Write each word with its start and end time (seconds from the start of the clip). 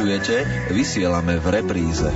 vypočujete, 0.00 0.72
vysielame 0.72 1.36
v 1.36 1.46
repríze. 1.60 2.08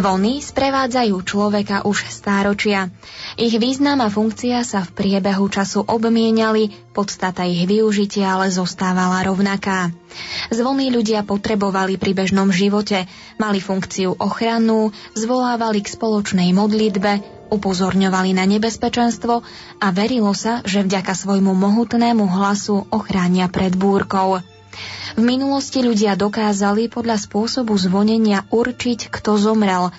Zvony 0.00 0.40
sprevádzajú 0.40 1.12
človeka 1.28 1.84
už 1.84 2.08
stáročia. 2.08 2.88
Ich 3.36 3.52
význam 3.60 4.00
a 4.00 4.08
funkcia 4.08 4.64
sa 4.64 4.80
v 4.80 4.96
priebehu 4.96 5.44
času 5.52 5.84
obmieniali, 5.84 6.72
podstata 6.96 7.44
ich 7.44 7.68
využitia 7.68 8.32
ale 8.32 8.48
zostávala 8.48 9.20
rovnaká. 9.28 9.92
Zvony 10.48 10.88
ľudia 10.88 11.20
potrebovali 11.20 12.00
pri 12.00 12.16
bežnom 12.16 12.48
živote, 12.48 13.04
mali 13.36 13.60
funkciu 13.60 14.16
ochranu, 14.16 14.88
zvolávali 15.12 15.84
k 15.84 15.92
spoločnej 15.92 16.48
modlitbe, 16.56 17.44
upozorňovali 17.52 18.32
na 18.32 18.48
nebezpečenstvo 18.48 19.44
a 19.84 19.86
verilo 19.92 20.32
sa, 20.32 20.64
že 20.64 20.80
vďaka 20.80 21.12
svojmu 21.12 21.52
mohutnému 21.52 22.24
hlasu 22.24 22.88
ochránia 22.88 23.52
pred 23.52 23.76
búrkou. 23.76 24.40
V 25.18 25.22
minulosti 25.22 25.82
ľudia 25.82 26.14
dokázali 26.14 26.86
podľa 26.86 27.18
spôsobu 27.18 27.74
zvonenia 27.74 28.46
určiť, 28.50 29.10
kto 29.10 29.40
zomrel. 29.40 29.90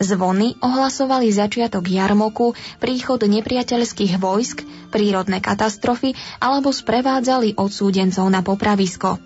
Zvony 0.00 0.58
ohlasovali 0.58 1.30
začiatok 1.30 1.86
jarmoku, 1.86 2.56
príchod 2.82 3.22
nepriateľských 3.22 4.18
vojsk, 4.18 4.64
prírodné 4.90 5.38
katastrofy 5.38 6.18
alebo 6.42 6.74
sprevádzali 6.74 7.56
odsúdencov 7.60 8.26
na 8.26 8.42
popravisko. 8.42 9.20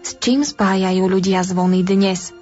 S 0.00 0.16
čím 0.16 0.42
spájajú 0.42 1.04
ľudia 1.04 1.44
zvony 1.44 1.84
dnes? 1.84 2.32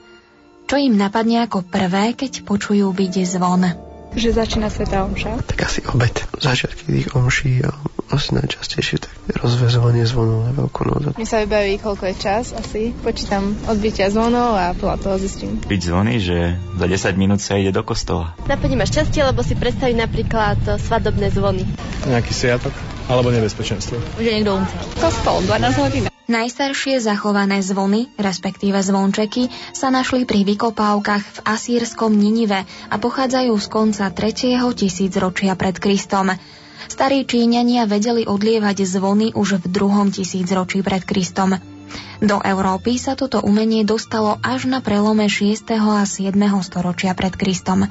Čo 0.68 0.76
im 0.78 1.00
napadne 1.00 1.48
ako 1.48 1.64
prvé, 1.64 2.12
keď 2.12 2.44
počujú 2.44 2.92
byť 2.92 3.14
zvon? 3.24 3.87
Že 4.16 4.32
začína 4.32 4.72
Sveta 4.72 5.04
Omša? 5.04 5.44
Tak 5.44 5.58
asi 5.64 5.80
obed. 5.88 6.14
Začiatky 6.38 6.84
tých 6.88 7.08
omší 7.12 7.64
a 7.64 7.72
asi 8.08 8.32
najčastejšie 8.32 9.04
tak 9.04 9.12
rozvezovanie 9.36 10.08
zvonov 10.08 10.48
na 10.48 10.52
veľkú 10.56 10.80
noc. 10.88 11.14
Mi 11.20 11.28
sa 11.28 11.44
vybaví, 11.44 11.76
koľko 11.78 12.08
je 12.08 12.14
čas 12.16 12.56
asi. 12.56 12.96
Počítam 13.04 13.52
odbytia 13.68 14.08
zvonov 14.08 14.56
a 14.56 14.72
podľa 14.72 14.96
toho 15.04 15.16
zistím. 15.20 15.60
Byť 15.60 15.80
zvony, 15.84 16.18
že 16.18 16.56
za 16.56 16.86
10 16.88 17.20
minút 17.20 17.40
sa 17.44 17.60
ide 17.60 17.70
do 17.70 17.84
kostola. 17.84 18.32
Napadne 18.48 18.80
ma 18.80 18.88
šťastie, 18.88 19.20
lebo 19.22 19.44
si 19.44 19.54
predstaví 19.54 19.92
napríklad 19.92 20.80
svadobné 20.80 21.28
zvony. 21.30 21.68
Nejaký 22.08 22.32
sviatok 22.32 22.72
alebo 23.08 23.32
nebezpečenstvo. 23.32 24.00
Že 24.20 24.30
niekto 24.40 24.56
umrel. 24.56 24.84
Kostol, 25.00 25.44
12 25.44 25.84
hodín. 25.84 26.17
Najstaršie 26.28 27.00
zachované 27.00 27.64
zvony, 27.64 28.12
respektíve 28.20 28.76
zvončeky, 28.84 29.48
sa 29.72 29.88
našli 29.88 30.28
pri 30.28 30.44
vykopávkach 30.44 31.24
v 31.24 31.38
asýrskom 31.40 32.12
Ninive 32.12 32.68
a 32.68 32.94
pochádzajú 33.00 33.56
z 33.56 33.66
konca 33.72 34.12
3. 34.12 34.60
tisícročia 34.76 35.56
pred 35.56 35.80
Kristom. 35.80 36.36
Starí 36.84 37.24
Číňania 37.24 37.88
vedeli 37.88 38.28
odlievať 38.28 38.84
zvony 38.84 39.32
už 39.32 39.64
v 39.64 39.72
druhom 39.72 40.12
tisícročí 40.12 40.84
pred 40.84 41.00
Kristom. 41.08 41.77
Do 42.18 42.42
Európy 42.42 42.98
sa 42.98 43.14
toto 43.14 43.38
umenie 43.38 43.86
dostalo 43.86 44.42
až 44.42 44.66
na 44.66 44.82
prelome 44.82 45.30
6. 45.30 45.70
a 45.78 46.02
7. 46.02 46.34
storočia 46.66 47.14
pred 47.14 47.32
Kristom. 47.38 47.86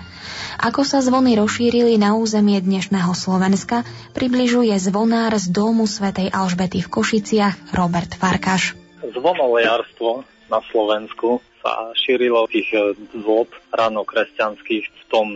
Ako 0.59 0.83
sa 0.83 0.99
zvony 0.99 1.39
rozšírili 1.39 1.95
na 1.95 2.17
územie 2.17 2.59
dnešného 2.59 3.15
Slovenska, 3.15 3.87
približuje 4.11 4.75
zvonár 4.81 5.37
z 5.39 5.47
domu 5.53 5.87
svätej 5.87 6.27
Alžbety 6.33 6.83
v 6.83 6.91
Košiciach 6.91 7.71
Robert 7.71 8.13
Farkaš. 8.19 8.75
Zvonolejárstvo 9.01 10.27
na 10.51 10.59
Slovensku 10.71 11.39
sa 11.63 11.95
šírilo 11.95 12.47
tých 12.51 12.71
dôb 13.15 13.47
ráno 13.71 14.03
kresťanských 14.03 14.85
v 14.87 15.03
tom 15.07 15.27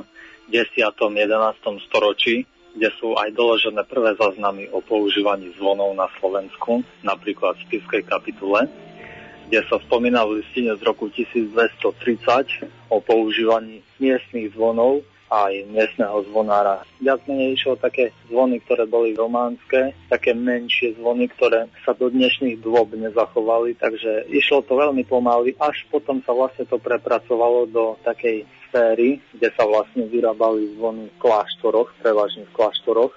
10. 0.52 0.84
11. 0.84 1.88
storočí 1.88 2.44
kde 2.76 2.90
sú 3.00 3.16
aj 3.20 3.36
doložené 3.36 3.84
prvé 3.84 4.16
záznamy 4.16 4.72
o 4.72 4.80
používaní 4.80 5.52
zvonov 5.60 5.92
na 5.96 6.08
Slovensku, 6.20 6.84
napríklad 7.04 7.60
v 7.60 7.66
Spiskej 7.68 8.04
kapitule, 8.08 8.68
kde 9.52 9.62
sa 9.68 9.78
spomína 9.84 10.24
v 10.24 10.40
listine 10.40 10.72
z 10.80 10.82
roku 10.88 11.12
1230 11.12 12.88
o 12.88 13.04
používaní 13.04 13.84
miestnych 14.00 14.56
zvonov 14.56 15.04
aj 15.32 15.72
miestneho 15.72 16.28
zvonára. 16.28 16.84
Viac 17.00 17.24
menej 17.24 17.56
išlo 17.56 17.80
také 17.80 18.12
zvony, 18.28 18.60
ktoré 18.68 18.84
boli 18.84 19.16
románske, 19.16 19.96
také 20.12 20.36
menšie 20.36 21.00
zvony, 21.00 21.32
ktoré 21.32 21.72
sa 21.88 21.96
do 21.96 22.12
dnešných 22.12 22.60
dôb 22.60 22.92
nezachovali, 22.92 23.80
takže 23.80 24.28
išlo 24.28 24.60
to 24.68 24.76
veľmi 24.76 25.08
pomaly, 25.08 25.56
až 25.56 25.88
potom 25.88 26.20
sa 26.28 26.36
vlastne 26.36 26.68
to 26.68 26.76
prepracovalo 26.76 27.64
do 27.72 27.96
takej 28.04 28.44
sféry, 28.68 29.24
kde 29.32 29.50
sa 29.56 29.64
vlastne 29.64 30.12
vyrábali 30.12 30.76
zvony 30.76 31.08
v 31.08 31.20
kláštoroch, 31.24 31.96
prevažne 32.04 32.44
v 32.52 32.56
kláštoroch. 32.56 33.16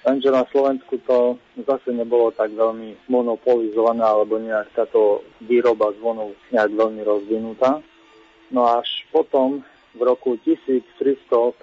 Lenže 0.00 0.32
na 0.32 0.48
Slovensku 0.48 0.96
to 1.04 1.36
zase 1.60 1.92
nebolo 1.92 2.32
tak 2.32 2.56
veľmi 2.56 3.04
monopolizované, 3.12 4.00
alebo 4.00 4.40
nejak 4.40 4.72
táto 4.72 5.20
výroba 5.44 5.92
zvonov 6.00 6.32
nejak 6.56 6.72
veľmi 6.72 7.04
rozvinutá. 7.04 7.84
No 8.48 8.64
až 8.64 8.88
potom 9.12 9.60
v 9.94 10.00
roku 10.02 10.38
1357 10.46 11.62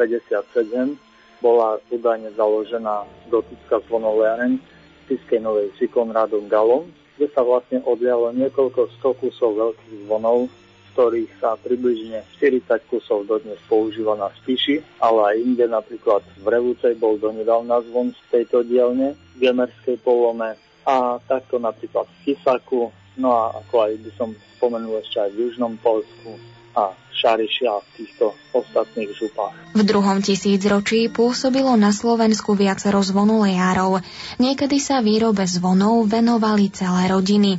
bola 1.39 1.77
údajne 1.93 2.33
založená 2.33 3.05
gotická 3.29 3.79
zvonoviareň 3.87 4.57
v 4.57 5.03
Piskej 5.07 5.39
Novej 5.39 5.71
si 5.79 5.87
Konradom 5.87 6.49
Galom, 6.51 6.89
kde 7.15 7.31
sa 7.31 7.45
vlastne 7.45 7.79
odlialo 7.85 8.33
niekoľko 8.35 8.91
sto 8.99 9.15
kusov 9.15 9.55
veľkých 9.55 10.09
zvonov 10.09 10.51
ktorých 10.97 11.29
sa 11.37 11.53
približne 11.61 12.25
40 12.41 12.89
kusov 12.89 13.29
dodnes 13.29 13.61
používa 13.69 14.17
na 14.17 14.33
Spiši, 14.41 14.81
ale 14.97 15.29
aj 15.29 15.35
inde, 15.45 15.65
napríklad 15.69 16.25
v 16.41 16.49
Revúcej 16.49 16.97
bol 16.97 17.21
donedávna 17.21 17.85
zvon 17.85 18.17
z 18.17 18.21
tejto 18.33 18.65
dielne, 18.65 19.13
v 19.13 19.45
Gemerskej 19.45 20.01
polome 20.01 20.57
a 20.89 21.21
takto 21.29 21.61
napríklad 21.61 22.09
v 22.09 22.17
Kisaku, 22.25 22.89
no 23.21 23.29
a 23.29 23.53
ako 23.61 23.85
aj 23.85 23.93
by 24.01 24.11
som 24.17 24.33
spomenul 24.57 24.97
ešte 24.97 25.21
aj 25.21 25.29
v 25.37 25.39
Južnom 25.45 25.77
Polsku 25.85 26.56
a 26.77 26.93
Šarišia 27.17 27.73
v 27.81 27.87
týchto 27.97 28.37
ostatných 28.53 29.09
župách. 29.17 29.73
V 29.73 29.81
druhom 29.81 30.21
tisícročí 30.21 31.09
pôsobilo 31.09 31.73
na 31.73 31.89
Slovensku 31.89 32.53
viacero 32.53 33.01
zvonulejárov. 33.01 34.05
Niekedy 34.37 34.77
sa 34.77 35.01
výrobe 35.01 35.49
zvonov 35.49 36.05
venovali 36.05 36.69
celé 36.69 37.09
rodiny. 37.09 37.57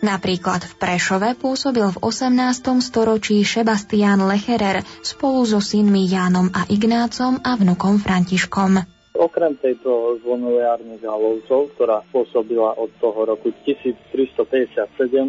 Napríklad 0.00 0.64
v 0.64 0.72
Prešove 0.80 1.36
pôsobil 1.36 1.84
v 1.84 2.00
18. 2.00 2.80
storočí 2.80 3.44
Sebastián 3.44 4.24
Lecherer 4.24 4.80
spolu 5.04 5.44
so 5.44 5.60
synmi 5.60 6.08
Jánom 6.08 6.48
a 6.56 6.64
Ignácom 6.64 7.44
a 7.44 7.60
vnukom 7.60 8.00
Františkom. 8.00 8.93
Okrem 9.14 9.54
tejto 9.62 10.18
zvonoviárne 10.26 10.98
Galovcov, 10.98 11.70
ktorá 11.78 12.02
pôsobila 12.10 12.74
od 12.74 12.90
toho 12.98 13.30
roku 13.30 13.54
1357 13.62 14.74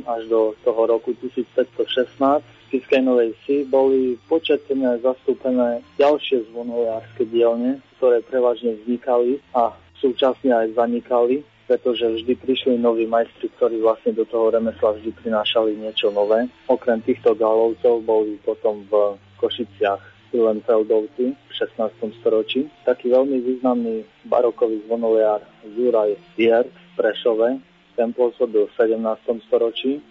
až 0.10 0.22
do 0.26 0.58
toho 0.66 0.82
roku 0.90 1.14
1516, 1.14 2.18
v 2.18 2.66
Piskej 2.74 3.06
Novej 3.06 3.38
Si 3.46 3.62
boli 3.62 4.18
početne 4.26 4.98
zastúpené 5.06 5.86
ďalšie 6.02 6.50
zvonoviárske 6.50 7.30
dielne, 7.30 7.78
ktoré 8.02 8.26
prevažne 8.26 8.74
vznikali 8.82 9.38
a 9.54 9.78
súčasne 10.02 10.50
aj 10.50 10.74
zanikali 10.74 11.46
pretože 11.66 12.06
vždy 12.06 12.34
prišli 12.38 12.78
noví 12.78 13.10
majstri, 13.10 13.50
ktorí 13.58 13.82
vlastne 13.82 14.14
do 14.14 14.22
toho 14.30 14.54
remesla 14.54 14.94
vždy 14.94 15.10
prinášali 15.18 15.74
niečo 15.74 16.14
nové. 16.14 16.46
Okrem 16.70 17.02
týchto 17.02 17.34
galovcov 17.34 18.06
boli 18.06 18.38
potom 18.46 18.86
v 18.86 19.18
Košiciach 19.42 20.15
Silenfeldovci 20.36 21.32
v 21.32 21.52
16. 21.56 22.20
storočí. 22.20 22.68
Taký 22.84 23.16
veľmi 23.16 23.40
významný 23.40 24.04
barokový 24.28 24.84
zvonoliar 24.84 25.40
Juraj 25.64 26.20
Vier 26.36 26.68
v 26.68 26.92
Prešove, 27.00 27.64
ten 27.96 28.12
pôsobil 28.12 28.68
v 28.68 28.76
17. 28.76 29.00
storočí. 29.48 30.04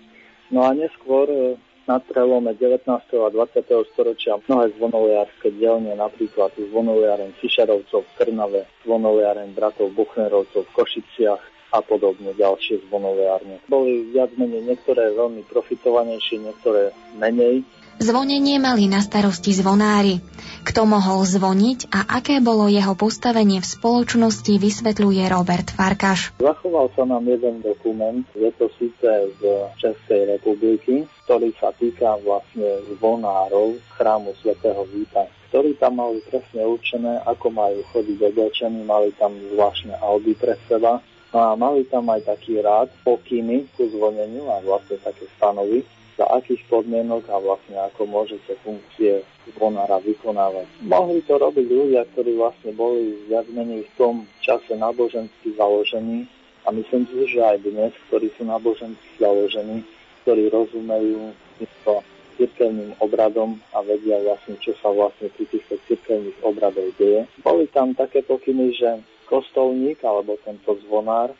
No 0.49 0.65
a 0.65 0.73
neskôr 0.73 1.29
e, 1.29 1.61
na 1.85 2.01
prelome 2.01 2.57
19. 2.57 2.89
a 2.89 3.29
20. 3.29 3.93
storočia 3.93 4.41
mnohé 4.49 4.73
zvonoliarské 4.81 5.53
dielne, 5.53 5.93
napríklad 5.93 6.57
zvonoliareň 6.57 7.37
Fischerovcov 7.45 8.09
v 8.09 8.13
Trnave, 8.17 8.65
zvonoliareň 8.89 9.53
bratov 9.53 9.93
Buchnerovcov 9.93 10.65
v 10.65 10.73
Košiciach 10.73 11.43
a 11.75 11.83
podobne 11.83 12.31
ďalšie 12.39 12.87
zvonoliarne. 12.89 13.61
Boli 13.67 14.09
viac 14.15 14.31
menej 14.39 14.63
niektoré 14.63 15.11
veľmi 15.13 15.43
profitovanejšie, 15.51 16.47
niektoré 16.47 16.95
menej. 17.19 17.67
Zvonenie 18.03 18.59
mali 18.59 18.91
na 18.91 18.99
starosti 18.99 19.55
zvonári. 19.55 20.19
Kto 20.65 20.89
mohol 20.89 21.23
zvoniť 21.29 21.93
a 21.93 22.19
aké 22.19 22.41
bolo 22.41 22.67
jeho 22.67 22.97
postavenie 22.97 23.61
v 23.61 23.67
spoločnosti, 23.69 24.57
vysvetľuje 24.57 25.23
Robert 25.29 25.69
Farkaš. 25.71 26.33
Zachoval 26.41 26.89
sa 26.97 27.05
nám 27.05 27.29
jeden 27.29 27.61
dokument, 27.61 28.25
je 28.33 28.51
to 28.57 28.73
síce 28.81 29.09
z 29.39 29.43
Českej 29.77 30.35
republiky, 30.35 31.05
ktorý 31.29 31.53
sa 31.61 31.71
týka 31.77 32.17
vlastne 32.25 32.83
zvonárov 32.97 33.79
chrámu 33.95 34.35
svätého 34.43 34.83
Víta 34.91 35.31
ktorí 35.55 35.79
tam 35.79 36.03
mali 36.03 36.19
presne 36.27 36.67
určené, 36.67 37.23
ako 37.31 37.55
majú 37.55 37.79
chodiť 37.95 38.19
oblečení, 38.27 38.83
mali 38.83 39.15
tam 39.15 39.39
zvláštne 39.55 39.95
alby 40.03 40.35
pre 40.35 40.59
seba 40.67 40.99
no 41.31 41.39
a 41.39 41.55
mali 41.55 41.87
tam 41.87 42.11
aj 42.11 42.27
taký 42.27 42.59
rád 42.59 42.91
pokyny 43.07 43.67
ku 43.79 43.87
zvoneniu 43.91 44.51
a 44.51 44.63
vlastne 44.63 44.99
také 44.99 45.27
stanovy, 45.39 45.87
za 46.15 46.25
akých 46.31 46.63
podmienok 46.71 47.27
a 47.27 47.43
vlastne 47.43 47.75
ako 47.91 48.07
môžete 48.07 48.55
funkcie 48.63 49.27
zvonára 49.55 49.99
vykonávať. 50.03 50.67
Mohli 50.87 51.27
to 51.27 51.35
robiť 51.39 51.67
ľudia, 51.67 52.03
ktorí 52.15 52.39
vlastne 52.39 52.71
boli 52.75 53.19
viac 53.27 53.47
menej 53.51 53.83
v 53.83 53.93
tom 53.99 54.15
čase 54.39 54.79
nábožensky 54.79 55.59
založení 55.59 56.31
a 56.65 56.73
myslím 56.73 57.05
si, 57.11 57.35
že 57.35 57.41
aj 57.43 57.67
dnes, 57.67 57.93
ktorí 58.09 58.31
sú 58.39 58.47
nábožensky 58.47 59.11
založení, 59.19 59.83
ktorí 60.23 60.49
rozumejú 60.49 61.35
týmto 61.61 62.01
cirkevným 62.35 62.99
obradom 62.99 63.59
a 63.75 63.83
vedia 63.83 64.19
vlastne, 64.23 64.59
čo 64.59 64.75
sa 64.83 64.91
vlastne 64.91 65.31
pri 65.35 65.45
týchto 65.51 65.79
cirkevných 65.87 66.39
obradoch 66.43 66.91
deje. 66.99 67.27
Boli 67.43 67.71
tam 67.71 67.95
také 67.95 68.27
pokyny, 68.27 68.75
že 68.75 69.03
kostolník 69.31 70.03
alebo 70.03 70.39
tento 70.43 70.79
zvonár 70.87 71.31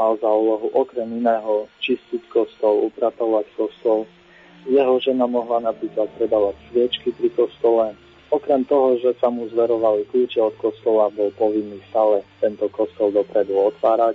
mal 0.00 0.16
za 0.16 0.30
úlohu 0.32 0.72
okrem 0.72 1.06
iného 1.12 1.68
čistiť 1.84 2.24
kostol, 2.32 2.88
upratovať 2.88 3.46
kostol, 3.52 4.08
jeho 4.68 5.00
žena 5.00 5.24
mohla 5.24 5.62
napríklad 5.64 6.08
predávať 6.20 6.56
sviečky 6.68 7.14
pri 7.16 7.28
kostole. 7.32 7.96
Okrem 8.30 8.62
toho, 8.62 8.94
že 9.02 9.18
sa 9.18 9.26
mu 9.26 9.50
zverovali 9.50 10.06
kľúče 10.06 10.38
od 10.38 10.54
kostola, 10.62 11.10
bol 11.10 11.34
povinný 11.34 11.82
stále 11.90 12.22
tento 12.38 12.70
kostol 12.70 13.10
dopredu 13.10 13.58
otvárať. 13.58 14.14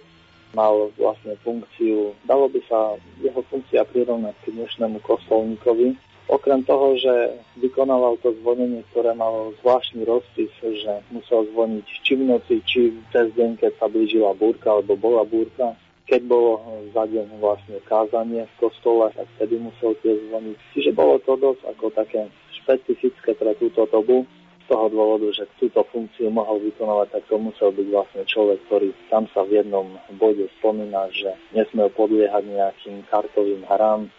Mal 0.55 0.87
vlastne 0.95 1.35
funkciu, 1.43 2.15
dalo 2.23 2.47
by 2.47 2.63
sa 2.63 2.95
jeho 3.19 3.43
funkcia 3.51 3.83
prirovnať 3.91 4.35
k 4.39 4.55
dnešnému 4.55 5.03
kostolníkovi. 5.03 5.99
Okrem 6.25 6.63
toho, 6.65 6.95
že 6.97 7.37
vykonával 7.59 8.17
to 8.23 8.33
zvonenie, 8.39 8.81
ktoré 8.89 9.13
malo 9.13 9.53
zvláštny 9.61 10.07
rozpis, 10.07 10.49
že 10.63 11.03
musel 11.13 11.45
zvoniť 11.51 11.85
či 11.85 12.13
v 12.17 12.23
noci, 12.23 12.55
či 12.65 12.95
cez 13.11 13.29
deň, 13.35 13.61
keď 13.61 13.71
sa 13.77 13.91
blížila 13.91 14.31
búrka 14.33 14.73
alebo 14.73 14.95
bola 14.97 15.21
búrka, 15.27 15.77
keď 16.05 16.21
bolo 16.29 16.61
za 16.93 17.03
deň 17.09 17.41
vlastne 17.41 17.81
kázanie 17.89 18.45
v 18.45 18.55
kostole, 18.61 19.09
tak 19.17 19.25
vtedy 19.37 19.57
musel 19.57 19.97
tiež 20.05 20.29
zvoniť. 20.29 20.57
Čiže 20.77 20.91
bolo 20.93 21.17
to 21.25 21.33
dosť 21.33 21.61
ako 21.65 21.85
také 21.97 22.29
špecifické 22.61 23.33
pre 23.33 23.57
túto 23.57 23.89
dobu, 23.89 24.25
z 24.65 24.73
toho 24.73 24.89
dôvodu, 24.89 25.29
že 25.29 25.45
túto 25.61 25.85
funkciu 25.93 26.33
mohol 26.33 26.57
vykonávať, 26.57 27.13
tak 27.13 27.23
to 27.29 27.37
musel 27.37 27.69
byť 27.69 27.87
vlastne 27.93 28.25
človek, 28.25 28.59
ktorý 28.65 28.89
tam 29.13 29.29
sa 29.29 29.45
v 29.45 29.61
jednom 29.61 29.93
bode 30.17 30.49
spomína, 30.57 31.05
že 31.13 31.37
nesmel 31.53 31.93
podliehať 31.93 32.49
nejakým 32.49 33.05
kartovým 33.05 33.61
hrám, 33.69 34.09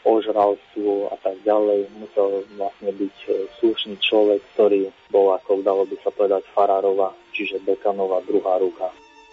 ožralstvu 0.00 1.12
a 1.12 1.16
tak 1.20 1.36
ďalej. 1.44 1.92
Musel 2.00 2.48
vlastne 2.56 2.88
byť 2.96 3.16
e, 3.28 3.30
slušný 3.60 4.00
človek, 4.00 4.40
ktorý 4.56 4.88
bol, 5.12 5.36
ako 5.36 5.60
dalo 5.60 5.84
by 5.84 5.96
sa 6.00 6.08
povedať, 6.08 6.48
farárova, 6.56 7.12
čiže 7.36 7.60
dekanova 7.68 8.24
druhá 8.24 8.56
ruka. 8.56 8.88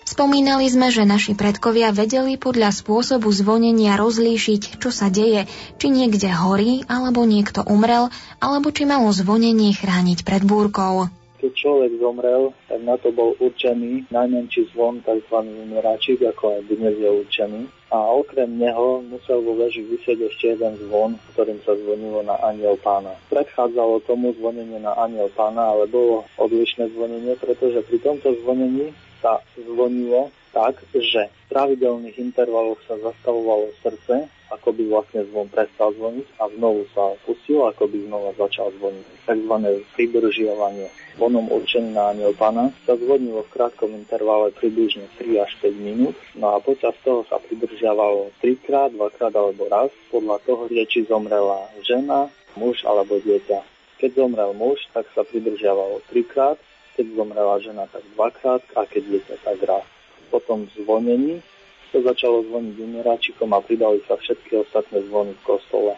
Spomínali 0.08 0.72
sme, 0.72 0.88
že 0.88 1.04
naši 1.04 1.36
predkovia 1.36 1.92
vedeli 1.92 2.40
podľa 2.40 2.72
spôsobu 2.72 3.28
zvonenia 3.28 4.00
rozlíšiť, 4.00 4.80
čo 4.80 4.88
sa 4.88 5.12
deje, 5.12 5.52
či 5.76 5.88
niekde 5.92 6.32
horí, 6.32 6.88
alebo 6.88 7.28
niekto 7.28 7.60
umrel, 7.68 8.08
alebo 8.40 8.72
či 8.72 8.88
malo 8.88 9.12
zvonenie 9.12 9.76
chrániť 9.76 10.24
pred 10.24 10.48
búrkou. 10.48 11.12
Keď 11.44 11.52
človek 11.52 11.92
zomrel, 12.00 12.56
tak 12.72 12.88
na 12.88 12.96
to 12.96 13.12
bol 13.12 13.36
určený 13.36 14.08
najmenší 14.08 14.72
zvon, 14.72 15.04
tzv. 15.04 15.44
umieračik, 15.44 16.24
ako 16.24 16.56
aj 16.56 16.72
dnes 16.72 16.96
je 16.96 17.10
určený. 17.12 17.62
A 17.92 18.00
okrem 18.08 18.48
neho 18.56 19.04
musel 19.04 19.44
vo 19.44 19.60
veži 19.60 19.84
vysieť 19.84 20.24
ešte 20.24 20.56
jeden 20.56 20.80
zvon, 20.88 21.20
ktorým 21.36 21.60
sa 21.68 21.76
zvonilo 21.76 22.24
na 22.24 22.40
aniel 22.48 22.80
pána. 22.80 23.12
Predchádzalo 23.28 24.08
tomu 24.08 24.32
zvonenie 24.40 24.80
na 24.80 24.96
aniel 24.96 25.28
pána, 25.36 25.76
ale 25.76 25.92
bolo 25.92 26.24
odlišné 26.40 26.96
zvonenie, 26.96 27.36
pretože 27.36 27.84
pri 27.84 28.00
tomto 28.00 28.32
zvonení 28.40 28.96
sa 29.22 29.42
zvonilo 29.58 30.30
tak, 30.54 30.82
že 30.94 31.30
v 31.30 31.46
pravidelných 31.54 32.18
intervaloch 32.18 32.82
sa 32.90 32.98
zastavovalo 32.98 33.70
srdce, 33.86 34.26
ako 34.48 34.70
by 34.74 34.84
vlastne 34.88 35.22
zvon 35.28 35.48
prestal 35.52 35.92
zvoniť 35.94 36.28
a 36.40 36.48
znovu 36.56 36.88
sa 36.96 37.14
pustilo, 37.28 37.68
ako 37.68 37.84
by 37.92 37.98
znova 38.08 38.32
začal 38.40 38.72
zvoniť. 38.80 39.06
Takzvané 39.28 39.84
pridržiavanie 39.94 40.88
zvonom 41.18 41.50
určený 41.50 41.98
na 41.98 42.14
aniel 42.14 42.32
pána 42.38 42.70
sa 42.86 42.94
zvonilo 42.94 43.42
v 43.44 43.54
krátkom 43.58 43.92
intervale 43.98 44.54
približne 44.54 45.10
3 45.18 45.44
až 45.44 45.52
5 45.66 45.74
minút, 45.82 46.16
no 46.38 46.54
a 46.54 46.62
počas 46.62 46.94
toho 47.02 47.26
sa 47.26 47.42
pridržiavalo 47.42 48.32
3 48.40 48.66
krát, 48.66 48.90
2 48.94 49.18
krát 49.18 49.34
alebo 49.34 49.66
raz, 49.68 49.90
podľa 50.14 50.38
toho, 50.46 50.70
či 50.70 51.10
zomrela 51.10 51.68
žena, 51.82 52.30
muž 52.56 52.86
alebo 52.86 53.18
dieťa. 53.20 53.66
Keď 53.98 54.14
zomrel 54.14 54.54
muž, 54.54 54.78
tak 54.94 55.10
sa 55.18 55.26
pridržiavalo 55.26 56.06
3 56.14 56.22
krát, 56.30 56.58
keď 56.98 57.14
zomrela 57.14 57.62
žena, 57.62 57.86
tak 57.94 58.02
dvakrát 58.18 58.66
a 58.74 58.90
keď 58.90 59.04
dieťa, 59.06 59.36
tak 59.46 59.62
raz. 59.70 59.86
Potom 60.34 60.66
zvonení 60.74 61.46
sa 61.94 62.02
začalo 62.02 62.42
zvoniť 62.50 62.76
umieračikom 62.82 63.54
a 63.54 63.62
pridali 63.62 64.02
sa 64.10 64.18
všetky 64.18 64.66
ostatné 64.66 65.06
zvony 65.06 65.38
v 65.38 65.46
kostole. 65.46 65.94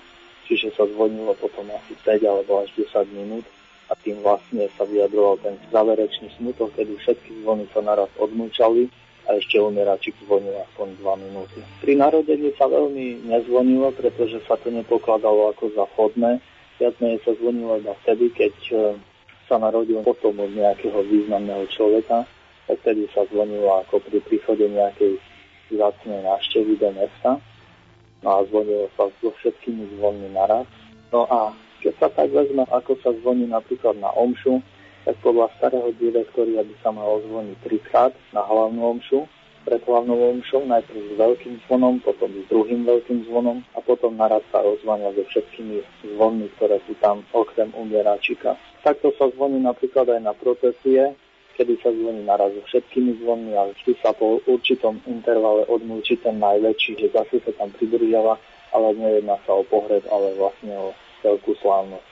Čiže 0.46 0.76
sa 0.76 0.84
zvonilo 0.92 1.32
potom 1.40 1.72
asi 1.72 1.96
5 2.04 2.20
alebo 2.28 2.62
až 2.62 2.70
10 2.76 3.16
minút 3.16 3.48
a 3.90 3.98
tým 3.98 4.22
vlastne 4.22 4.70
sa 4.78 4.86
vyjadroval 4.86 5.42
ten 5.42 5.56
záverečný 5.74 6.30
smutok, 6.38 6.76
kedy 6.78 6.94
všetky 7.00 7.42
zvony 7.42 7.66
sa 7.74 7.82
naraz 7.82 8.12
odmúčali 8.20 8.92
a 9.26 9.38
ešte 9.38 9.62
umieračik 9.62 10.14
zvonil 10.26 10.54
aspoň 10.68 10.88
2 11.00 11.26
minúty. 11.26 11.60
Pri 11.82 11.94
narodení 11.98 12.54
sa 12.58 12.70
veľmi 12.70 13.30
nezvonilo, 13.30 13.94
pretože 13.94 14.42
sa 14.46 14.58
to 14.62 14.70
nepokladalo 14.74 15.54
ako 15.54 15.74
za 15.74 15.86
vhodné. 15.96 16.44
Viac 16.82 16.96
sa 17.00 17.32
zvonilo 17.38 17.82
iba 17.82 17.94
vtedy, 18.06 18.34
keď 18.34 18.54
sa 19.50 19.58
narodil 19.58 20.06
potom 20.06 20.38
od 20.38 20.54
nejakého 20.54 21.02
významného 21.10 21.66
človeka, 21.74 22.24
vtedy 22.70 23.10
sa 23.10 23.26
zvonilo 23.34 23.82
ako 23.82 23.98
pri 24.06 24.22
príchode 24.30 24.70
nejakej 24.70 25.18
zácnej 25.74 26.22
návštevy 26.22 26.78
do 26.78 26.90
mesta. 26.94 27.42
No 28.22 28.30
a 28.38 28.46
zvonilo 28.46 28.94
sa 28.94 29.10
so 29.20 29.34
všetkými 29.42 29.98
zvonmi 29.98 30.30
naraz. 30.38 30.70
No 31.10 31.26
a 31.26 31.50
keď 31.82 31.94
sa 31.98 32.08
tak 32.14 32.30
vezme, 32.30 32.68
ako 32.70 32.94
sa 33.02 33.10
zvoní 33.24 33.50
napríklad 33.50 33.98
na 33.98 34.14
omšu, 34.14 34.62
tak 35.08 35.16
podľa 35.24 35.50
starého 35.58 35.90
direktoria 35.98 36.62
by 36.62 36.76
sa 36.84 36.94
malo 36.94 37.24
zvoniť 37.26 37.58
trikrát 37.66 38.14
na 38.36 38.44
hlavnú 38.44 39.00
omšu, 39.00 39.26
pred 39.66 39.82
hlavnou 39.84 40.38
omšou, 40.38 40.66
najprv 40.66 40.98
s 40.98 41.14
veľkým 41.20 41.56
zvonom, 41.68 42.00
potom 42.00 42.32
s 42.32 42.46
druhým 42.48 42.88
veľkým 42.88 43.28
zvonom 43.28 43.64
a 43.76 43.80
potom 43.84 44.16
naraz 44.16 44.44
sa 44.52 44.64
ozvania 44.64 45.12
so 45.14 45.24
všetkými 45.28 45.84
zvonmi, 46.16 46.48
ktoré 46.58 46.80
sú 46.88 46.96
tam 47.04 47.24
okrem 47.36 47.72
umieračika. 47.76 48.56
Takto 48.82 49.12
sa 49.20 49.28
zvoní 49.36 49.60
napríklad 49.60 50.08
aj 50.08 50.22
na 50.24 50.34
procesie, 50.36 51.14
kedy 51.60 51.76
sa 51.84 51.92
zvoní 51.92 52.24
naraz 52.24 52.56
so 52.56 52.64
všetkými 52.72 53.20
zvonmi 53.20 53.52
a 53.60 53.68
vždy 53.76 53.94
sa 54.00 54.16
po 54.16 54.40
určitom 54.48 55.04
intervale 55.04 55.68
odmúči 55.68 56.16
ten 56.24 56.40
najväčší, 56.40 56.96
že 56.96 57.08
zase 57.12 57.44
sa 57.44 57.52
tam 57.60 57.76
pridržiava, 57.76 58.40
ale 58.72 58.88
nejedná 58.96 59.36
sa 59.44 59.60
o 59.60 59.68
pohreb, 59.68 60.08
ale 60.08 60.40
vlastne 60.40 60.72
o 60.80 60.96
veľkú 61.20 61.52
slávnosť. 61.60 62.10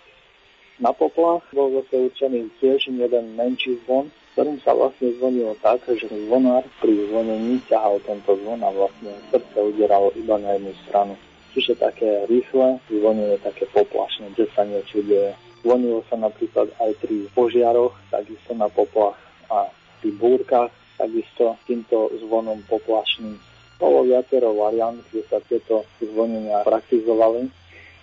Na 0.78 0.94
poplach 0.94 1.42
bol 1.56 1.74
zase 1.82 2.12
určený 2.12 2.54
tiež 2.62 2.92
jeden 2.92 3.26
menší 3.34 3.82
zvon, 3.88 4.14
ktorým 4.38 4.62
sa 4.62 4.78
vlastne 4.78 5.18
zvonilo 5.18 5.58
tak, 5.66 5.82
že 5.90 6.06
zvonár 6.06 6.62
pri 6.78 6.94
zvonení 7.10 7.58
ťahal 7.66 7.98
tento 8.06 8.38
zvon 8.38 8.62
a 8.62 8.70
vlastne 8.70 9.10
srdce 9.34 9.58
udieralo 9.58 10.14
iba 10.14 10.38
na 10.38 10.54
jednu 10.54 10.78
stranu. 10.86 11.18
Čiže 11.58 11.82
také 11.82 12.06
rýchle 12.30 12.78
zvonenie, 12.86 13.42
také 13.42 13.66
poplašné, 13.74 14.38
že 14.38 14.46
sa 14.54 14.62
niečo 14.62 15.02
deje. 15.10 15.34
Zvonilo 15.66 16.06
sa 16.06 16.22
napríklad 16.22 16.70
aj 16.70 16.92
pri 17.02 17.26
požiaroch, 17.34 17.98
takisto 18.14 18.54
na 18.54 18.70
poplach 18.70 19.18
a 19.50 19.74
pri 20.06 20.14
búrkach, 20.22 20.70
takisto 21.02 21.58
týmto 21.66 22.14
zvonom 22.22 22.62
poplašným. 22.70 23.42
Bolo 23.82 24.06
viacero 24.06 24.54
variant, 24.54 25.02
kde 25.10 25.26
sa 25.34 25.42
tieto 25.50 25.82
zvonenia 25.98 26.62
praktizovali. 26.62 27.50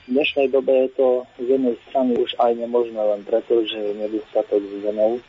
V 0.04 0.06
dnešnej 0.10 0.50
dobe 0.50 0.82
je 0.82 0.90
to 0.98 1.08
z 1.38 1.46
jednej 1.46 1.78
strany 1.86 2.18
už 2.18 2.34
aj 2.42 2.58
nemožné 2.58 2.98
len 2.98 3.22
preto, 3.22 3.62
že 3.62 3.78
je 3.78 3.92
nedostatok 4.02 4.58
zvonov, 4.82 5.22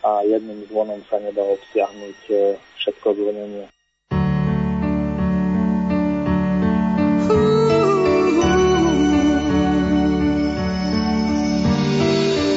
a 0.00 0.24
jedným 0.24 0.64
zvonom 0.68 1.04
sa 1.08 1.20
nedá 1.20 1.44
obsiahnuť 1.44 2.20
e, 2.32 2.56
všetko 2.80 3.08
zvonenie. 3.20 3.66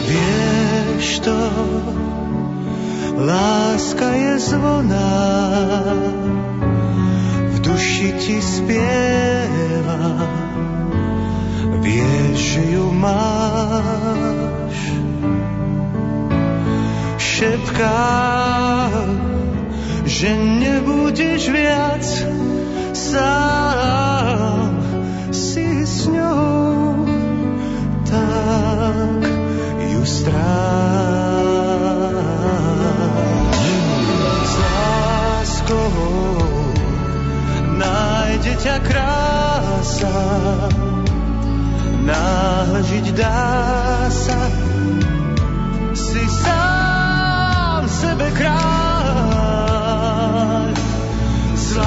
Vieš 0.08 1.08
to, 1.28 1.40
láska 3.28 4.08
je 4.16 4.34
zvona, 4.40 5.12
v 7.52 7.58
duši 7.60 8.10
ti 8.24 8.38
spieva. 8.40 10.00
Vieš, 11.84 12.40
že 12.40 12.64
ju 12.72 12.88
máš. 12.96 14.43
Šepkám, 17.34 19.10
že 20.06 20.38
nebudeš 20.38 21.50
viac 21.50 22.06
sám. 22.94 24.70
Si 25.34 25.66
s 25.82 26.14
ňou, 26.14 27.10
tak 28.06 29.26
ju 29.82 30.06
stráž. 30.06 30.38
S 34.46 34.54
láskou 34.62 35.90
nájde 37.82 38.54
ťa 38.62 38.78
krása, 38.78 40.22
náhle 42.06 42.80
žiť 42.94 43.06
dá 43.18 43.42
sa, 44.14 44.38
si 45.98 46.22
sám 46.30 46.73
sebe 48.04 48.28
kráľ. 48.36 48.60
S 51.56 51.80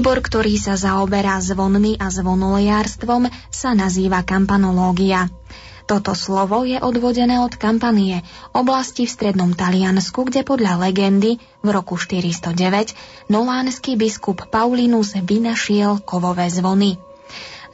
Odbor, 0.00 0.24
ktorý 0.24 0.56
sa 0.56 0.80
zaoberá 0.80 1.36
zvonmi 1.44 2.00
a 2.00 2.08
zvonolejárstvom, 2.08 3.28
sa 3.52 3.76
nazýva 3.76 4.24
kampanológia. 4.24 5.28
Toto 5.84 6.16
slovo 6.16 6.64
je 6.64 6.80
odvodené 6.80 7.36
od 7.36 7.52
kampanie, 7.60 8.24
oblasti 8.56 9.04
v 9.04 9.12
strednom 9.12 9.52
Taliansku, 9.52 10.24
kde 10.24 10.40
podľa 10.40 10.88
legendy 10.88 11.36
v 11.60 11.68
roku 11.68 12.00
409 12.00 12.96
nolánsky 13.28 14.00
biskup 14.00 14.48
Paulinus 14.48 15.20
vynašiel 15.20 16.00
kovové 16.00 16.48
zvony. 16.48 16.96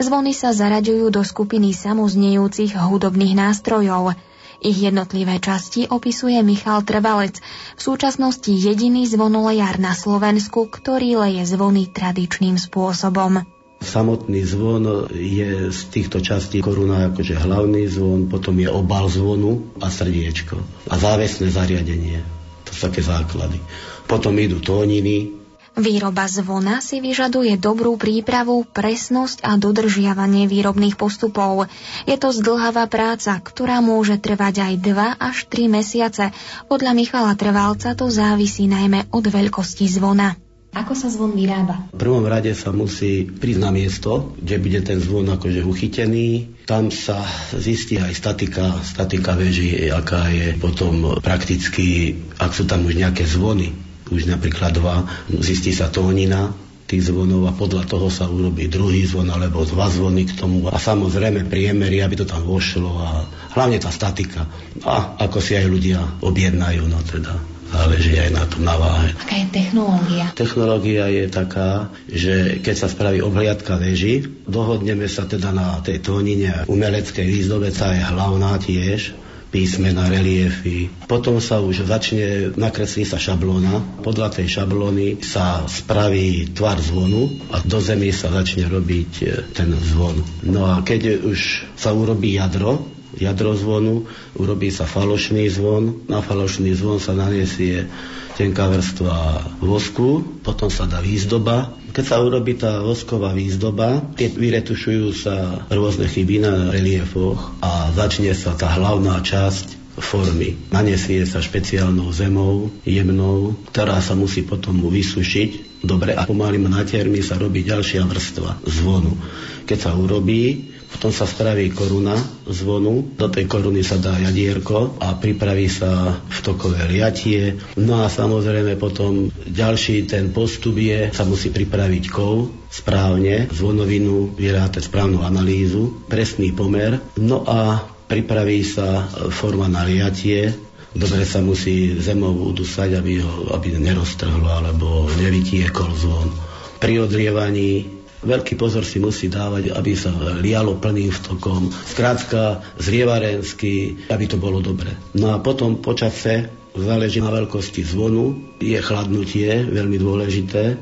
Zvony 0.03 0.35
sa 0.35 0.51
zaraďujú 0.51 1.15
do 1.15 1.23
skupiny 1.23 1.79
samoznejúcich 1.79 2.75
hudobných 2.75 3.39
nástrojov. 3.39 4.19
Ich 4.61 4.81
jednotlivé 4.81 5.37
časti 5.37 5.85
opisuje 5.87 6.41
Michal 6.41 6.81
Trvalec, 6.83 7.41
v 7.77 7.81
súčasnosti 7.81 8.49
jediný 8.49 9.05
zvonolejár 9.05 9.77
na 9.77 9.93
Slovensku, 9.93 10.69
ktorý 10.73 11.21
leje 11.21 11.45
zvony 11.45 11.93
tradičným 11.93 12.57
spôsobom. 12.57 13.45
Samotný 13.85 14.41
zvon 14.49 15.13
je 15.13 15.69
z 15.69 15.81
týchto 15.93 16.25
častí 16.25 16.65
koruna 16.65 17.13
akože 17.13 17.37
hlavný 17.37 17.85
zvon, 17.93 18.33
potom 18.33 18.57
je 18.57 18.73
obal 18.73 19.13
zvonu 19.13 19.69
a 19.85 19.93
srdiečko. 19.93 20.57
A 20.89 20.95
závesné 20.97 21.53
zariadenie. 21.53 22.25
To 22.65 22.71
sú 22.73 22.89
také 22.89 23.05
základy. 23.05 23.61
Potom 24.09 24.33
idú 24.41 24.65
tóniny, 24.65 25.46
Výroba 25.77 26.25
zvona 26.25 26.81
si 26.81 27.05
vyžaduje 27.05 27.61
dobrú 27.61 28.01
prípravu, 28.01 28.65
presnosť 28.65 29.45
a 29.45 29.61
dodržiavanie 29.61 30.49
výrobných 30.49 30.97
postupov. 30.97 31.69
Je 32.09 32.17
to 32.17 32.33
zdlhavá 32.33 32.89
práca, 32.89 33.37
ktorá 33.37 33.85
môže 33.85 34.17
trvať 34.17 34.73
aj 34.73 34.75
2 34.81 35.21
až 35.21 35.37
3 35.53 35.69
mesiace. 35.69 36.25
Podľa 36.73 36.97
Michala 36.97 37.37
Trvalca 37.37 37.93
to 37.93 38.09
závisí 38.09 38.65
najmä 38.65 39.13
od 39.13 39.29
veľkosti 39.29 39.85
zvona. 39.85 40.41
Ako 40.73 40.97
sa 40.97 41.13
zvon 41.13 41.37
vyrába? 41.37 41.93
V 41.93 42.01
prvom 42.01 42.25
rade 42.25 42.57
sa 42.57 42.73
musí 42.73 43.29
prísť 43.29 43.61
na 43.61 43.69
miesto, 43.69 44.33
kde 44.41 44.57
bude 44.57 44.81
ten 44.81 44.97
zvon 44.97 45.29
akože 45.29 45.61
uchytený. 45.61 46.57
Tam 46.65 46.89
sa 46.89 47.21
zistí 47.53 48.01
aj 48.01 48.17
statika, 48.17 48.81
statika 48.81 49.37
veží, 49.37 49.93
aká 49.93 50.33
je 50.33 50.57
potom 50.57 51.21
prakticky, 51.21 52.17
ak 52.41 52.53
sú 52.57 52.65
tam 52.65 52.89
už 52.89 52.97
nejaké 52.97 53.29
zvony, 53.29 53.86
už 54.11 54.31
napríklad 54.31 54.77
dva, 54.77 55.07
zistí 55.43 55.75
sa 55.75 55.91
tónina, 55.91 56.55
tých 56.87 57.11
zvonov 57.11 57.51
a 57.51 57.53
podľa 57.53 57.83
toho 57.91 58.07
sa 58.07 58.31
urobí 58.31 58.71
druhý 58.71 59.03
zvon 59.11 59.27
alebo 59.27 59.67
dva 59.67 59.91
zvony 59.91 60.23
k 60.23 60.39
tomu 60.39 60.71
a 60.71 60.79
samozrejme 60.79 61.51
priemery, 61.51 61.99
aby 61.99 62.23
to 62.23 62.27
tam 62.27 62.47
vošlo 62.47 62.91
a 63.03 63.27
hlavne 63.59 63.83
tá 63.83 63.91
statika 63.91 64.47
a 64.87 65.19
ako 65.19 65.43
si 65.43 65.59
aj 65.59 65.67
ľudia 65.67 65.99
objednajú, 66.23 66.87
no 66.87 67.03
teda 67.03 67.35
záleží 67.67 68.15
aj 68.15 68.31
na 68.31 68.45
tom 68.47 68.63
na 68.63 68.79
váhe. 68.79 69.11
Aká 69.19 69.37
je 69.43 69.47
technológia? 69.51 70.25
Technológia 70.39 71.05
je 71.11 71.25
taká, 71.27 71.91
že 72.07 72.63
keď 72.63 72.75
sa 72.79 72.87
spraví 72.87 73.19
obhliadka 73.19 73.75
veži, 73.75 74.23
dohodneme 74.47 75.11
sa 75.11 75.27
teda 75.27 75.51
na 75.51 75.83
tej 75.83 75.99
tónine 76.07 76.71
umeleckej 76.71 77.27
výzdobe, 77.27 77.75
tá 77.75 77.91
je 77.91 78.07
hlavná 78.07 78.63
tiež, 78.63 79.26
písmena, 79.51 80.11
reliefy. 80.11 80.91
Potom 81.07 81.39
sa 81.39 81.63
už 81.63 81.87
začne, 81.87 82.53
nakreslí 82.59 83.07
sa 83.07 83.17
šablóna. 83.21 84.03
Podľa 84.03 84.41
tej 84.41 84.47
šablóny 84.61 85.23
sa 85.23 85.65
spraví 85.65 86.51
tvar 86.53 86.83
zvonu 86.83 87.31
a 87.55 87.63
do 87.63 87.79
zemi 87.79 88.11
sa 88.11 88.33
začne 88.33 88.67
robiť 88.67 89.13
e, 89.23 89.25
ten 89.55 89.71
zvon. 89.73 90.19
No 90.47 90.67
a 90.67 90.83
keď 90.83 91.23
už 91.23 91.71
sa 91.79 91.95
urobí 91.95 92.37
jadro, 92.37 92.96
jadro 93.17 93.57
zvonu, 93.57 94.05
urobí 94.37 94.69
sa 94.69 94.85
falošný 94.85 95.49
zvon, 95.49 96.09
na 96.09 96.21
falošný 96.21 96.73
zvon 96.77 97.01
sa 97.01 97.17
naniesie 97.17 97.89
tenká 98.37 98.69
vrstva 98.69 99.17
vosku, 99.65 100.41
potom 100.45 100.69
sa 100.69 100.85
dá 100.85 101.01
výzdoba. 101.01 101.73
Keď 101.97 102.05
sa 102.05 102.21
urobí 102.21 102.61
tá 102.61 102.85
vosková 102.85 103.33
výzdoba, 103.33 104.05
tie 104.21 104.29
vyretušujú 104.29 105.07
sa 105.17 105.65
rôzne 105.73 106.05
chyby 106.05 106.45
na 106.45 106.69
reliefoch 106.69 107.57
a 107.65 107.89
začne 107.97 108.37
sa 108.37 108.53
tá 108.53 108.69
hlavná 108.77 109.17
časť 109.25 109.89
formy. 109.97 110.61
Nanesie 110.69 111.25
sa 111.25 111.41
špeciálnou 111.41 112.13
zemou, 112.13 112.69
jemnou, 112.85 113.57
ktorá 113.73 114.05
sa 114.05 114.13
musí 114.13 114.45
potom 114.45 114.77
vysušiť. 114.85 115.81
Dobre, 115.81 116.13
a 116.13 116.29
pomalým 116.29 116.69
natiermi 116.69 117.25
sa 117.25 117.41
robí 117.41 117.65
ďalšia 117.65 118.05
vrstva 118.05 118.61
zvonu. 118.69 119.17
Keď 119.65 119.79
sa 119.81 119.97
urobí, 119.97 120.76
potom 120.97 121.13
sa 121.13 121.29
spraví 121.29 121.77
koruna 121.77 122.17
zvonu, 122.49 123.13
do 123.21 123.29
tej 123.29 123.45
koruny 123.45 123.85
sa 123.85 124.01
dá 124.01 124.17
jadierko 124.17 124.97
a 124.97 125.13
pripraví 125.21 125.69
sa 125.69 126.17
vtokové 126.33 126.89
liatie. 126.89 127.61
No 127.77 128.01
a 128.01 128.09
samozrejme 128.09 128.81
potom 128.81 129.29
ďalší 129.45 130.09
ten 130.09 130.33
postup 130.33 130.81
je, 130.81 131.13
sa 131.13 131.29
musí 131.29 131.53
pripraviť 131.53 132.05
kov 132.09 132.49
správne, 132.73 133.53
zvonovinu, 133.53 134.33
vyrátať 134.41 134.89
správnu 134.89 135.21
analýzu, 135.21 136.09
presný 136.09 136.57
pomer. 136.57 136.97
No 137.21 137.45
a 137.45 137.85
pripraví 138.09 138.65
sa 138.65 139.05
forma 139.29 139.69
na 139.69 139.85
liatie, 139.85 140.57
dobre 140.97 141.29
sa 141.29 141.45
musí 141.45 142.01
zemou 142.01 142.33
udusať, 142.33 142.97
aby 142.97 143.21
ho 143.21 143.53
aby 143.53 143.77
neroztrhlo 143.77 144.49
alebo 144.49 145.13
nevytiekol 145.21 145.93
zvon. 145.93 146.33
Pri 146.81 147.05
odlievaní 147.05 147.96
veľký 148.27 148.59
pozor 148.59 148.83
si 148.83 148.99
musí 148.99 149.31
dávať, 149.31 149.71
aby 149.73 149.93
sa 149.95 150.11
lialo 150.43 150.77
plným 150.83 151.15
vtokom. 151.15 151.71
Skrátka, 151.71 152.61
zrievarensky, 152.77 154.07
aby 154.11 154.25
to 154.27 154.37
bolo 154.37 154.59
dobre. 154.59 154.91
No 155.15 155.31
a 155.33 155.39
potom 155.39 155.79
počase 155.79 156.51
záleží 156.77 157.25
na 157.25 157.33
veľkosti 157.33 157.81
zvonu, 157.87 158.59
je 158.61 158.77
chladnutie 158.83 159.65
veľmi 159.65 159.97
dôležité, 159.97 160.77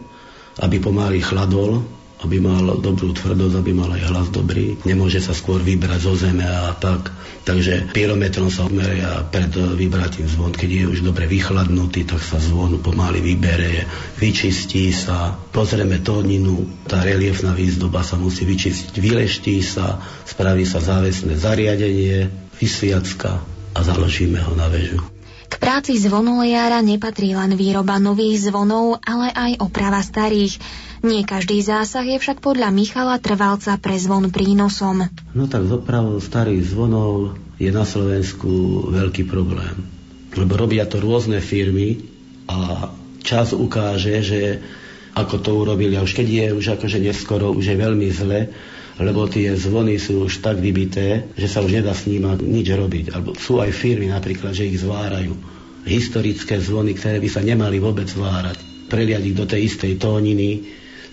aby 0.64 0.76
pomaly 0.82 1.22
chladol, 1.22 1.84
aby 2.24 2.40
mal 2.40 2.80
dobrú 2.80 3.12
tvrdosť, 3.12 3.54
aby 3.60 3.72
mal 3.76 3.92
aj 3.92 4.02
hlas 4.08 4.28
dobrý. 4.32 4.80
Nemôže 4.88 5.20
sa 5.20 5.36
skôr 5.36 5.60
vybrať 5.60 6.00
zo 6.00 6.14
zeme 6.16 6.44
a 6.44 6.72
tak. 6.72 7.12
Takže 7.44 7.92
pyrometrom 7.92 8.48
sa 8.48 8.64
odmeria 8.64 9.20
pred 9.28 9.52
vybratím 9.52 10.24
zvon. 10.24 10.56
Keď 10.56 10.70
je 10.72 10.84
už 10.88 11.00
dobre 11.04 11.28
vychladnutý, 11.28 12.08
tak 12.08 12.24
sa 12.24 12.40
zvon 12.40 12.80
pomaly 12.80 13.20
vybere, 13.20 13.84
vyčistí 14.16 14.88
sa, 14.96 15.36
pozrieme 15.52 16.00
tóninu, 16.00 16.64
tá 16.88 17.04
reliefná 17.04 17.52
výzdoba 17.52 18.00
sa 18.00 18.16
musí 18.16 18.48
vyčistiť, 18.48 18.96
vyleští 18.96 19.60
sa, 19.60 20.00
spraví 20.24 20.64
sa 20.64 20.80
závesné 20.80 21.36
zariadenie, 21.36 22.32
vysviacka 22.56 23.44
a 23.74 23.78
založíme 23.84 24.40
ho 24.40 24.56
na 24.56 24.72
väžu. 24.72 25.04
K 25.44 25.54
práci 25.60 25.94
zvonolejára 26.00 26.80
nepatrí 26.80 27.36
len 27.36 27.54
výroba 27.54 28.00
nových 28.00 28.48
zvonov, 28.48 28.98
ale 29.04 29.30
aj 29.30 29.62
oprava 29.62 30.00
starých. 30.02 30.58
Nie 31.04 31.20
každý 31.28 31.60
zásah 31.60 32.00
je 32.00 32.16
však 32.16 32.40
podľa 32.40 32.72
Michala 32.72 33.20
Trvalca 33.20 33.76
pre 33.76 34.00
zvon 34.00 34.32
prínosom. 34.32 35.04
No 35.36 35.44
tak 35.44 35.68
s 35.68 35.76
opravou 35.76 36.16
starých 36.16 36.64
zvonov 36.64 37.36
je 37.60 37.68
na 37.68 37.84
Slovensku 37.84 38.88
veľký 38.88 39.28
problém. 39.28 39.84
Lebo 40.32 40.56
robia 40.56 40.88
to 40.88 41.04
rôzne 41.04 41.44
firmy 41.44 42.08
a 42.48 42.88
čas 43.20 43.52
ukáže, 43.52 44.24
že 44.24 44.64
ako 45.12 45.44
to 45.44 45.50
urobili. 45.52 45.92
A 46.00 46.08
už 46.08 46.16
keď 46.16 46.26
je 46.26 46.46
už 46.56 46.66
akože 46.80 47.04
neskoro, 47.04 47.52
už 47.52 47.68
je 47.68 47.76
veľmi 47.76 48.08
zle, 48.08 48.48
lebo 48.96 49.28
tie 49.28 49.52
zvony 49.60 50.00
sú 50.00 50.24
už 50.24 50.40
tak 50.40 50.56
vybité, 50.56 51.28
že 51.36 51.52
sa 51.52 51.60
už 51.60 51.84
nedá 51.84 51.92
s 51.92 52.08
nimi 52.08 52.32
nič 52.40 52.72
robiť. 52.72 53.12
Alebo 53.12 53.36
sú 53.36 53.60
aj 53.60 53.76
firmy 53.76 54.08
napríklad, 54.08 54.56
že 54.56 54.72
ich 54.72 54.80
zvárajú. 54.80 55.36
Historické 55.84 56.56
zvony, 56.64 56.96
ktoré 56.96 57.20
by 57.20 57.28
sa 57.28 57.44
nemali 57.44 57.76
vôbec 57.76 58.08
zvárať. 58.08 58.88
Preliať 58.88 59.36
do 59.36 59.44
tej 59.44 59.68
istej 59.68 60.00
tóniny, 60.00 60.64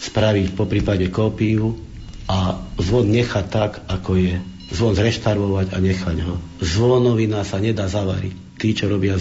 spraviť 0.01 0.57
po 0.57 0.65
prípade 0.65 1.05
kópiu 1.13 1.77
a 2.25 2.57
zvon 2.81 3.05
nechať 3.13 3.45
tak, 3.47 3.71
ako 3.85 4.17
je. 4.17 4.35
Zvon 4.73 4.97
zreštarbovať 4.97 5.75
a 5.75 5.77
nechať 5.77 6.17
ho. 6.25 6.41
Zvonovina 6.63 7.45
sa 7.45 7.61
nedá 7.61 7.85
zavariť. 7.85 8.57
Tí, 8.57 8.73
čo 8.73 8.89
robia 8.89 9.19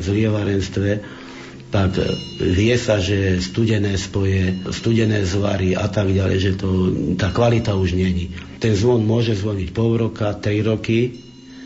zlievarenstve, 0.00 0.90
tak 1.74 1.98
vie 2.38 2.74
sa, 2.78 3.02
že 3.02 3.42
studené 3.42 3.98
spoje, 3.98 4.62
studené 4.70 5.26
zvary 5.26 5.74
a 5.74 5.90
tak 5.90 6.14
ďalej, 6.14 6.38
že 6.38 6.52
to, 6.54 6.68
tá 7.18 7.34
kvalita 7.34 7.74
už 7.74 7.98
není. 7.98 8.30
Ten 8.62 8.78
zvon 8.78 9.02
môže 9.02 9.34
zvoniť 9.34 9.74
pol 9.74 9.98
roka, 9.98 10.30
tri 10.38 10.62
roky, 10.62 11.18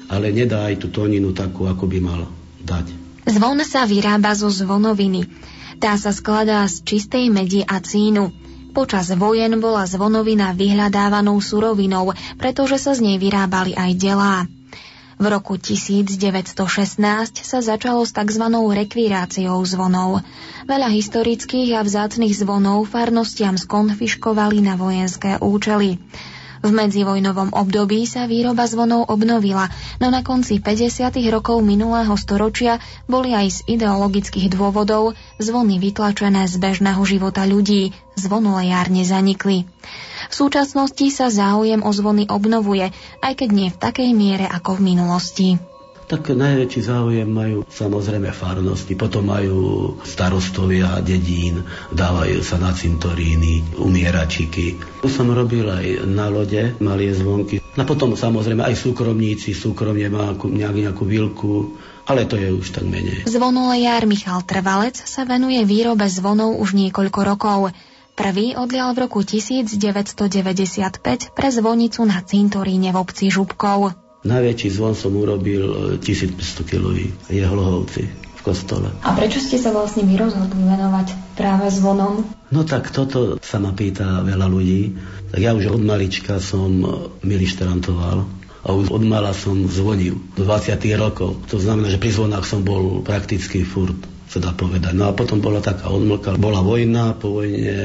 ale 0.08 0.32
nedá 0.32 0.64
aj 0.72 0.80
tú 0.80 0.88
tóninu 0.88 1.36
takú, 1.36 1.68
ako 1.68 1.84
by 1.84 1.98
mal 2.00 2.24
dať. 2.64 2.88
Zvon 3.28 3.60
sa 3.60 3.84
vyrába 3.84 4.32
zo 4.32 4.48
zvonoviny. 4.48 5.28
Tá 5.76 6.00
sa 6.00 6.16
skladá 6.16 6.64
z 6.64 6.80
čistej 6.88 7.28
medi 7.28 7.60
a 7.60 7.76
cínu. 7.76 8.47
Počas 8.78 9.10
vojen 9.10 9.58
bola 9.58 9.90
zvonovina 9.90 10.54
vyhľadávanou 10.54 11.34
surovinou, 11.42 12.14
pretože 12.38 12.78
sa 12.78 12.94
z 12.94 13.10
nej 13.10 13.16
vyrábali 13.18 13.74
aj 13.74 13.90
delá. 13.98 14.46
V 15.18 15.26
roku 15.26 15.58
1916 15.58 16.54
sa 17.42 17.58
začalo 17.58 18.06
s 18.06 18.14
tzv. 18.14 18.44
rekviráciou 18.54 19.58
zvonov. 19.66 20.22
Veľa 20.70 20.94
historických 20.94 21.74
a 21.74 21.82
vzácnych 21.82 22.30
zvonov 22.38 22.86
farnostiam 22.86 23.58
skonfiškovali 23.58 24.62
na 24.62 24.78
vojenské 24.78 25.42
účely. 25.42 25.98
V 26.58 26.70
medzivojnovom 26.74 27.54
období 27.54 28.02
sa 28.02 28.26
výroba 28.26 28.66
zvonov 28.66 29.06
obnovila, 29.06 29.70
no 30.02 30.10
na 30.10 30.26
konci 30.26 30.58
50. 30.58 31.14
rokov 31.30 31.62
minulého 31.62 32.10
storočia 32.18 32.82
boli 33.06 33.30
aj 33.30 33.46
z 33.62 33.78
ideologických 33.78 34.50
dôvodov 34.50 35.14
zvony 35.38 35.78
vytlačené 35.78 36.50
z 36.50 36.58
bežného 36.58 37.02
života 37.06 37.46
ľudí, 37.46 37.94
zvonolejárne 38.18 39.06
zanikli. 39.06 39.70
V 40.28 40.34
súčasnosti 40.34 41.06
sa 41.14 41.30
záujem 41.30 41.80
o 41.86 41.90
zvony 41.94 42.26
obnovuje, 42.26 42.90
aj 43.22 43.32
keď 43.38 43.48
nie 43.54 43.68
v 43.70 43.80
takej 43.80 44.10
miere 44.12 44.46
ako 44.50 44.82
v 44.82 44.84
minulosti 44.92 45.48
tak 46.08 46.32
najväčší 46.32 46.80
záujem 46.88 47.28
majú 47.28 47.68
samozrejme 47.68 48.32
farnosti, 48.32 48.96
potom 48.96 49.28
majú 49.28 49.92
starostovia 50.08 51.04
dedín, 51.04 51.68
dávajú 51.92 52.40
sa 52.40 52.56
na 52.56 52.72
cintoríny, 52.72 53.76
umieračiky. 53.76 54.80
Tu 55.04 55.08
som 55.12 55.28
robil 55.28 55.68
aj 55.68 56.08
na 56.08 56.32
lode, 56.32 56.80
malie 56.80 57.12
zvonky. 57.12 57.60
A 57.76 57.84
potom 57.84 58.16
samozrejme 58.16 58.64
aj 58.64 58.80
súkromníci, 58.80 59.52
súkromne 59.52 60.08
má 60.08 60.32
nejakú, 60.32 60.48
nejakú 60.50 61.04
vilku, 61.04 61.76
ale 62.08 62.24
to 62.24 62.40
je 62.40 62.56
už 62.56 62.72
tak 62.72 62.88
menej. 62.88 63.28
Zvonolejár 63.28 64.08
Michal 64.08 64.40
Trvalec 64.48 64.96
sa 64.96 65.28
venuje 65.28 65.60
výrobe 65.68 66.08
zvonov 66.08 66.56
už 66.56 66.72
niekoľko 66.72 67.20
rokov. 67.20 67.76
Prvý 68.16 68.56
odlial 68.56 68.96
v 68.96 69.06
roku 69.06 69.22
1995 69.22 71.36
pre 71.36 71.48
zvonicu 71.52 72.00
na 72.02 72.18
cintoríne 72.24 72.90
v 72.90 72.98
obci 72.98 73.30
Žubkov. 73.30 74.07
Najväčší 74.28 74.68
zvon 74.68 74.92
som 74.92 75.16
urobil 75.16 75.96
1500 76.04 76.36
e, 76.36 76.62
kilový, 76.68 77.06
je 77.32 77.40
hlohovci 77.40 78.02
v 78.12 78.40
kostole. 78.44 78.92
A 79.00 79.16
prečo 79.16 79.40
ste 79.40 79.56
sa 79.56 79.72
vlastne 79.72 80.04
vy 80.04 80.20
rozhodli 80.20 80.60
venovať 80.60 81.16
práve 81.32 81.72
zvonom? 81.72 82.28
No 82.52 82.60
tak 82.68 82.92
toto 82.92 83.40
sa 83.40 83.56
ma 83.56 83.72
pýta 83.72 84.20
veľa 84.20 84.46
ľudí. 84.46 84.92
Tak 85.32 85.40
ja 85.40 85.56
už 85.56 85.72
od 85.72 85.82
malička 85.82 86.36
som 86.44 86.70
e, 86.84 86.86
milištrantoval 87.24 88.28
a 88.64 88.68
už 88.76 88.92
od 88.92 89.02
mala 89.08 89.32
som 89.32 89.64
zvonil 89.64 90.20
do 90.36 90.44
20 90.44 90.76
rokov. 91.00 91.40
To 91.48 91.56
znamená, 91.56 91.88
že 91.88 91.96
pri 91.96 92.12
zvonách 92.12 92.44
som 92.44 92.60
bol 92.60 93.00
prakticky 93.00 93.64
furt. 93.64 93.96
Sa 94.28 94.38
dá 94.44 94.52
povedať. 94.52 94.92
No 94.92 95.08
a 95.08 95.16
potom 95.16 95.40
bola 95.40 95.64
taká 95.64 95.88
odmlka, 95.88 96.36
bola 96.36 96.60
vojna, 96.60 97.16
po 97.16 97.40
vojne 97.40 97.76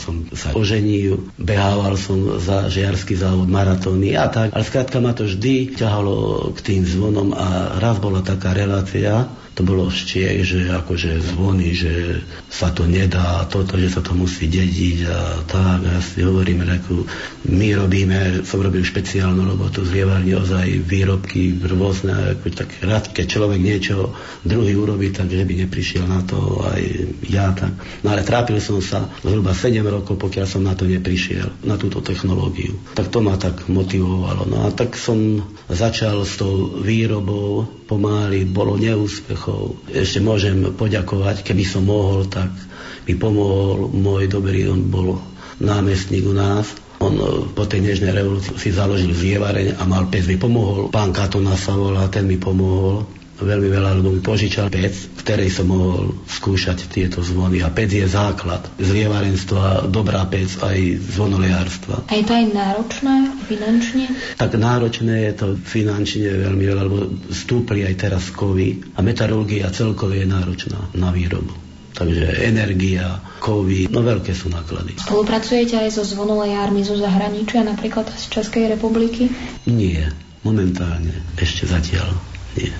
som 0.00 0.24
sa 0.32 0.56
oženil, 0.56 1.28
behával 1.36 2.00
som 2.00 2.40
za 2.40 2.72
žiarský 2.72 3.14
závod, 3.14 3.52
maratóny 3.52 4.16
a 4.16 4.26
tak, 4.32 4.56
ale 4.56 4.64
skrátka 4.64 5.04
ma 5.04 5.12
to 5.12 5.28
vždy 5.28 5.76
ťahalo 5.76 6.48
k 6.56 6.58
tým 6.64 6.82
zvonom 6.88 7.36
a 7.36 7.76
raz 7.76 8.00
bola 8.00 8.24
taká 8.24 8.56
relácia, 8.56 9.28
to 9.52 9.68
bolo 9.68 9.92
štiek, 9.92 10.40
že 10.40 10.72
akože 10.72 11.20
zvony, 11.20 11.76
že 11.76 12.24
sa 12.48 12.72
to 12.72 12.88
nedá, 12.88 13.44
toto, 13.52 13.76
že 13.76 13.92
sa 13.92 14.00
to 14.00 14.16
musí 14.16 14.48
dediť 14.48 14.98
a 15.04 15.44
tak. 15.44 15.80
A 15.84 15.90
ja 15.92 16.00
si 16.00 16.24
hovorím, 16.24 16.64
reku, 16.64 17.04
my 17.52 17.68
robíme, 17.76 18.48
som 18.48 18.64
robil 18.64 18.80
špeciálnu 18.80 19.44
robotu, 19.44 19.84
zlievali 19.84 20.32
ozaj 20.32 20.88
výrobky 20.88 21.52
rôzne, 21.68 22.40
ako 22.40 22.48
tak 22.48 22.80
rád, 22.80 23.12
keď 23.12 23.26
človek 23.28 23.60
niečo 23.60 24.16
druhý 24.40 24.72
urobí, 24.72 25.12
tak 25.12 25.28
že 25.28 25.44
by 25.44 25.54
neprišiel 25.82 26.06
na 26.06 26.22
to 26.22 26.62
aj 26.62 26.82
ja 27.26 27.50
tak. 27.58 27.74
No 28.06 28.14
ale 28.14 28.22
trápil 28.22 28.62
som 28.62 28.78
sa 28.78 29.10
zhruba 29.26 29.50
7 29.50 29.82
rokov, 29.82 30.14
pokiaľ 30.14 30.46
som 30.46 30.62
na 30.62 30.78
to 30.78 30.86
neprišiel, 30.86 31.50
na 31.66 31.74
túto 31.74 31.98
technológiu. 31.98 32.78
Tak 32.94 33.10
to 33.10 33.18
ma 33.18 33.34
tak 33.34 33.66
motivovalo. 33.66 34.46
No 34.46 34.62
a 34.62 34.70
tak 34.70 34.94
som 34.94 35.42
začal 35.66 36.22
s 36.22 36.38
tou 36.38 36.78
výrobou 36.78 37.66
pomáli, 37.90 38.46
bolo 38.46 38.78
neúspechov. 38.78 39.90
Ešte 39.90 40.22
môžem 40.22 40.70
poďakovať, 40.70 41.42
keby 41.42 41.66
som 41.66 41.90
mohol, 41.90 42.30
tak 42.30 42.54
mi 43.02 43.18
pomohol 43.18 43.90
môj 43.90 44.30
dobrý, 44.30 44.70
on 44.70 44.86
bol 44.86 45.18
námestník 45.58 46.30
u 46.30 46.34
nás. 46.38 46.70
On 47.02 47.10
e, 47.18 47.50
po 47.58 47.66
tej 47.66 47.82
nežnej 47.82 48.14
revolúcii 48.14 48.54
si 48.54 48.70
založil 48.70 49.10
zjevareň 49.10 49.74
a 49.74 49.82
mal 49.82 50.06
pec, 50.06 50.30
mi 50.30 50.38
pomohol. 50.38 50.94
Pán 50.94 51.10
Katona 51.10 51.58
sa 51.58 51.74
volá, 51.74 52.06
ten 52.06 52.30
mi 52.30 52.38
pomohol 52.38 53.02
veľmi 53.44 53.68
veľa, 53.68 53.98
mi 54.02 54.22
požičal 54.22 54.72
pec, 54.72 54.94
ktorej 55.22 55.50
som 55.52 55.70
mohol 55.70 56.16
skúšať 56.26 56.88
tieto 56.90 57.22
zvony. 57.22 57.62
A 57.62 57.70
pec 57.70 57.92
je 57.92 58.06
základ 58.06 58.64
zlievarenstva, 58.80 59.86
dobrá 59.90 60.24
pec 60.26 60.50
aj 60.58 60.78
zvonoliarstva. 61.14 62.08
A 62.08 62.12
je 62.18 62.24
to 62.26 62.32
aj 62.34 62.46
náročné 62.50 63.16
finančne? 63.46 64.06
Tak 64.40 64.58
náročné 64.58 65.30
je 65.30 65.34
to 65.38 65.46
finančne 65.60 66.26
veľmi 66.26 66.64
veľa, 66.66 66.82
lebo 66.86 66.98
stúpli 67.30 67.86
aj 67.86 67.94
teraz 67.98 68.24
kovy 68.34 68.82
a 68.96 69.00
metalurgia 69.04 69.70
celkovo 69.70 70.14
je 70.16 70.26
náročná 70.26 70.90
na 70.96 71.14
výrobu. 71.14 71.52
Takže 71.92 72.48
energia, 72.48 73.20
kovy, 73.36 73.84
no 73.92 74.00
veľké 74.00 74.32
sú 74.32 74.48
náklady. 74.48 74.96
Spolupracujete 74.96 75.76
aj 75.76 75.92
so 75.92 76.02
zvonolejármi 76.08 76.80
zo 76.80 76.96
zahraničia, 76.96 77.68
napríklad 77.68 78.08
z 78.16 78.32
Českej 78.32 78.72
republiky? 78.72 79.28
Nie, 79.68 80.08
momentálne, 80.40 81.12
ešte 81.36 81.68
zatiaľ 81.68 82.31
nie. 82.56 82.70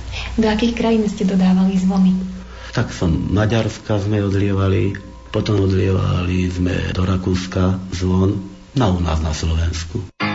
Do 0.40 0.46
akých 0.48 0.74
krajín 0.76 1.04
ste 1.08 1.28
dodávali 1.28 1.76
zvony? 1.78 2.16
Tak 2.72 2.88
som 2.88 3.12
Maďarska 3.12 4.00
sme 4.00 4.24
odlievali, 4.24 4.96
potom 5.28 5.68
odlievali 5.68 6.48
sme 6.48 6.92
do 6.96 7.04
Rakúska 7.04 7.76
zvon, 7.92 8.40
na 8.72 8.88
u 8.88 8.98
nás 9.00 9.20
na 9.20 9.36
Slovensku. 9.36 10.31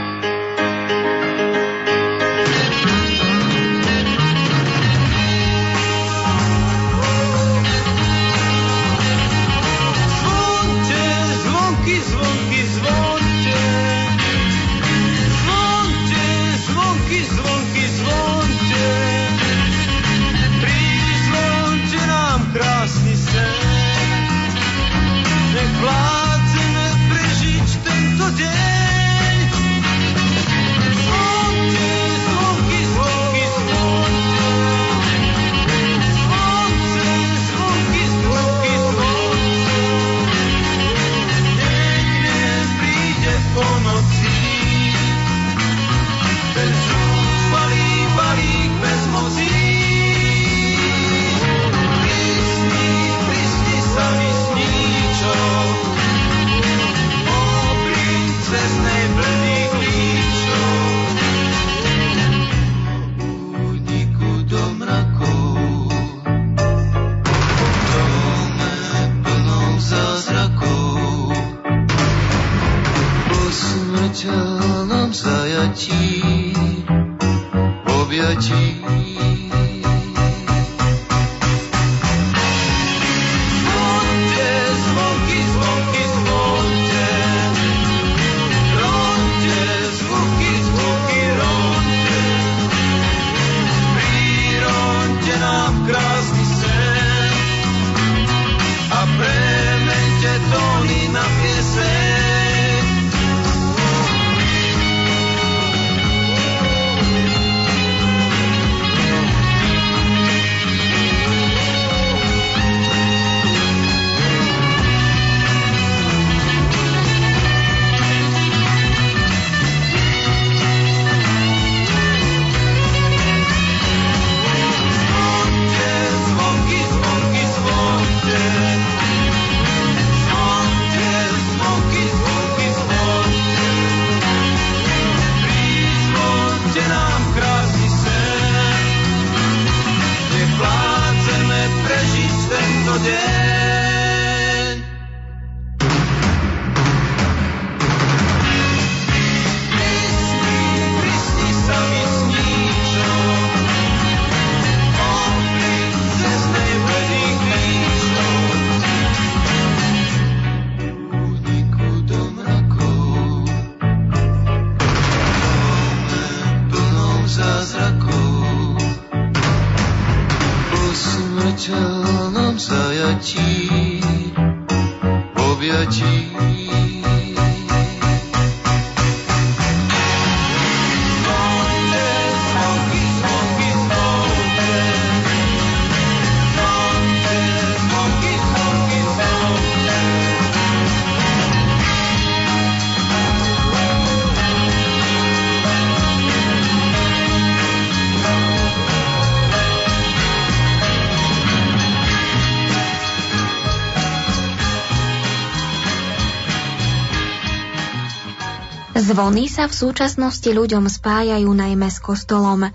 Zvony 208.97 209.45
sa 209.45 209.69
v 209.69 209.77
súčasnosti 209.77 210.49
ľuďom 210.49 210.89
spájajú 210.89 211.45
najmä 211.53 211.85
s 211.85 212.01
kostolom. 212.01 212.73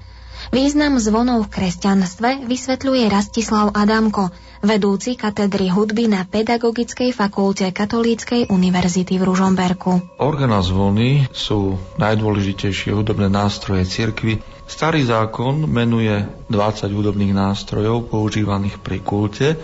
Význam 0.55 1.03
zvonov 1.03 1.51
v 1.51 1.59
kresťanstve 1.59 2.47
vysvetľuje 2.47 3.11
Rastislav 3.11 3.75
Adamko, 3.75 4.31
vedúci 4.63 5.19
katedry 5.19 5.67
hudby 5.75 6.07
na 6.07 6.23
Pedagogickej 6.23 7.11
fakulte 7.11 7.67
Katolíckej 7.75 8.55
univerzity 8.55 9.19
v 9.19 9.35
Ružomberku. 9.35 10.23
Organa 10.23 10.63
zvony 10.63 11.27
sú 11.35 11.75
najdôležitejšie 11.99 12.95
hudobné 12.95 13.27
nástroje 13.27 13.83
cirkvy. 13.91 14.39
Starý 14.71 15.03
zákon 15.03 15.67
menuje 15.67 16.23
20 16.47 16.87
hudobných 16.87 17.35
nástrojov 17.35 18.07
používaných 18.07 18.79
pri 18.79 19.03
kulte, 19.03 19.59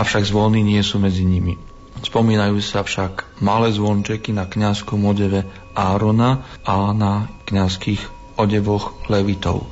avšak 0.00 0.24
zvony 0.24 0.64
nie 0.64 0.80
sú 0.80 0.96
medzi 0.96 1.28
nimi. 1.28 1.60
Spomínajú 2.02 2.58
sa 2.58 2.82
však 2.82 3.38
malé 3.44 3.70
zvončeky 3.70 4.34
na 4.34 4.48
kňazskom 4.48 5.04
odeve 5.06 5.46
Árona 5.72 6.44
a 6.64 6.92
na 6.92 7.28
kňazských 7.48 8.34
odevoch 8.36 8.96
levitov. 9.08 9.68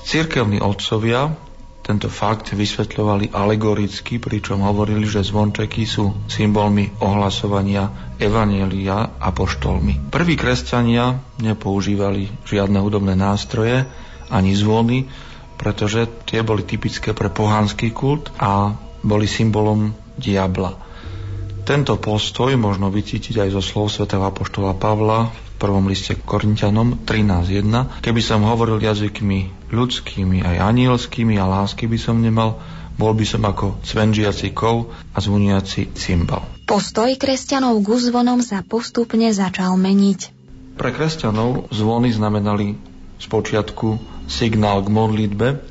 Cirkevní 0.00 0.62
otcovia 0.62 1.30
tento 1.80 2.06
fakt 2.06 2.54
vysvetľovali 2.54 3.34
alegoricky, 3.34 4.22
pričom 4.22 4.62
hovorili, 4.62 5.10
že 5.10 5.26
zvončeky 5.26 5.88
sú 5.88 6.12
symbolmi 6.30 6.86
ohlasovania 7.02 8.14
Evanielia 8.20 9.18
apoštolmi. 9.18 10.12
Prví 10.12 10.38
kresťania 10.38 11.18
nepoužívali 11.42 12.30
žiadne 12.46 12.78
hudobné 12.78 13.18
nástroje 13.18 13.88
ani 14.30 14.52
zvony, 14.54 15.10
pretože 15.58 16.06
tie 16.30 16.46
boli 16.46 16.62
typické 16.62 17.10
pre 17.10 17.26
pohanský 17.26 17.90
kult 17.90 18.30
a 18.38 18.76
boli 19.02 19.26
symbolom 19.26 19.90
diabla. 20.14 20.89
Tento 21.70 21.94
postoj 22.02 22.58
možno 22.58 22.90
vycítiť 22.90 23.46
aj 23.46 23.54
zo 23.54 23.62
slov 23.62 23.94
svätého 23.94 24.26
Apoštola 24.26 24.74
Pavla 24.74 25.30
v 25.30 25.50
prvom 25.54 25.86
liste 25.86 26.18
Korintianom 26.18 27.06
13.1. 27.06 28.02
Keby 28.02 28.18
som 28.18 28.42
hovoril 28.42 28.82
jazykmi 28.82 29.70
ľudskými 29.70 30.42
aj 30.42 30.66
anielskými 30.66 31.38
a 31.38 31.46
lásky 31.46 31.86
by 31.86 31.94
som 31.94 32.18
nemal, 32.18 32.58
bol 32.98 33.14
by 33.14 33.22
som 33.22 33.46
ako 33.46 33.78
cvenžiaci 33.86 34.50
kov 34.50 34.90
a 35.14 35.22
zvoniaci 35.22 35.94
cymbal. 35.94 36.42
Postoj 36.66 37.14
kresťanov 37.14 37.86
k 37.86 38.02
zvonom 38.02 38.42
sa 38.42 38.66
postupne 38.66 39.30
začal 39.30 39.78
meniť. 39.78 40.20
Pre 40.74 40.90
kresťanov 40.90 41.70
zvony 41.70 42.10
znamenali 42.10 42.74
spočiatku 43.22 43.94
signál 44.26 44.82
k 44.82 44.90
modlitbe, 44.90 45.62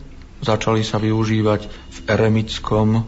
začali 0.48 0.80
sa 0.80 0.96
využívať 0.96 1.68
v 1.68 1.98
eremickom 2.08 3.04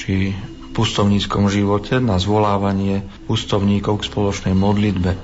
či 0.00 0.32
pustovníckom 0.70 1.50
živote 1.50 1.98
na 1.98 2.16
zvolávanie 2.16 3.02
pustovníkov 3.26 4.00
k 4.00 4.08
spoločnej 4.08 4.54
modlitbe. 4.54 5.18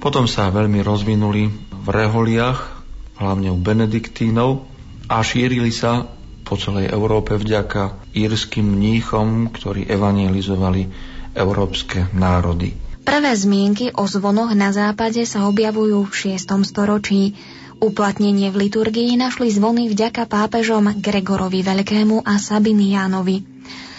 Potom 0.00 0.28
sa 0.28 0.52
veľmi 0.52 0.80
rozvinuli 0.84 1.42
v 1.72 1.86
reholiach, 1.88 2.84
hlavne 3.16 3.48
u 3.52 3.58
benediktínov 3.58 4.64
a 5.08 5.22
šírili 5.22 5.72
sa 5.72 6.08
po 6.46 6.54
celej 6.54 6.94
Európe 6.94 7.34
vďaka 7.34 8.14
írským 8.14 8.78
mníchom, 8.78 9.50
ktorí 9.50 9.90
evangelizovali 9.90 10.86
európske 11.34 12.06
národy. 12.14 12.72
Prvé 13.02 13.32
zmienky 13.34 13.94
o 13.94 14.06
zvonoch 14.06 14.50
na 14.54 14.74
západe 14.74 15.22
sa 15.26 15.46
objavujú 15.46 16.06
v 16.06 16.14
6. 16.34 16.66
storočí. 16.66 17.38
Uplatnenie 17.76 18.48
v 18.48 18.66
liturgii 18.66 19.14
našli 19.14 19.52
zvony 19.52 19.86
vďaka 19.86 20.24
pápežom 20.26 20.96
Gregorovi 20.98 21.60
Veľkému 21.60 22.24
a 22.24 22.40
Sabiniánovi. 22.40 23.55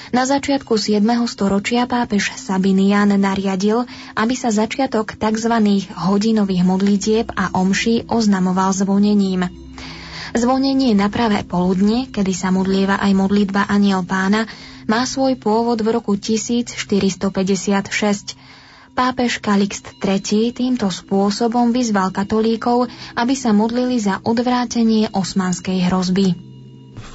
Na 0.08 0.24
začiatku 0.24 0.80
7. 0.80 1.04
storočia 1.28 1.84
pápež 1.84 2.32
Sabinian 2.40 3.12
nariadil, 3.12 3.84
aby 4.16 4.40
sa 4.40 4.56
začiatok 4.56 5.20
tzv. 5.20 5.52
hodinových 5.92 6.64
modlitieb 6.64 7.28
a 7.36 7.52
omší 7.52 8.08
oznamoval 8.08 8.72
zvonením. 8.72 9.52
Zvonenie 10.32 10.96
na 10.96 11.12
pravé 11.12 11.44
poludne, 11.44 12.08
kedy 12.08 12.32
sa 12.32 12.56
modlieva 12.56 13.04
aj 13.04 13.12
modlitba 13.20 13.68
Aniel 13.68 14.08
pána, 14.08 14.48
má 14.88 15.04
svoj 15.04 15.36
pôvod 15.36 15.84
v 15.84 16.00
roku 16.00 16.16
1456. 16.16 16.88
Pápež 18.96 19.44
Kalixt 19.44 19.92
III 20.00 20.56
týmto 20.56 20.88
spôsobom 20.88 21.76
vyzval 21.76 22.16
katolíkov, 22.16 22.88
aby 23.20 23.36
sa 23.36 23.52
modlili 23.52 24.00
za 24.00 24.24
odvrátenie 24.24 25.12
osmanskej 25.12 25.92
hrozby. 25.92 26.47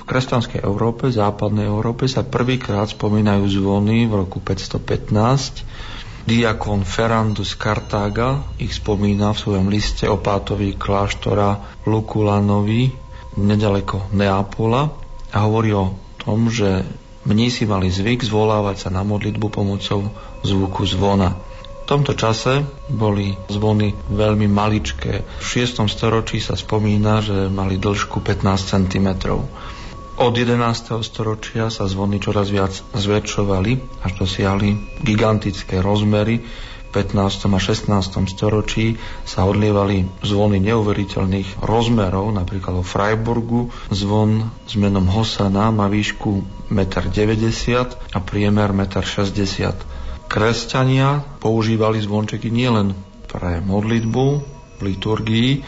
V 0.02 0.10
kresťanskej 0.10 0.66
Európe, 0.66 1.14
západnej 1.14 1.70
Európe 1.70 2.10
sa 2.10 2.26
prvýkrát 2.26 2.90
spomínajú 2.90 3.46
zvony 3.62 4.10
v 4.10 4.26
roku 4.26 4.42
515. 4.42 5.62
Diakon 6.26 6.82
Ferrando 6.82 7.46
z 7.46 7.54
Kartága 7.54 8.42
ich 8.58 8.74
spomína 8.74 9.30
v 9.30 9.42
svojom 9.46 9.70
liste 9.70 10.10
o 10.10 10.18
pátovi 10.18 10.74
kláštora 10.74 11.78
Lukulanovi 11.86 12.90
nedaleko 13.38 14.10
Neapola 14.10 14.90
a 15.30 15.38
hovorí 15.46 15.70
o 15.70 15.94
tom, 16.18 16.50
že 16.50 16.82
mnísi 17.22 17.62
mali 17.70 17.86
zvyk 17.86 18.26
zvolávať 18.26 18.86
sa 18.86 18.90
na 18.90 19.06
modlitbu 19.06 19.54
pomocou 19.54 20.10
zvuku 20.42 20.82
zvona. 20.82 21.38
V 21.82 21.84
tomto 21.86 22.18
čase 22.18 22.66
boli 22.90 23.38
zvony 23.46 23.94
veľmi 24.10 24.50
maličké. 24.50 25.22
V 25.22 25.44
6. 25.46 25.86
storočí 25.86 26.42
sa 26.42 26.58
spomína, 26.58 27.22
že 27.22 27.46
mali 27.46 27.78
dĺžku 27.78 28.18
15 28.18 28.42
cm. 28.66 29.08
Od 30.12 30.36
11. 30.36 31.00
storočia 31.00 31.72
sa 31.72 31.88
zvony 31.88 32.20
čoraz 32.20 32.52
viac 32.52 32.76
zväčšovali 32.92 34.04
až 34.04 34.12
dosiahli 34.20 35.00
gigantické 35.00 35.80
rozmery. 35.80 36.44
V 36.44 36.88
15. 36.92 37.48
a 37.48 37.56
16. 37.56 37.88
storočí 38.28 39.00
sa 39.24 39.48
odlievali 39.48 40.04
zvony 40.20 40.60
neuveriteľných 40.60 41.64
rozmerov, 41.64 42.28
napríklad 42.36 42.76
vo 42.76 42.84
Freiburgu 42.84 43.72
zvon 43.88 44.52
s 44.68 44.76
menom 44.76 45.08
Hosana 45.08 45.72
má 45.72 45.88
výšku 45.88 46.44
1,90 46.68 47.72
m 47.72 47.88
a 48.12 48.18
priemer 48.20 48.76
1,60 48.76 49.32
m. 49.64 49.72
Kresťania 50.28 51.24
používali 51.40 52.04
zvončeky 52.04 52.52
nielen 52.52 52.92
pre 53.32 53.64
modlitbu 53.64 54.26
liturgii, 54.84 55.64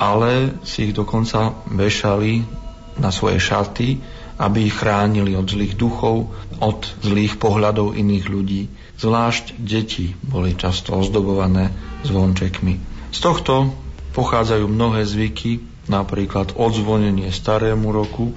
ale 0.00 0.56
si 0.64 0.88
ich 0.88 0.96
dokonca 0.96 1.52
vešali 1.68 2.63
na 2.98 3.10
svoje 3.10 3.42
šaty, 3.42 3.98
aby 4.38 4.66
ich 4.66 4.74
chránili 4.74 5.38
od 5.38 5.46
zlých 5.46 5.78
duchov, 5.78 6.34
od 6.58 6.80
zlých 7.02 7.38
pohľadov 7.38 7.94
iných 7.94 8.26
ľudí. 8.26 8.62
Zvlášť 8.98 9.58
deti 9.58 10.14
boli 10.22 10.58
často 10.58 10.98
ozdobované 10.98 11.70
zvončekmi. 12.06 12.74
Z 13.14 13.18
tohto 13.22 13.70
pochádzajú 14.14 14.66
mnohé 14.66 15.06
zvyky, 15.06 15.62
napríklad 15.86 16.54
odzvonenie 16.54 17.30
starému 17.30 17.90
roku 17.94 18.34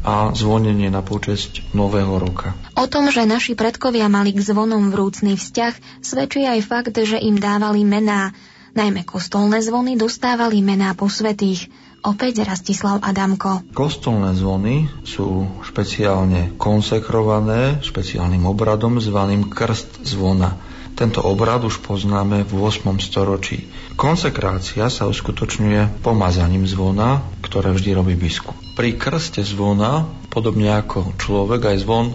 a 0.00 0.32
zvonenie 0.32 0.88
na 0.88 1.04
počesť 1.04 1.76
Nového 1.76 2.16
roka. 2.16 2.56
O 2.72 2.88
tom, 2.88 3.12
že 3.12 3.28
naši 3.28 3.52
predkovia 3.52 4.08
mali 4.08 4.32
k 4.32 4.40
zvonom 4.40 4.88
vrúcný 4.88 5.36
vzťah, 5.36 6.00
svedčí 6.00 6.48
aj 6.48 6.60
fakt, 6.64 6.96
že 6.96 7.20
im 7.20 7.36
dávali 7.36 7.84
mená. 7.84 8.32
Najmä 8.72 9.04
kostolné 9.04 9.60
zvony 9.60 10.00
dostávali 10.00 10.64
mená 10.64 10.96
posvetých. 10.96 11.68
Opäť 12.00 12.48
Rastislav 12.48 13.04
Adamko. 13.04 13.60
Kostolné 13.76 14.32
zvony 14.32 14.88
sú 15.04 15.44
špeciálne 15.60 16.56
konsekrované 16.56 17.84
špeciálnym 17.84 18.48
obradom 18.48 18.96
zvaným 18.96 19.52
krst 19.52 20.08
zvona. 20.08 20.56
Tento 20.96 21.20
obrad 21.20 21.60
už 21.64 21.84
poznáme 21.84 22.48
v 22.48 22.52
8. 22.56 22.96
storočí. 23.04 23.68
Konsekrácia 24.00 24.88
sa 24.88 25.08
uskutočňuje 25.12 26.00
pomazaním 26.00 26.64
zvona, 26.64 27.20
ktoré 27.44 27.76
vždy 27.76 27.90
robí 27.92 28.16
biskup. 28.16 28.56
Pri 28.76 28.96
krste 28.96 29.44
zvona, 29.44 30.08
podobne 30.32 30.72
ako 30.72 31.16
človek, 31.20 31.72
aj 31.72 31.84
zvon 31.84 32.06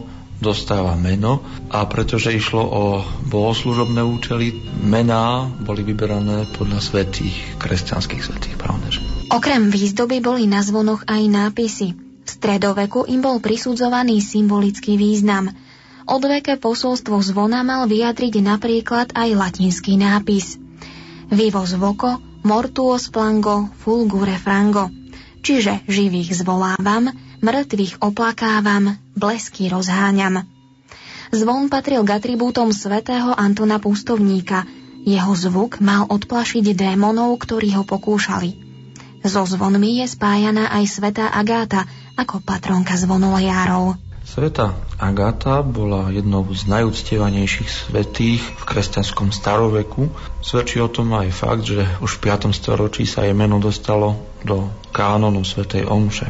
dostáva 0.41 0.98
meno 0.98 1.45
a 1.69 1.86
pretože 1.86 2.34
išlo 2.34 2.62
o 2.62 2.84
bohoslužobné 3.30 4.02
účely, 4.02 4.54
mená 4.82 5.48
boli 5.62 5.86
vyberané 5.86 6.50
podľa 6.58 6.82
svetých, 6.82 7.58
kresťanských 7.62 8.21
svetých, 8.21 8.58
pravda, 8.60 8.89
že? 8.91 9.14
Okrem 9.26 9.74
výzdoby 9.74 10.22
boli 10.22 10.46
na 10.46 10.62
zvonoch 10.62 11.10
aj 11.10 11.24
nápisy. 11.26 11.98
V 11.98 12.30
stredoveku 12.30 13.10
im 13.10 13.26
bol 13.26 13.42
prisudzovaný 13.42 14.22
symbolický 14.22 14.98
význam. 14.98 15.50
Odveké 16.06 16.62
posolstvo 16.62 17.18
zvona 17.26 17.66
mal 17.66 17.90
vyjadriť 17.90 18.42
napríklad 18.46 19.18
aj 19.18 19.30
latinský 19.34 19.98
nápis. 19.98 20.62
Vivo 21.34 21.66
voco, 21.66 22.22
mortuos 22.46 23.10
plango, 23.10 23.74
fulgure 23.82 24.38
frango. 24.38 24.94
Čiže 25.42 25.86
živých 25.90 26.42
zvolávam, 26.46 27.10
mŕtvych 27.42 28.02
oplakávam, 28.02 28.98
blesky 29.18 29.70
rozháňam. 29.70 30.46
Zvon 31.34 31.70
patril 31.74 32.06
k 32.06 32.22
atribútom 32.22 32.70
svätého 32.70 33.34
Antona 33.34 33.82
Pustovníka. 33.82 34.70
Jeho 35.06 35.34
zvuk 35.34 35.82
mal 35.82 36.06
odplašiť 36.10 36.74
démonov, 36.78 37.38
ktorí 37.42 37.74
ho 37.78 37.86
pokúšali. 37.86 38.64
So 39.26 39.42
zvonmi 39.42 40.06
je 40.06 40.06
spájaná 40.06 40.70
aj 40.70 40.86
svetá 40.86 41.34
Agáta 41.34 41.90
ako 42.14 42.46
patronka 42.46 42.94
zvonolejárov. 42.94 43.98
Sveta 44.22 44.78
Agata 45.02 45.66
bola 45.66 46.14
jednou 46.14 46.46
z 46.54 46.70
najúctievanejších 46.70 47.90
svetých 47.90 48.42
v 48.42 48.64
kresťanskom 48.66 49.34
staroveku. 49.34 50.14
Svedčí 50.46 50.78
o 50.78 50.90
tom 50.90 51.14
aj 51.18 51.30
fakt, 51.34 51.66
že 51.66 51.90
už 52.06 52.22
v 52.22 52.38
5. 52.38 52.54
storočí 52.54 53.10
sa 53.10 53.26
jej 53.26 53.34
meno 53.34 53.58
dostalo 53.58 54.14
do 54.46 54.70
kánonu 54.94 55.42
svetej 55.42 55.90
Omše. 55.90 56.30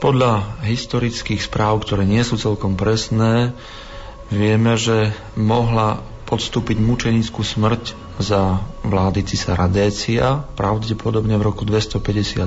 Podľa 0.00 0.64
historických 0.64 1.44
správ, 1.44 1.84
ktoré 1.84 2.08
nie 2.08 2.24
sú 2.24 2.40
celkom 2.40 2.72
presné, 2.72 3.52
vieme, 4.32 4.80
že 4.80 5.12
mohla 5.36 6.00
podstúpiť 6.30 6.78
mučenickú 6.78 7.42
smrť 7.42 7.98
za 8.22 8.62
vlády 8.86 9.26
cisára 9.26 9.66
Décia, 9.66 10.46
pravdepodobne 10.54 11.34
v 11.34 11.42
roku 11.42 11.66
251. 11.66 12.46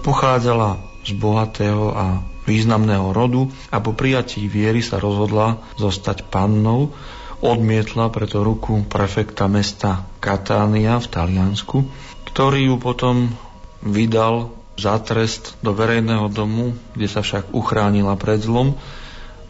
Pochádzala 0.00 0.80
z 1.04 1.12
bohatého 1.12 1.92
a 1.92 2.24
významného 2.48 3.12
rodu 3.12 3.52
a 3.68 3.84
po 3.84 3.92
prijatí 3.92 4.48
viery 4.48 4.80
sa 4.80 4.96
rozhodla 4.96 5.60
zostať 5.76 6.24
pannou, 6.32 6.96
odmietla 7.44 8.08
preto 8.08 8.40
ruku 8.40 8.80
prefekta 8.88 9.44
mesta 9.44 10.08
Katánia 10.24 10.96
v 10.96 11.06
Taliansku, 11.12 11.84
ktorý 12.32 12.72
ju 12.72 12.76
potom 12.80 13.36
vydal 13.84 14.48
za 14.80 14.96
trest 15.04 15.60
do 15.60 15.76
verejného 15.76 16.32
domu, 16.32 16.72
kde 16.96 17.06
sa 17.12 17.20
však 17.20 17.52
uchránila 17.52 18.16
pred 18.16 18.40
zlom, 18.40 18.74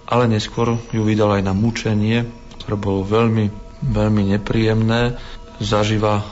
ale 0.04 0.28
neskôr 0.28 0.76
ju 0.90 1.02
vydal 1.06 1.40
aj 1.40 1.42
na 1.46 1.54
mučenie, 1.56 2.28
ktoré 2.64 2.76
bolo 2.80 3.04
veľmi, 3.04 3.52
veľmi 3.84 4.22
nepríjemné. 4.32 5.20
Zaživa 5.60 6.24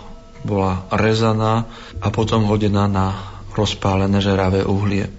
bola 0.42 0.88
rezaná 0.90 1.68
a 2.01 2.09
potom 2.09 2.49
hodená 2.49 2.88
na 2.88 3.14
rozpálené 3.53 4.18
žeravé 4.18 4.64
uhlie. 4.64 5.12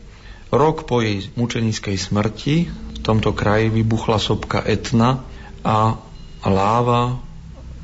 Rok 0.49 0.89
po 0.89 1.05
jej 1.05 1.29
mučenickej 1.37 1.97
smrti 1.97 2.55
v 2.69 2.99
tomto 3.01 3.33
kraji 3.33 3.69
vybuchla 3.69 4.17
sopka 4.17 4.65
Etna 4.65 5.21
a 5.63 5.97
láva 6.43 7.17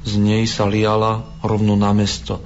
z 0.06 0.14
nej 0.20 0.44
sa 0.46 0.66
liala 0.68 1.26
rovno 1.46 1.78
na 1.78 1.94
mesto. 1.94 2.42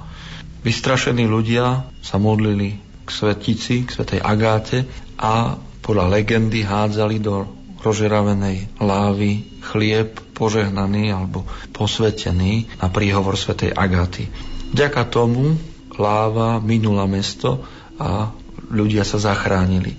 Vystrašení 0.64 1.28
ľudia 1.28 1.84
sa 2.00 2.16
modlili 2.16 2.80
k 3.04 3.08
svetici, 3.08 3.84
k 3.84 3.92
svetej 3.92 4.20
Agáte 4.24 4.88
a 5.20 5.60
podľa 5.84 6.08
legendy 6.08 6.64
hádzali 6.64 7.20
do 7.20 7.44
rožeravenej 7.84 8.80
lávy 8.80 9.44
chlieb 9.60 10.23
požehnaný 10.34 11.14
alebo 11.14 11.46
posvetený 11.70 12.82
na 12.82 12.90
príhovor 12.90 13.38
svetej 13.38 13.72
Agáty. 13.72 14.26
Vďaka 14.74 15.06
tomu 15.06 15.54
láva 15.94 16.58
minula 16.58 17.06
mesto 17.06 17.62
a 17.96 18.34
ľudia 18.74 19.06
sa 19.06 19.22
zachránili. 19.22 19.94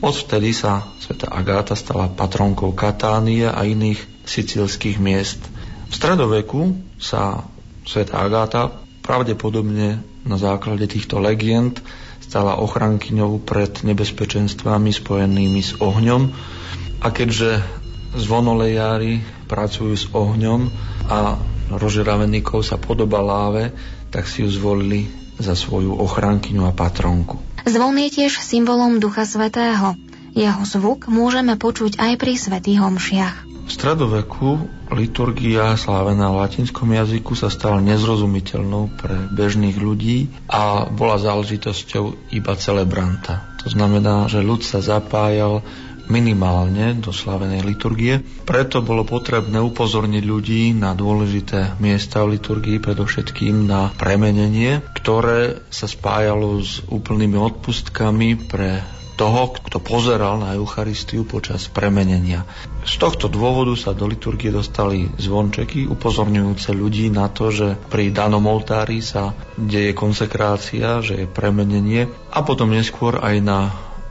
Odvtedy 0.00 0.56
sa 0.56 0.84
sveta 1.00 1.28
Agáta 1.28 1.76
stala 1.76 2.08
patronkou 2.08 2.72
Katánie 2.72 3.48
a 3.48 3.64
iných 3.64 4.00
sicilských 4.24 4.96
miest. 5.00 5.40
V 5.88 5.94
stredoveku 5.94 6.76
sa 6.96 7.44
sveta 7.84 8.20
Agáta 8.20 8.72
pravdepodobne 9.04 10.00
na 10.24 10.36
základe 10.40 10.88
týchto 10.88 11.20
legend 11.20 11.84
stala 12.24 12.56
ochrankyňou 12.56 13.44
pred 13.44 13.84
nebezpečenstvami 13.84 14.90
spojenými 14.90 15.60
s 15.60 15.76
ohňom 15.76 16.32
a 17.04 17.06
keďže 17.12 17.60
zvonolejári 18.16 19.20
pracujú 19.46 19.94
s 19.94 20.06
ohňom 20.10 20.70
a 21.10 21.38
rožeraveníkov 21.74 22.64
sa 22.64 22.76
podoba 22.78 23.20
láve, 23.20 23.72
tak 24.10 24.30
si 24.30 24.46
ju 24.46 24.48
zvolili 24.50 25.10
za 25.40 25.58
svoju 25.58 25.98
ochrankyňu 25.98 26.64
a 26.64 26.72
patronku. 26.72 27.42
Zvon 27.64 27.96
je 27.96 28.08
tiež 28.22 28.38
symbolom 28.44 29.00
Ducha 29.00 29.24
Svetého. 29.24 29.96
Jeho 30.34 30.62
zvuk 30.66 31.06
môžeme 31.06 31.54
počuť 31.56 31.98
aj 31.98 32.12
pri 32.18 32.34
svätých 32.36 32.78
homšiach. 32.82 33.36
V 33.64 33.70
stredoveku 33.72 34.60
liturgia 34.92 35.72
slávená 35.80 36.28
v 36.28 36.44
latinskom 36.44 36.84
jazyku 36.92 37.32
sa 37.32 37.48
stala 37.48 37.80
nezrozumiteľnou 37.80 38.92
pre 38.92 39.16
bežných 39.32 39.80
ľudí 39.80 40.28
a 40.44 40.84
bola 40.92 41.16
záležitosťou 41.16 42.36
iba 42.36 42.52
celebranta. 42.60 43.56
To 43.64 43.72
znamená, 43.72 44.28
že 44.28 44.44
ľud 44.44 44.60
sa 44.60 44.84
zapájal 44.84 45.64
minimálne 46.08 46.98
do 46.98 47.10
slavenej 47.10 47.64
liturgie. 47.64 48.20
Preto 48.44 48.84
bolo 48.84 49.04
potrebné 49.04 49.60
upozorniť 49.60 50.24
ľudí 50.24 50.62
na 50.76 50.92
dôležité 50.92 51.76
miesta 51.80 52.24
v 52.24 52.36
liturgii, 52.36 52.80
predovšetkým 52.80 53.64
na 53.64 53.92
premenenie, 53.94 54.84
ktoré 54.96 55.64
sa 55.72 55.88
spájalo 55.88 56.60
s 56.60 56.84
úplnými 56.88 57.36
odpustkami 57.38 58.48
pre 58.48 58.84
toho, 59.14 59.54
kto 59.54 59.78
pozeral 59.78 60.42
na 60.42 60.58
Eucharistiu 60.58 61.22
počas 61.22 61.70
premenenia. 61.70 62.42
Z 62.82 62.98
tohto 62.98 63.30
dôvodu 63.30 63.72
sa 63.78 63.94
do 63.94 64.10
liturgie 64.10 64.50
dostali 64.50 65.06
zvončeky 65.06 65.86
upozorňujúce 65.86 66.74
ľudí 66.74 67.08
na 67.14 67.30
to, 67.30 67.54
že 67.54 67.78
pri 67.88 68.10
danom 68.10 68.44
oltári 68.50 69.00
sa 69.00 69.32
deje 69.54 69.94
konsekrácia, 69.94 70.98
že 71.00 71.24
je 71.24 71.26
premenenie 71.30 72.10
a 72.34 72.42
potom 72.42 72.74
neskôr 72.74 73.22
aj 73.22 73.36
na 73.40 73.58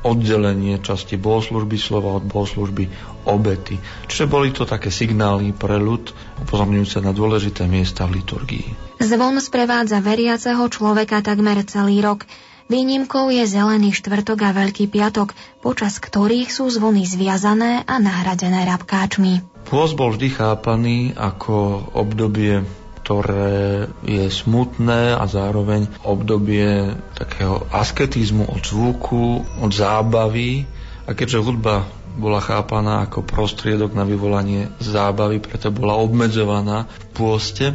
oddelenie 0.04 0.78
časti 0.84 1.16
bohoslužby 1.16 1.80
slova 1.80 2.20
od 2.20 2.28
bohoslužby 2.28 2.92
obety. 3.24 3.80
Čiže 4.12 4.28
boli 4.28 4.52
to 4.52 4.68
také 4.68 4.92
signály 4.92 5.56
pre 5.56 5.80
ľud, 5.80 6.12
upozorňujúce 6.44 7.00
na 7.00 7.16
dôležité 7.16 7.66
miesta 7.66 8.04
v 8.04 8.20
liturgii. 8.20 8.68
Zvon 9.00 9.40
sprevádza 9.40 10.04
veriaceho 10.04 10.64
človeka 10.68 11.24
takmer 11.24 11.64
celý 11.64 12.04
rok. 12.04 12.28
Výnimkou 12.72 13.28
je 13.28 13.44
Zelený 13.44 13.92
štvrtok 13.92 14.40
a 14.40 14.56
Veľký 14.56 14.88
piatok, 14.88 15.36
počas 15.60 16.00
ktorých 16.00 16.48
sú 16.48 16.72
zvony 16.72 17.04
zviazané 17.04 17.84
a 17.84 18.00
nahradené 18.00 18.64
rabkáčmi. 18.64 19.44
Pôst 19.68 20.00
bol 20.00 20.16
vždy 20.16 20.32
chápaný 20.32 21.12
ako 21.16 21.88
obdobie 21.92 22.64
ktoré 23.04 23.92
je 24.08 24.32
smutné 24.32 25.12
a 25.20 25.28
zároveň 25.28 25.92
obdobie 26.08 26.96
takého 27.20 27.68
asketizmu 27.68 28.48
od 28.48 28.64
zvuku, 28.64 29.44
od 29.60 29.72
zábavy. 29.76 30.64
A 31.04 31.12
keďže 31.12 31.44
hudba 31.44 31.84
bola 32.16 32.40
chápaná 32.40 33.04
ako 33.04 33.28
prostriedok 33.28 33.92
na 33.92 34.08
vyvolanie 34.08 34.72
zábavy, 34.80 35.44
preto 35.44 35.68
bola 35.68 36.00
obmedzovaná 36.00 36.88
v 36.88 37.06
pôste 37.12 37.66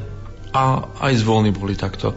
a 0.56 0.88
aj 1.04 1.12
zvony 1.20 1.52
boli 1.52 1.76
takto 1.76 2.16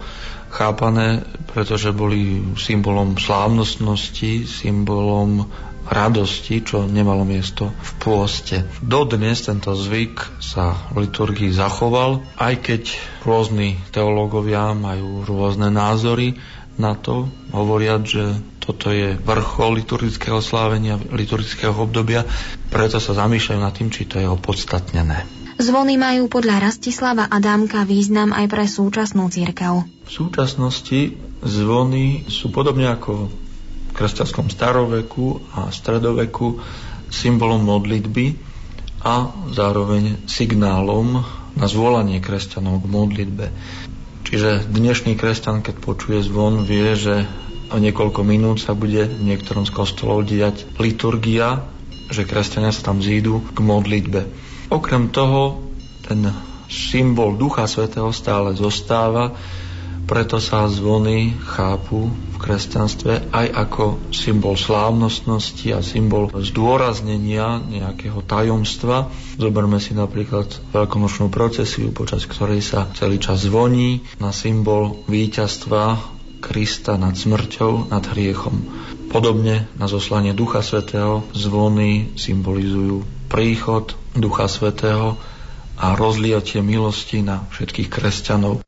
chápané, 0.52 1.28
pretože 1.52 1.92
boli 1.92 2.56
symbolom 2.56 3.20
slávnostnosti, 3.20 4.48
symbolom 4.48 5.52
radosti, 5.92 6.64
čo 6.64 6.88
nemalo 6.88 7.28
miesto 7.28 7.68
v 7.68 7.92
pôste. 8.00 8.64
Dodnes 8.80 9.44
tento 9.44 9.76
zvyk 9.76 10.40
sa 10.40 10.88
v 10.96 11.06
liturgii 11.06 11.52
zachoval, 11.52 12.24
aj 12.40 12.54
keď 12.64 12.84
rôzni 13.28 13.76
teológovia 13.92 14.72
majú 14.72 15.28
rôzne 15.28 15.68
názory 15.68 16.40
na 16.80 16.96
to, 16.96 17.28
hovoriať, 17.52 18.02
že 18.08 18.24
toto 18.64 18.90
je 18.90 19.20
vrchol 19.20 19.84
liturgického 19.84 20.40
slávenia, 20.40 20.96
liturgického 21.12 21.76
obdobia, 21.76 22.24
preto 22.72 23.04
sa 23.04 23.12
zamýšľajú 23.12 23.60
nad 23.60 23.76
tým, 23.76 23.92
či 23.92 24.08
to 24.08 24.16
je 24.18 24.26
opodstatnené. 24.32 25.28
Zvony 25.62 25.94
majú 26.00 26.26
podľa 26.26 26.72
Rastislava 26.72 27.30
Adámka 27.30 27.86
význam 27.86 28.34
aj 28.34 28.50
pre 28.50 28.66
súčasnú 28.66 29.30
církev. 29.30 29.86
V 30.08 30.10
súčasnosti 30.10 31.14
zvony 31.46 32.26
sú 32.32 32.50
podobne 32.50 32.90
ako 32.90 33.30
kresťanskom 33.94 34.50
staroveku 34.50 35.44
a 35.56 35.70
stredoveku 35.70 36.60
symbolom 37.12 37.64
modlitby 37.68 38.40
a 39.04 39.34
zároveň 39.52 40.26
signálom 40.30 41.26
na 41.58 41.66
zvolanie 41.68 42.24
kresťanov 42.24 42.86
k 42.86 42.88
modlitbe. 42.88 43.46
Čiže 44.32 44.70
dnešný 44.72 45.20
kresťan, 45.20 45.60
keď 45.60 45.76
počuje 45.84 46.24
zvon, 46.24 46.64
vie, 46.64 46.96
že 46.96 47.28
o 47.72 47.78
niekoľko 47.80 48.22
minút 48.24 48.64
sa 48.64 48.72
bude 48.72 49.08
v 49.08 49.22
niektorom 49.28 49.68
z 49.68 49.76
kostolov 49.76 50.24
diať 50.28 50.64
liturgia, 50.80 51.68
že 52.12 52.28
kresťania 52.28 52.72
sa 52.72 52.92
tam 52.92 53.04
zídu 53.04 53.44
k 53.52 53.58
modlitbe. 53.60 54.22
Okrem 54.72 55.12
toho, 55.12 55.68
ten 56.08 56.32
symbol 56.72 57.36
Ducha 57.36 57.68
Svetého 57.68 58.16
stále 58.16 58.56
zostáva, 58.56 59.36
preto 60.12 60.44
sa 60.44 60.68
zvony 60.68 61.32
chápu 61.56 62.12
v 62.12 62.36
kresťanstve 62.36 63.32
aj 63.32 63.48
ako 63.48 64.12
symbol 64.12 64.60
slávnostnosti 64.60 65.72
a 65.72 65.80
symbol 65.80 66.28
zdôraznenia 66.36 67.64
nejakého 67.64 68.20
tajomstva. 68.20 69.08
Zoberme 69.40 69.80
si 69.80 69.96
napríklad 69.96 70.52
veľkonočnú 70.76 71.32
procesiu, 71.32 71.96
počas 71.96 72.28
ktorej 72.28 72.60
sa 72.60 72.92
celý 72.92 73.24
čas 73.24 73.48
zvoní 73.48 74.04
na 74.20 74.36
symbol 74.36 75.00
víťazstva 75.08 75.96
Krista 76.44 77.00
nad 77.00 77.16
smrťou, 77.16 77.88
nad 77.88 78.04
hriechom. 78.12 78.68
Podobne 79.16 79.72
na 79.80 79.88
zoslanie 79.88 80.36
Ducha 80.36 80.60
Svetého 80.60 81.24
zvony 81.32 82.20
symbolizujú 82.20 83.08
príchod 83.32 83.96
Ducha 84.12 84.52
Svetého 84.52 85.16
a 85.80 85.96
rozliatie 85.96 86.60
milosti 86.60 87.24
na 87.24 87.48
všetkých 87.48 87.88
kresťanov. 87.88 88.60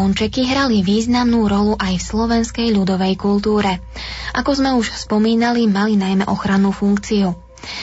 Zvončeky 0.00 0.48
hrali 0.48 0.80
významnú 0.80 1.44
rolu 1.44 1.76
aj 1.76 2.00
v 2.00 2.06
slovenskej 2.08 2.68
ľudovej 2.72 3.20
kultúre. 3.20 3.84
Ako 4.32 4.56
sme 4.56 4.72
už 4.72 4.96
spomínali, 4.96 5.68
mali 5.68 6.00
najmä 6.00 6.24
ochrannú 6.24 6.72
funkciu. 6.72 7.36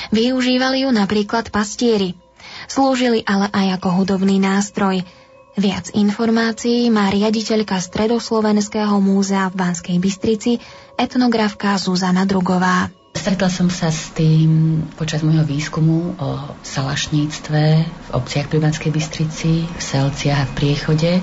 Využívali 0.10 0.82
ju 0.82 0.90
napríklad 0.90 1.54
pastieri. 1.54 2.18
Slúžili 2.66 3.22
ale 3.22 3.54
aj 3.54 3.78
ako 3.78 4.02
hudobný 4.02 4.42
nástroj. 4.42 5.06
Viac 5.62 5.94
informácií 5.94 6.90
má 6.90 7.14
riaditeľka 7.14 7.78
Stredoslovenského 7.78 8.98
múzea 8.98 9.54
v 9.54 9.62
Banskej 9.62 10.02
Bystrici, 10.02 10.58
etnografka 10.98 11.78
Zuzana 11.78 12.26
Drugová. 12.26 12.90
Stretla 13.28 13.52
som 13.52 13.68
sa 13.68 13.92
s 13.92 14.16
tým 14.16 14.80
počas 14.96 15.20
môjho 15.20 15.44
výskumu 15.44 16.16
o 16.16 16.30
salašníctve 16.64 17.64
v 17.84 18.10
obciach 18.16 18.48
pri 18.48 18.64
Banskej 18.64 18.88
Bystrici, 18.88 19.68
v 19.68 19.82
Selciach 19.84 20.40
a 20.40 20.48
v 20.48 20.56
Priechode, 20.56 21.20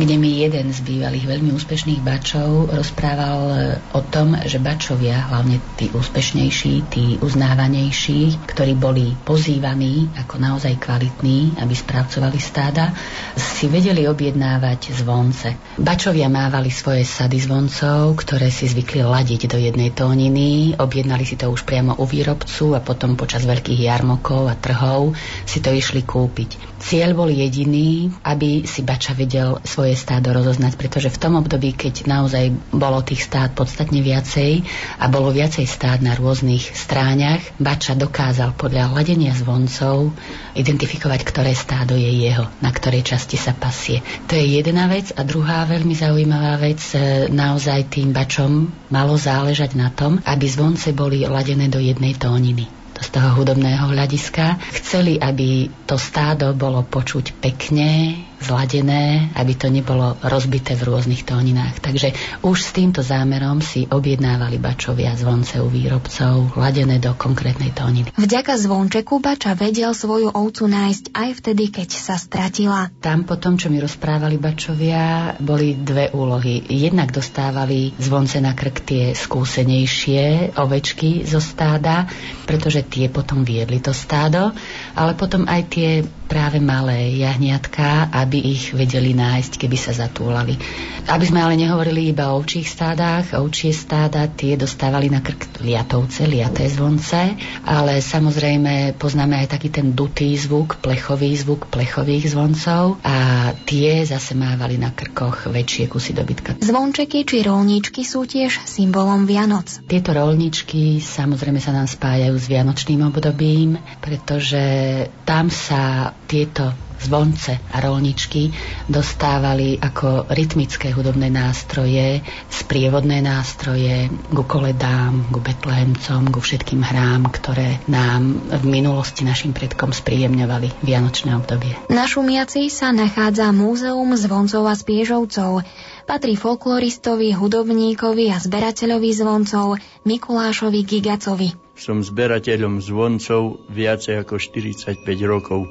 kde 0.00 0.14
mi 0.16 0.40
jeden 0.40 0.72
z 0.72 0.80
bývalých 0.80 1.28
veľmi 1.28 1.52
úspešných 1.52 2.00
bačov 2.00 2.72
rozprával 2.72 3.40
e, 3.44 3.56
o 3.92 4.00
tom, 4.00 4.40
že 4.48 4.56
bačovia, 4.56 5.20
hlavne 5.28 5.60
tí 5.76 5.92
úspešnejší, 5.92 6.74
tí 6.88 7.20
uznávanejší, 7.20 8.48
ktorí 8.48 8.72
boli 8.72 9.12
pozývaní 9.12 10.08
ako 10.16 10.40
naozaj 10.40 10.80
kvalitní, 10.80 11.60
aby 11.60 11.76
správcovali 11.76 12.40
stáda, 12.40 12.96
si 13.36 13.68
vedeli 13.68 14.08
objednávať 14.08 14.96
zvonce. 14.96 15.60
Bačovia 15.76 16.32
mávali 16.32 16.72
svoje 16.72 17.04
sady 17.04 17.36
zvoncov, 17.44 18.16
ktoré 18.16 18.48
si 18.48 18.64
zvykli 18.64 19.04
ladiť 19.04 19.44
do 19.44 19.60
jednej 19.60 19.92
tóniny, 19.92 20.80
objednali 20.80 21.24
Mali 21.24 21.33
si 21.34 21.42
to 21.42 21.50
už 21.50 21.66
priamo 21.66 21.98
u 21.98 22.06
výrobcu 22.06 22.78
a 22.78 22.80
potom 22.80 23.18
počas 23.18 23.42
veľkých 23.42 23.90
jarmokov 23.90 24.46
a 24.46 24.54
trhov 24.54 25.18
si 25.50 25.58
to 25.58 25.74
išli 25.74 26.06
kúpiť. 26.06 26.78
Cieľ 26.78 27.16
bol 27.16 27.26
jediný, 27.26 28.12
aby 28.22 28.62
si 28.70 28.86
Bača 28.86 29.18
vedel 29.18 29.58
svoje 29.66 29.98
stádo 29.98 30.30
rozoznať, 30.30 30.78
pretože 30.78 31.10
v 31.10 31.18
tom 31.18 31.34
období, 31.34 31.74
keď 31.74 32.06
naozaj 32.06 32.54
bolo 32.70 33.02
tých 33.02 33.26
stád 33.26 33.56
podstatne 33.56 33.98
viacej 33.98 34.62
a 35.02 35.10
bolo 35.10 35.34
viacej 35.34 35.66
stád 35.66 36.06
na 36.06 36.14
rôznych 36.14 36.70
stráňach, 36.70 37.42
Bača 37.58 37.98
dokázal 37.98 38.54
podľa 38.54 38.94
hladenia 38.94 39.34
zvoncov 39.34 40.14
identifikovať, 40.54 41.20
ktoré 41.26 41.50
stádo 41.56 41.98
je 41.98 42.10
jeho, 42.14 42.46
na 42.62 42.70
ktorej 42.70 43.02
časti 43.02 43.34
sa 43.34 43.56
pasie. 43.56 44.06
To 44.30 44.38
je 44.38 44.62
jedna 44.62 44.86
vec 44.86 45.10
a 45.18 45.26
druhá 45.26 45.66
veľmi 45.66 45.98
zaujímavá 45.98 46.62
vec, 46.62 46.78
e, 46.94 47.26
naozaj 47.26 47.90
tým 47.90 48.14
Bačom 48.14 48.70
malo 48.92 49.18
záležať 49.18 49.74
na 49.74 49.90
tom, 49.90 50.22
aby 50.22 50.46
zvonce 50.46 50.92
boli 50.92 51.13
boli 51.14 51.30
ladené 51.30 51.70
do 51.70 51.78
jednej 51.78 52.18
tóniny 52.18 52.66
z 52.98 53.08
toho 53.14 53.38
hudobného 53.38 53.86
hľadiska. 53.86 54.58
Chceli, 54.82 55.14
aby 55.14 55.70
to 55.86 55.94
stádo 55.94 56.50
bolo 56.58 56.82
počuť 56.82 57.38
pekne, 57.38 58.18
zladené, 58.44 59.32
aby 59.32 59.56
to 59.56 59.72
nebolo 59.72 60.20
rozbité 60.20 60.76
v 60.76 60.92
rôznych 60.92 61.24
tóninách. 61.24 61.80
Takže 61.80 62.12
už 62.44 62.56
s 62.60 62.70
týmto 62.76 63.00
zámerom 63.00 63.64
si 63.64 63.88
objednávali 63.88 64.60
bačovia 64.60 65.16
zvonce 65.16 65.64
u 65.64 65.72
výrobcov, 65.72 66.52
ladené 66.60 67.00
do 67.00 67.16
konkrétnej 67.16 67.72
tóniny. 67.72 68.12
Vďaka 68.14 68.60
zvončeku 68.60 69.24
bača 69.24 69.56
vedel 69.56 69.96
svoju 69.96 70.36
ovcu 70.36 70.68
nájsť 70.68 71.04
aj 71.16 71.30
vtedy, 71.40 71.64
keď 71.72 71.88
sa 71.96 72.20
stratila. 72.20 72.92
Tam 73.00 73.24
po 73.24 73.40
tom, 73.40 73.56
čo 73.56 73.72
mi 73.72 73.80
rozprávali 73.80 74.36
bačovia, 74.36 75.34
boli 75.40 75.80
dve 75.80 76.12
úlohy. 76.12 76.68
Jednak 76.68 77.10
dostávali 77.16 77.96
zvonce 77.96 78.44
na 78.44 78.52
krk 78.52 78.84
tie 78.84 79.04
skúsenejšie 79.16 80.54
ovečky 80.60 81.24
zo 81.24 81.40
stáda, 81.40 82.04
pretože 82.44 82.84
tie 82.84 83.08
potom 83.08 83.46
viedli 83.46 83.80
to 83.80 83.96
stádo, 83.96 84.52
ale 84.94 85.18
potom 85.18 85.46
aj 85.46 85.62
tie 85.70 85.90
práve 86.24 86.58
malé 86.58 87.14
jahniatka, 87.20 88.10
aby 88.10 88.40
ich 88.40 88.72
vedeli 88.72 89.12
nájsť, 89.14 89.60
keby 89.60 89.76
sa 89.76 89.92
zatúlali. 89.94 90.56
Aby 91.04 91.24
sme 91.28 91.44
ale 91.44 91.54
nehovorili 91.54 92.10
iba 92.10 92.32
o 92.32 92.40
ovčích 92.40 92.64
stádach, 92.64 93.36
ovčie 93.36 93.76
stáda 93.76 94.24
tie 94.26 94.56
dostávali 94.56 95.12
na 95.12 95.20
krk 95.20 95.60
liatovce, 95.60 96.24
liaté 96.24 96.66
zvonce, 96.72 97.36
ale 97.62 98.00
samozrejme 98.00 98.96
poznáme 98.96 99.44
aj 99.44 99.52
taký 99.52 99.68
ten 99.68 99.92
dutý 99.92 100.32
zvuk, 100.34 100.80
plechový 100.80 101.36
zvuk 101.36 101.68
plechových 101.68 102.32
zvoncov 102.32 102.98
a 103.04 103.52
tie 103.68 104.02
zase 104.02 104.32
mávali 104.32 104.80
na 104.80 104.96
krkoch 104.96 105.52
väčšie 105.52 105.92
kusy 105.92 106.16
dobytka. 106.16 106.56
Zvončeky 106.58 107.28
či 107.28 107.44
rolníčky 107.44 108.02
sú 108.02 108.24
tiež 108.24 108.64
symbolom 108.64 109.28
Vianoc. 109.28 109.68
Tieto 109.84 110.16
rolničky 110.16 111.04
samozrejme 111.04 111.60
sa 111.60 111.76
nám 111.76 111.86
spájajú 111.86 112.34
s 112.34 112.48
vianočným 112.48 113.04
obdobím, 113.04 113.76
pretože 114.00 114.83
tam 115.24 115.48
sa 115.48 116.12
tieto 116.24 116.72
zvonce 117.04 117.60
a 117.60 117.76
rolničky 117.84 118.48
dostávali 118.88 119.76
ako 119.76 120.32
rytmické 120.32 120.88
hudobné 120.96 121.28
nástroje, 121.28 122.24
sprievodné 122.48 123.20
nástroje 123.20 124.08
ku 124.32 124.42
koledám, 124.48 125.28
ku 125.28 125.44
betlehemcom, 125.44 126.32
ku 126.32 126.40
všetkým 126.40 126.80
hrám, 126.80 127.28
ktoré 127.28 127.84
nám 127.92 128.40
v 128.48 128.64
minulosti 128.64 129.28
našim 129.28 129.52
predkom 129.52 129.92
spríjemňovali 129.92 130.80
vianočné 130.80 131.36
obdobie. 131.36 131.76
Na 131.92 132.08
Šumiaci 132.08 132.72
sa 132.72 132.88
nachádza 132.90 133.52
Múzeum 133.52 134.16
zvoncov 134.16 134.64
a 134.64 134.74
spiežovcov. 134.74 135.60
Patrí 136.04 136.36
folkloristovi, 136.36 137.32
hudobníkovi 137.32 138.28
a 138.28 138.36
zberateľovi 138.36 139.10
zvoncov 139.12 139.80
Mikulášovi 140.04 140.80
Gigacovi. 140.84 141.63
Som 141.74 142.06
zberateľom 142.06 142.78
zvoncov 142.78 143.66
viacej 143.70 144.22
ako 144.22 144.38
45 144.38 145.02
rokov 145.26 145.66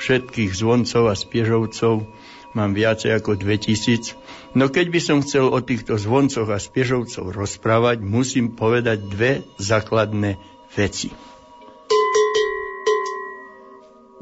všetkých 0.00 0.50
zvoncov 0.56 1.12
a 1.12 1.14
spiežovcov 1.14 2.08
mám 2.56 2.72
viacej 2.72 3.16
ako 3.16 3.36
2000. 3.36 4.56
No 4.56 4.68
keď 4.68 4.86
by 4.92 5.00
som 5.00 5.18
chcel 5.24 5.48
o 5.48 5.60
týchto 5.60 5.96
zvoncoch 5.96 6.48
a 6.52 6.60
spiežovcov 6.60 7.32
rozprávať, 7.32 8.04
musím 8.04 8.52
povedať 8.52 8.98
dve 9.08 9.32
základné 9.56 10.36
veci. 10.76 11.12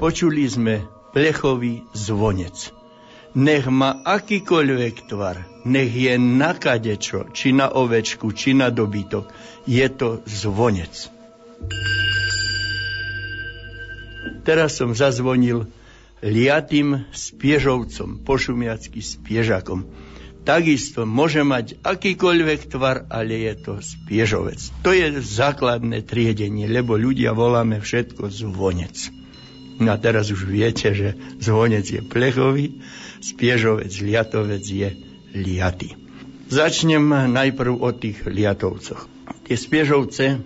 Počuli 0.00 0.48
sme 0.48 0.88
plechový 1.12 1.84
zvonec. 1.92 2.72
Nech 3.30 3.68
má 3.70 4.02
akýkoľvek 4.02 5.06
tvar, 5.06 5.46
nech 5.62 5.92
je 5.94 6.18
na 6.18 6.50
kadečo, 6.56 7.30
či 7.30 7.54
na 7.54 7.70
ovečku, 7.70 8.34
či 8.34 8.58
na 8.58 8.74
dobytok, 8.74 9.30
je 9.70 9.86
to 9.94 10.18
zvonec. 10.26 11.19
Teraz 14.40 14.80
som 14.80 14.96
zazvonil 14.96 15.68
liatým 16.24 17.08
spiežovcom, 17.12 18.24
pošumiacky 18.24 19.00
spiežakom. 19.00 19.88
Takisto 20.40 21.04
môže 21.04 21.44
mať 21.44 21.76
akýkoľvek 21.84 22.72
tvar, 22.72 23.04
ale 23.12 23.44
je 23.44 23.54
to 23.60 23.72
spiežovec. 23.84 24.56
To 24.80 24.96
je 24.96 25.20
základné 25.20 26.00
triedenie, 26.08 26.64
lebo 26.64 26.96
ľudia 26.96 27.36
voláme 27.36 27.78
všetko 27.78 28.32
zvonec. 28.32 29.12
No 29.80 29.92
a 29.92 30.00
teraz 30.00 30.32
už 30.32 30.48
viete, 30.48 30.92
že 30.92 31.16
zvonec 31.40 31.84
je 31.88 32.00
plechový, 32.04 32.80
spiežovec, 33.20 33.92
liatovec 34.00 34.64
je 34.64 34.88
liaty. 35.36 35.96
Začnem 36.48 37.32
najprv 37.32 37.76
o 37.76 37.88
tých 37.92 38.24
liatovcoch. 38.26 39.08
Tie 39.44 39.56
spiežovce 39.56 40.40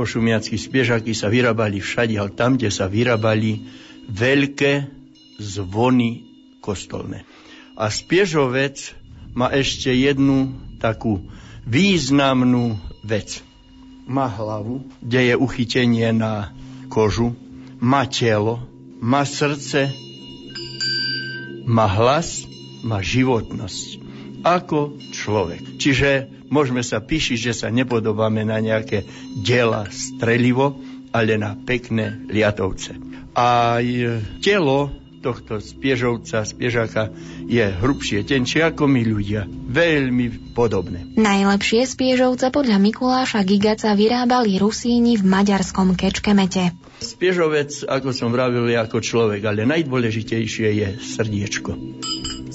pošumiacky 0.00 0.56
spiežaky 0.56 1.12
sa 1.12 1.28
vyrábali 1.28 1.76
všade, 1.76 2.16
ale 2.16 2.32
tam, 2.32 2.56
kde 2.56 2.72
sa 2.72 2.88
vyrábali 2.88 3.68
veľké 4.08 4.88
zvony 5.36 6.24
kostolné. 6.64 7.28
A 7.76 7.92
spiežovec 7.92 8.96
má 9.36 9.52
ešte 9.52 9.92
jednu 9.92 10.56
takú 10.80 11.28
významnú 11.68 12.80
vec. 13.04 13.44
Má 14.08 14.24
hlavu, 14.32 14.88
kde 15.04 15.20
je 15.20 15.34
uchytenie 15.36 16.16
na 16.16 16.56
kožu, 16.88 17.36
má 17.76 18.08
telo, 18.08 18.64
má 19.04 19.28
srdce, 19.28 19.92
má 21.68 21.84
hlas, 21.92 22.48
má 22.80 23.04
životnosť. 23.04 24.00
Ako 24.48 24.96
človek. 25.12 25.76
Čiže 25.76 26.39
Môžeme 26.50 26.82
sa 26.82 26.98
píšiť, 26.98 27.38
že 27.38 27.52
sa 27.54 27.68
nepodobáme 27.70 28.42
na 28.42 28.58
nejaké 28.58 29.06
diela 29.38 29.86
strelivo, 29.88 30.76
ale 31.14 31.38
na 31.38 31.54
pekné 31.54 32.26
liatovce. 32.26 32.98
A 33.34 33.78
telo 34.42 34.90
tohto 35.20 35.60
spiežovca, 35.60 36.48
spiežaka 36.48 37.12
je 37.44 37.60
hrubšie, 37.60 38.24
tenčie 38.24 38.64
ako 38.64 38.88
my 38.88 39.04
ľudia. 39.04 39.44
Veľmi 39.68 40.56
podobné. 40.56 41.04
Najlepšie 41.20 41.84
spiežovce 41.84 42.48
podľa 42.48 42.80
Mikuláša 42.80 43.44
Gigaca 43.44 43.92
vyrábali 43.92 44.56
Rusíni 44.56 45.20
v 45.20 45.24
maďarskom 45.28 45.92
Kečkemete. 45.92 46.72
Spiežovec, 47.04 47.84
ako 47.84 48.16
som 48.16 48.32
vravil, 48.32 48.72
je 48.72 48.80
ako 48.80 48.98
človek, 49.04 49.44
ale 49.44 49.68
najdôležitejšie 49.68 50.68
je 50.72 50.88
srdiečko. 50.98 51.76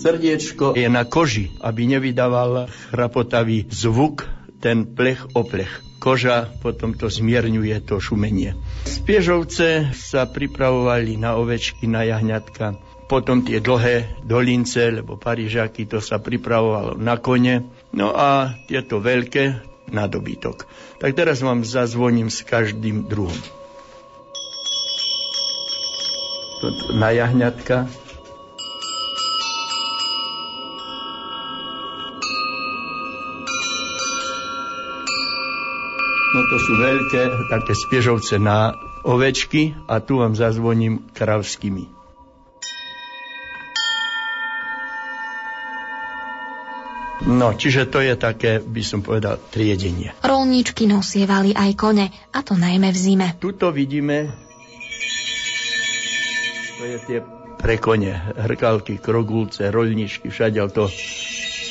Srdiečko 0.06 0.78
je 0.78 0.86
na 0.86 1.02
koži, 1.02 1.50
aby 1.66 1.90
nevydával 1.90 2.70
chrapotavý 2.94 3.66
zvuk, 3.74 4.30
ten 4.62 4.86
plech 4.86 5.26
o 5.34 5.42
plech. 5.42 5.82
Koža 5.98 6.46
potom 6.62 6.94
to 6.94 7.10
zmierňuje 7.10 7.74
to 7.82 7.98
šumenie. 7.98 8.54
Spiežovce 8.86 9.90
sa 9.98 10.30
pripravovali 10.30 11.18
na 11.18 11.42
ovečky, 11.42 11.90
na 11.90 12.06
jahňatka, 12.06 12.78
potom 13.10 13.42
tie 13.42 13.58
dlhé 13.58 14.22
dolince, 14.22 14.94
lebo 14.94 15.18
Parížaky, 15.18 15.90
to 15.90 15.98
sa 15.98 16.22
pripravovalo 16.22 17.02
na 17.02 17.18
kone, 17.18 17.66
no 17.90 18.14
a 18.14 18.54
tieto 18.70 19.02
veľké 19.02 19.66
na 19.90 20.06
dobytok. 20.06 20.70
Tak 21.02 21.18
teraz 21.18 21.42
vám 21.42 21.66
zazvoním 21.66 22.30
s 22.30 22.46
každým 22.46 23.10
druhom. 23.10 23.42
Na 26.94 27.10
jahňatka, 27.10 27.90
No 36.36 36.44
to 36.52 36.60
sú 36.60 36.76
veľké 36.76 37.48
také 37.48 37.72
spiežovce 37.72 38.36
na 38.44 38.76
ovečky 39.08 39.72
a 39.88 40.04
tu 40.04 40.20
vám 40.20 40.36
zazvoním 40.36 41.08
kravskými. 41.16 41.88
No, 47.24 47.56
čiže 47.56 47.88
to 47.88 48.04
je 48.04 48.20
také, 48.20 48.60
by 48.60 48.84
som 48.84 49.00
povedal, 49.00 49.40
triedenie. 49.48 50.12
Rolníčky 50.20 50.84
nosievali 50.92 51.56
aj 51.56 51.72
kone, 51.80 52.12
a 52.12 52.40
to 52.44 52.60
najmä 52.60 52.92
v 52.92 53.00
zime. 53.00 53.28
Tuto 53.40 53.72
vidíme, 53.72 54.28
to 56.76 56.84
je 56.84 56.98
tie 57.08 57.20
pre 57.56 57.80
kone, 57.80 58.12
hrkalky, 58.36 59.00
krogulce, 59.00 59.72
rolničky, 59.72 60.28
všade 60.28 60.60
to 60.76 60.92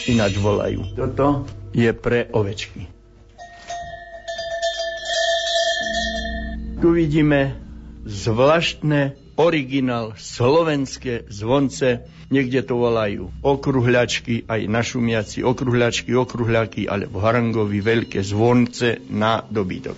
ináč 0.09 0.41
volajú. 0.41 0.89
Toto 0.97 1.45
je 1.77 1.93
pre 1.93 2.33
ovečky. 2.33 2.94
Tu 6.85 6.93
vidíme 6.93 7.57
zvláštne 8.05 9.17
originál 9.41 10.13
slovenské 10.21 11.25
zvonce, 11.33 12.05
niekde 12.29 12.61
to 12.61 12.77
volajú 12.77 13.33
okruhľačky, 13.41 14.45
aj 14.45 14.69
na 14.69 14.85
šumiaci 14.85 15.41
okruhľačky, 15.41 16.13
okruhľaky, 16.13 16.85
alebo 16.85 17.25
harangovi 17.25 17.81
veľké 17.81 18.21
zvonce 18.21 19.01
na 19.09 19.41
dobytok. 19.49 19.97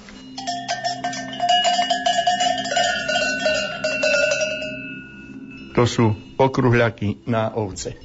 To 5.74 5.82
sú 5.90 6.14
okruhľaky 6.38 7.26
na 7.26 7.50
ovce. 7.50 7.98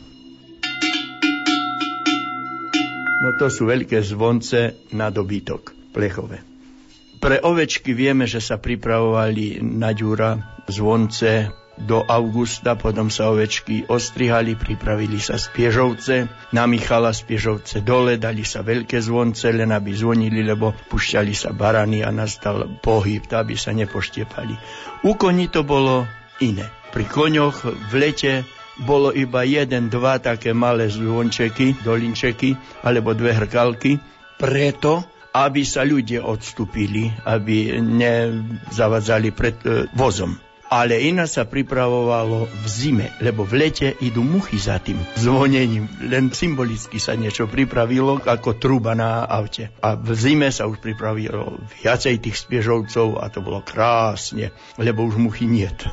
No 3.21 3.29
to 3.37 3.45
sú 3.45 3.69
veľké 3.69 4.01
zvonce 4.01 4.89
na 4.89 5.13
dobytok, 5.13 5.93
plechové. 5.93 6.50
Pre 7.21 7.37
ovečky 7.37 7.93
vieme, 7.93 8.25
že 8.25 8.41
sa 8.41 8.57
pripravovali 8.57 9.61
na 9.61 9.93
ďura 9.93 10.57
zvonce 10.65 11.53
do 11.77 12.01
augusta, 12.01 12.73
potom 12.73 13.13
sa 13.13 13.29
ovečky 13.29 13.85
ostrihali, 13.85 14.57
pripravili 14.57 15.21
sa 15.21 15.37
spiežovce, 15.37 16.25
na 16.49 16.65
Michala 16.65 17.13
spiežovce 17.13 17.85
dole, 17.85 18.17
dali 18.17 18.41
sa 18.41 18.65
veľké 18.65 18.97
zvonce, 19.01 19.53
len 19.53 19.69
aby 19.69 19.93
zvonili, 19.93 20.41
lebo 20.41 20.73
pušťali 20.73 21.33
sa 21.37 21.53
barany 21.53 22.01
a 22.01 22.09
nastal 22.09 22.65
pohyb, 22.81 23.21
aby 23.29 23.53
sa 23.53 23.69
nepoštiepali. 23.73 24.57
U 25.05 25.13
koní 25.13 25.49
to 25.53 25.61
bolo 25.61 26.09
iné. 26.41 26.69
Pri 26.89 27.05
koňoch 27.05 27.69
v 27.69 27.93
lete 28.01 28.43
bolo 28.81 29.13
iba 29.13 29.45
jeden, 29.45 29.93
dva 29.93 30.17
také 30.17 30.57
malé 30.57 30.89
zvončeky, 30.89 31.85
dolinčeky, 31.85 32.81
alebo 32.81 33.13
dve 33.13 33.37
hrkalky, 33.37 34.01
preto, 34.41 35.05
aby 35.31 35.61
sa 35.63 35.87
ľudia 35.87 36.27
odstúpili, 36.27 37.07
aby 37.23 37.79
nezavadzali 37.79 39.31
pred 39.31 39.57
e, 39.63 39.87
vozom 39.95 40.35
ale 40.71 41.03
iná 41.03 41.27
sa 41.27 41.43
pripravovalo 41.43 42.47
v 42.47 42.65
zime, 42.71 43.11
lebo 43.19 43.43
v 43.43 43.67
lete 43.67 43.91
idú 43.99 44.23
muchy 44.23 44.55
za 44.55 44.79
tým 44.79 44.95
zvonením. 45.19 45.91
Len 46.07 46.31
symbolicky 46.31 46.95
sa 46.95 47.19
niečo 47.19 47.51
pripravilo 47.51 48.23
ako 48.23 48.55
truba 48.55 48.95
na 48.95 49.27
aute. 49.27 49.67
A 49.83 49.99
v 49.99 50.15
zime 50.15 50.47
sa 50.47 50.71
už 50.71 50.79
pripravilo 50.79 51.59
viacej 51.83 52.23
tých 52.23 52.39
spiežovcov 52.39 53.19
a 53.19 53.27
to 53.27 53.43
bolo 53.43 53.59
krásne, 53.59 54.55
lebo 54.79 55.03
už 55.03 55.19
muchy 55.19 55.43
niet. 55.43 55.91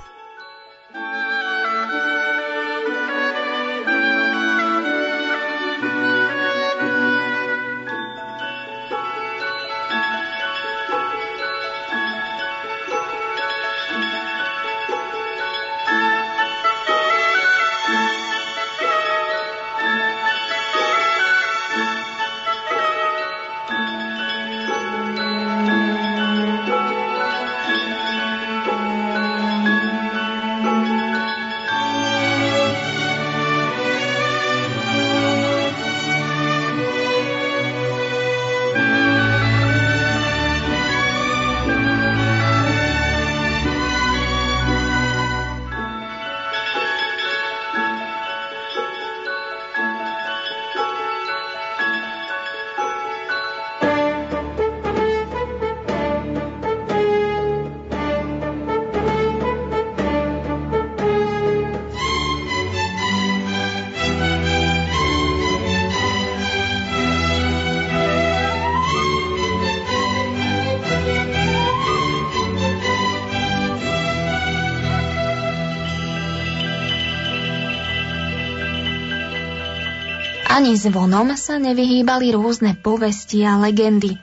Ani 80.59 80.75
zvonom 80.75 81.39
sa 81.39 81.55
nevyhýbali 81.55 82.35
rôzne 82.35 82.75
povesti 82.75 83.47
a 83.47 83.63
legendy. 83.63 84.19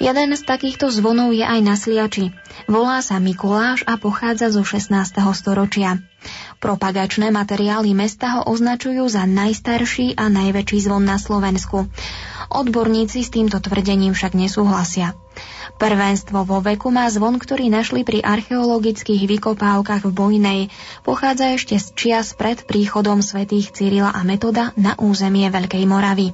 Jeden 0.00 0.32
z 0.32 0.40
takýchto 0.40 0.88
zvonov 0.88 1.36
je 1.36 1.44
aj 1.44 1.60
na 1.60 1.76
Sliači. 1.76 2.32
Volá 2.64 3.04
sa 3.04 3.20
Mikuláš 3.20 3.84
a 3.84 4.00
pochádza 4.00 4.48
zo 4.48 4.64
16. 4.64 5.12
storočia. 5.36 6.00
Propagačné 6.56 7.28
materiály 7.28 7.92
mesta 7.92 8.40
ho 8.40 8.48
označujú 8.48 9.04
za 9.12 9.28
najstarší 9.28 10.16
a 10.16 10.32
najväčší 10.32 10.88
zvon 10.88 11.04
na 11.04 11.20
Slovensku. 11.20 11.84
Odborníci 12.52 13.24
s 13.24 13.32
týmto 13.32 13.60
tvrdením 13.60 14.12
však 14.12 14.36
nesúhlasia. 14.36 15.16
Prvenstvo 15.74 16.46
vo 16.46 16.62
veku 16.62 16.94
má 16.94 17.10
zvon, 17.10 17.42
ktorý 17.42 17.66
našli 17.66 18.06
pri 18.06 18.22
archeologických 18.22 19.26
vykopávkach 19.26 20.06
v 20.06 20.12
Bojnej. 20.14 20.60
Pochádza 21.02 21.56
ešte 21.58 21.76
z 21.82 21.86
čias 21.98 22.30
pred 22.38 22.62
príchodom 22.62 23.24
svätých 23.24 23.74
Cyrila 23.74 24.14
a 24.14 24.22
Metoda 24.22 24.70
na 24.78 24.94
územie 25.02 25.50
Veľkej 25.50 25.84
Moravy. 25.90 26.30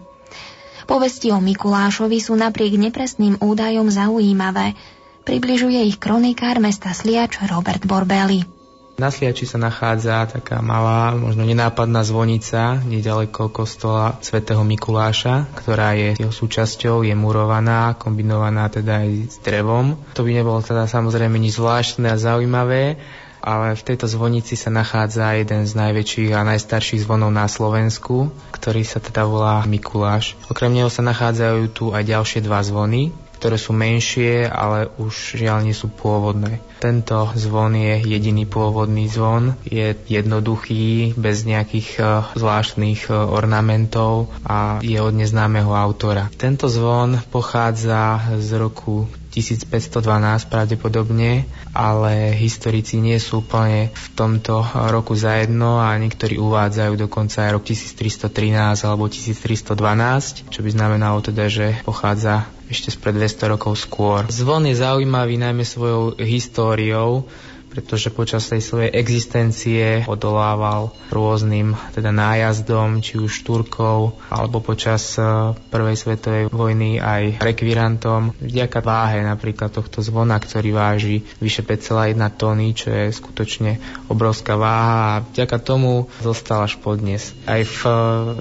Povesti 0.84 1.32
o 1.32 1.40
Mikulášovi 1.40 2.18
sú 2.20 2.36
napriek 2.36 2.76
nepresným 2.76 3.40
údajom 3.40 3.88
zaujímavé. 3.88 4.76
Približuje 5.24 5.86
ich 5.86 5.96
kronikár 5.96 6.58
mesta 6.58 6.92
Sliač 6.92 7.40
Robert 7.46 7.86
Borbeli. 7.86 8.59
Na 9.00 9.08
Sliači 9.08 9.48
sa 9.48 9.56
nachádza 9.56 10.28
taká 10.28 10.60
malá, 10.60 11.16
možno 11.16 11.48
nenápadná 11.48 12.04
zvonica 12.04 12.84
nedaleko 12.84 13.48
kostola 13.48 14.20
svätého 14.20 14.60
Mikuláša, 14.60 15.48
ktorá 15.56 15.96
je 15.96 16.20
jeho 16.20 16.28
súčasťou, 16.28 17.08
je 17.08 17.16
murovaná, 17.16 17.96
kombinovaná 17.96 18.68
teda 18.68 19.00
aj 19.00 19.10
s 19.32 19.36
drevom. 19.40 19.96
To 20.12 20.20
by 20.20 20.36
nebolo 20.36 20.60
teda 20.60 20.84
samozrejme 20.84 21.32
nič 21.40 21.56
zvláštne 21.56 22.12
a 22.12 22.20
zaujímavé, 22.20 23.00
ale 23.40 23.72
v 23.72 23.86
tejto 23.88 24.04
zvonici 24.04 24.52
sa 24.52 24.68
nachádza 24.68 25.32
jeden 25.32 25.64
z 25.64 25.72
najväčších 25.80 26.36
a 26.36 26.44
najstarších 26.44 27.00
zvonov 27.08 27.32
na 27.32 27.48
Slovensku, 27.48 28.28
ktorý 28.52 28.84
sa 28.84 29.00
teda 29.00 29.24
volá 29.24 29.64
Mikuláš. 29.64 30.36
Okrem 30.52 30.76
neho 30.76 30.92
sa 30.92 31.00
nachádzajú 31.00 31.72
tu 31.72 31.96
aj 31.96 32.04
ďalšie 32.04 32.44
dva 32.44 32.60
zvony, 32.60 33.16
ktoré 33.40 33.56
sú 33.56 33.72
menšie, 33.72 34.44
ale 34.44 34.92
už 35.00 35.40
žiaľ 35.40 35.64
nie 35.64 35.72
sú 35.72 35.88
pôvodné. 35.88 36.60
Tento 36.76 37.32
zvon 37.32 37.72
je 37.72 38.04
jediný 38.04 38.44
pôvodný 38.44 39.08
zvon, 39.08 39.56
je 39.64 39.96
jednoduchý, 39.96 41.16
bez 41.16 41.48
nejakých 41.48 41.88
uh, 41.96 42.06
zvláštnych 42.36 43.08
uh, 43.08 43.24
ornamentov 43.32 44.28
a 44.44 44.84
je 44.84 45.00
od 45.00 45.16
neznámeho 45.16 45.72
autora. 45.72 46.28
Tento 46.36 46.68
zvon 46.68 47.16
pochádza 47.32 48.36
z 48.36 48.60
roku 48.60 49.08
1512 49.30 50.50
pravdepodobne, 50.50 51.46
ale 51.70 52.34
historici 52.34 52.98
nie 52.98 53.16
sú 53.22 53.46
úplne 53.46 53.94
v 53.94 54.06
tomto 54.18 54.60
roku 54.90 55.14
zajedno 55.14 55.78
a 55.78 55.94
niektorí 55.96 56.36
uvádzajú 56.36 56.98
dokonca 56.98 57.46
aj 57.46 57.50
rok 57.54 57.62
1313 57.62 58.84
alebo 58.84 59.06
1312, 59.06 60.50
čo 60.50 60.60
by 60.60 60.70
znamenalo 60.74 61.22
teda, 61.22 61.46
že 61.46 61.78
pochádza 61.86 62.50
ešte 62.70 62.94
spred 62.94 63.18
200 63.18 63.52
rokov 63.58 63.74
skôr. 63.82 64.30
Zvon 64.30 64.70
je 64.70 64.78
zaujímavý 64.78 65.36
najmä 65.42 65.66
svojou 65.66 66.14
históriou, 66.22 67.26
pretože 67.70 68.10
počas 68.10 68.50
tej 68.50 68.60
svojej 68.60 68.90
existencie 68.90 70.04
odolával 70.10 70.90
rôznym 71.08 71.78
teda 71.94 72.10
nájazdom, 72.10 72.98
či 72.98 73.22
už 73.22 73.46
Turkov, 73.46 74.18
alebo 74.28 74.58
počas 74.58 75.14
e, 75.16 75.54
Prvej 75.70 75.96
svetovej 75.96 76.44
vojny 76.50 76.98
aj 76.98 77.38
rekvirantom. 77.38 78.34
Vďaka 78.42 78.82
váhe 78.82 79.22
napríklad 79.22 79.70
tohto 79.70 80.02
zvona, 80.02 80.36
ktorý 80.42 80.74
váži 80.74 81.22
vyše 81.38 81.62
5,1 81.62 82.18
tony, 82.34 82.74
čo 82.74 82.90
je 82.90 83.14
skutočne 83.14 83.78
obrovská 84.10 84.58
váha 84.58 84.98
a 85.00 85.22
vďaka 85.22 85.58
tomu 85.62 86.10
zostal 86.18 86.66
až 86.66 86.74
podnes. 86.82 87.30
Aj 87.46 87.62
v 87.62 87.78
e, 87.86 87.90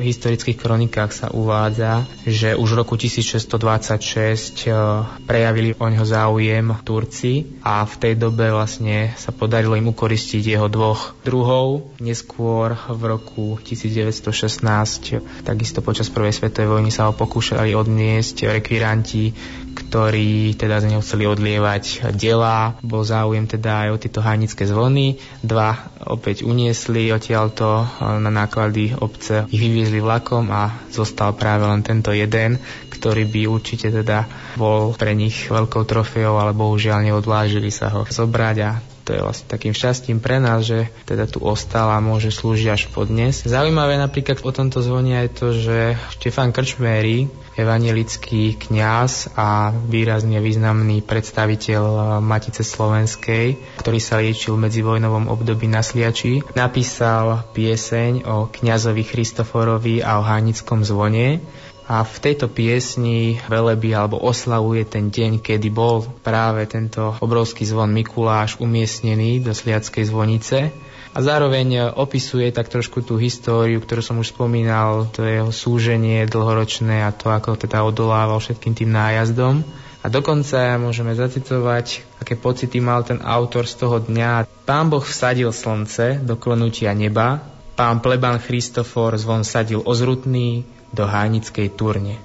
historických 0.10 0.58
kronikách 0.58 1.12
sa 1.14 1.28
uvádza, 1.30 2.10
že 2.26 2.58
už 2.58 2.74
v 2.74 2.80
roku 2.82 2.98
1626 2.98 4.66
e, 4.66 4.74
prejavili 5.30 5.78
o 5.78 5.86
neho 5.86 6.06
záujem 6.06 6.74
Turci 6.82 7.62
a 7.62 7.86
v 7.86 7.94
tej 8.02 8.14
dobe 8.18 8.50
vlastne 8.50 9.14
sa 9.20 9.36
podarilo 9.36 9.76
im 9.76 9.92
ukoristiť 9.92 10.56
jeho 10.56 10.72
dvoch 10.72 11.12
druhov. 11.28 12.00
Neskôr 12.00 12.80
v 12.88 13.02
roku 13.04 13.60
1916, 13.60 15.44
takisto 15.44 15.84
počas 15.84 16.08
prvej 16.08 16.32
svetovej 16.32 16.72
vojny 16.72 16.90
sa 16.96 17.12
ho 17.12 17.14
pokúšali 17.14 17.76
odniesť 17.76 18.48
rekviranti, 18.48 19.36
ktorí 19.76 20.56
teda 20.56 20.80
z 20.80 20.96
neho 20.96 21.04
chceli 21.04 21.28
odlievať 21.28 22.16
diela. 22.16 22.80
Bol 22.80 23.04
záujem 23.04 23.44
teda 23.44 23.86
aj 23.86 23.90
o 23.92 23.98
tieto 24.00 24.24
hánické 24.24 24.64
zvony. 24.64 25.20
Dva 25.44 25.92
opäť 26.08 26.48
uniesli 26.48 27.12
odtiaľto 27.12 27.84
na 28.00 28.32
náklady 28.32 28.96
obce. 28.96 29.44
Ich 29.52 29.60
vyviezli 29.60 30.00
vlakom 30.00 30.48
a 30.48 30.88
zostal 30.88 31.36
práve 31.36 31.68
len 31.68 31.84
tento 31.84 32.16
jeden, 32.16 32.56
ktorý 32.88 33.28
by 33.28 33.42
určite 33.52 33.92
teda 33.92 34.28
bol 34.56 34.96
pre 34.96 35.12
nich 35.12 35.52
veľkou 35.52 35.84
trofeou, 35.84 36.40
ale 36.40 36.56
bohužiaľ 36.56 37.04
neodvážili 37.12 37.68
sa 37.68 37.92
ho 37.92 38.08
zobrať 38.08 38.58
a 38.64 38.72
to 39.10 39.18
je 39.18 39.26
vlastne 39.26 39.50
takým 39.50 39.74
šťastím 39.74 40.22
pre 40.22 40.38
nás, 40.38 40.70
že 40.70 40.86
teda 41.10 41.26
tu 41.26 41.42
ostal 41.42 41.90
a 41.90 41.98
môže 41.98 42.30
slúžiť 42.30 42.70
až 42.70 42.94
po 42.94 43.10
dnes. 43.10 43.42
Zaujímavé 43.42 43.98
napríklad 43.98 44.46
o 44.46 44.54
tomto 44.54 44.86
zvone 44.86 45.26
je 45.26 45.30
to, 45.34 45.48
že 45.58 45.78
Štefan 46.14 46.54
Krčméry, 46.54 47.26
evangelický 47.58 48.54
kňaz 48.62 49.34
a 49.34 49.74
výrazne 49.74 50.38
významný 50.38 51.02
predstaviteľ 51.02 52.22
Matice 52.22 52.62
Slovenskej, 52.62 53.58
ktorý 53.82 53.98
sa 53.98 54.22
liečil 54.22 54.54
v 54.54 54.70
medzivojnovom 54.70 55.26
období 55.26 55.66
na 55.66 55.82
Sliači, 55.82 56.46
napísal 56.54 57.50
pieseň 57.58 58.30
o 58.30 58.46
kňazovi 58.46 59.02
Christoforovi 59.10 60.06
a 60.06 60.22
o 60.22 60.24
hánickom 60.24 60.86
zvone. 60.86 61.42
A 61.90 62.06
v 62.06 62.16
tejto 62.22 62.46
piesni 62.54 63.42
velebí 63.50 63.90
alebo 63.98 64.22
oslavuje 64.22 64.86
ten 64.86 65.10
deň, 65.10 65.42
kedy 65.42 65.74
bol 65.74 66.06
práve 66.22 66.70
tento 66.70 67.18
obrovský 67.18 67.66
zvon 67.66 67.90
Mikuláš 67.90 68.62
umiestnený 68.62 69.42
do 69.42 69.58
Sliackej 69.58 70.06
zvonice 70.06 70.70
a 71.10 71.18
zároveň 71.18 71.98
opisuje 71.98 72.54
tak 72.54 72.70
trošku 72.70 73.02
tú 73.02 73.18
históriu, 73.18 73.82
ktorú 73.82 74.06
som 74.06 74.22
už 74.22 74.38
spomínal, 74.38 75.10
to 75.10 75.26
jeho 75.26 75.50
súženie 75.50 76.30
dlhoročné 76.30 77.02
a 77.02 77.10
to, 77.10 77.34
ako 77.34 77.58
teda 77.58 77.82
odolával 77.82 78.38
všetkým 78.38 78.78
tým 78.78 78.94
nájazdom. 78.94 79.66
A 80.00 80.08
dokonca 80.08 80.78
môžeme 80.78 81.18
zacitovať, 81.18 82.06
aké 82.22 82.38
pocity 82.38 82.78
mal 82.80 83.02
ten 83.02 83.20
autor 83.26 83.66
z 83.66 83.82
toho 83.82 83.98
dňa. 83.98 84.46
Pán 84.64 84.94
Boh 84.94 85.02
vsadil 85.02 85.50
slnce 85.50 86.22
do 86.22 86.38
klonutia 86.38 86.94
neba, 86.94 87.42
pán 87.74 88.00
pleban 88.00 88.38
Christofor 88.38 89.18
zvon 89.18 89.42
sadil 89.42 89.82
ozrutný 89.82 90.64
do 90.94 91.06
hánickej 91.06 91.74
turne. 91.78 92.18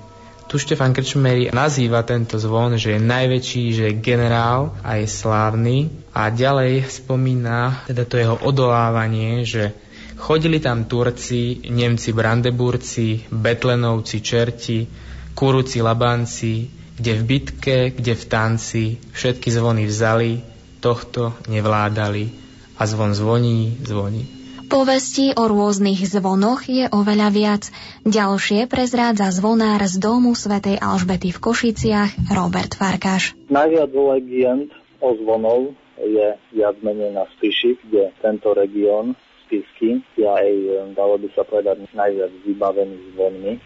Tu 0.44 0.60
Štefan 0.60 0.92
Krčmery 0.94 1.50
nazýva 1.50 2.04
tento 2.04 2.38
zvon, 2.38 2.76
že 2.78 2.94
je 2.94 3.00
najväčší, 3.00 3.64
že 3.74 3.84
je 3.90 3.98
generál 3.98 4.76
a 4.84 5.00
je 5.00 5.08
slávny. 5.08 5.90
A 6.14 6.30
ďalej 6.30 6.86
spomína 6.86 7.88
teda 7.88 8.04
to 8.06 8.20
jeho 8.20 8.36
odolávanie, 8.38 9.42
že 9.42 9.74
chodili 10.14 10.60
tam 10.60 10.84
Turci, 10.84 11.64
Nemci 11.72 12.14
Brandeburci, 12.14 13.26
Betlenovci, 13.34 14.20
Čerti, 14.20 14.86
Kurúci 15.34 15.82
Labanci, 15.82 16.70
kde 16.94 17.12
v 17.18 17.22
bitke, 17.26 17.78
kde 17.90 18.14
v 18.14 18.24
tanci, 18.30 18.84
všetky 19.10 19.50
zvony 19.50 19.90
vzali, 19.90 20.38
tohto 20.78 21.34
nevládali. 21.50 22.30
A 22.78 22.86
zvon 22.86 23.14
zvoní, 23.14 23.78
zvoní. 23.82 24.43
Povesti 24.64 25.36
o 25.36 25.44
rôznych 25.44 26.00
zvonoch 26.08 26.64
je 26.68 26.88
oveľa 26.88 27.28
viac. 27.28 27.62
Ďalšie 28.08 28.64
prezrádza 28.68 29.28
zvonár 29.32 29.84
z 29.84 30.00
domu 30.00 30.32
svätej 30.32 30.80
Alžbety 30.80 31.32
v 31.32 31.38
Košiciach 31.40 32.32
Robert 32.32 32.72
Farkáš. 32.72 33.36
Najviac 33.52 33.92
legend 33.92 34.72
o 35.04 35.12
zvonov 35.20 35.76
je 36.00 36.36
viac 36.56 36.76
menej 36.80 37.12
na 37.12 37.28
Spiši, 37.36 37.76
kde 37.84 38.12
tento 38.24 38.56
región 38.56 39.12
Spisky 39.44 40.00
je 40.16 40.24
aj, 40.24 40.48
dalo 40.96 41.20
by 41.20 41.28
sa 41.36 41.44
povedať, 41.44 41.84
najviac 41.92 42.32
vybavený 42.48 42.96
zvonmi. 43.12 43.60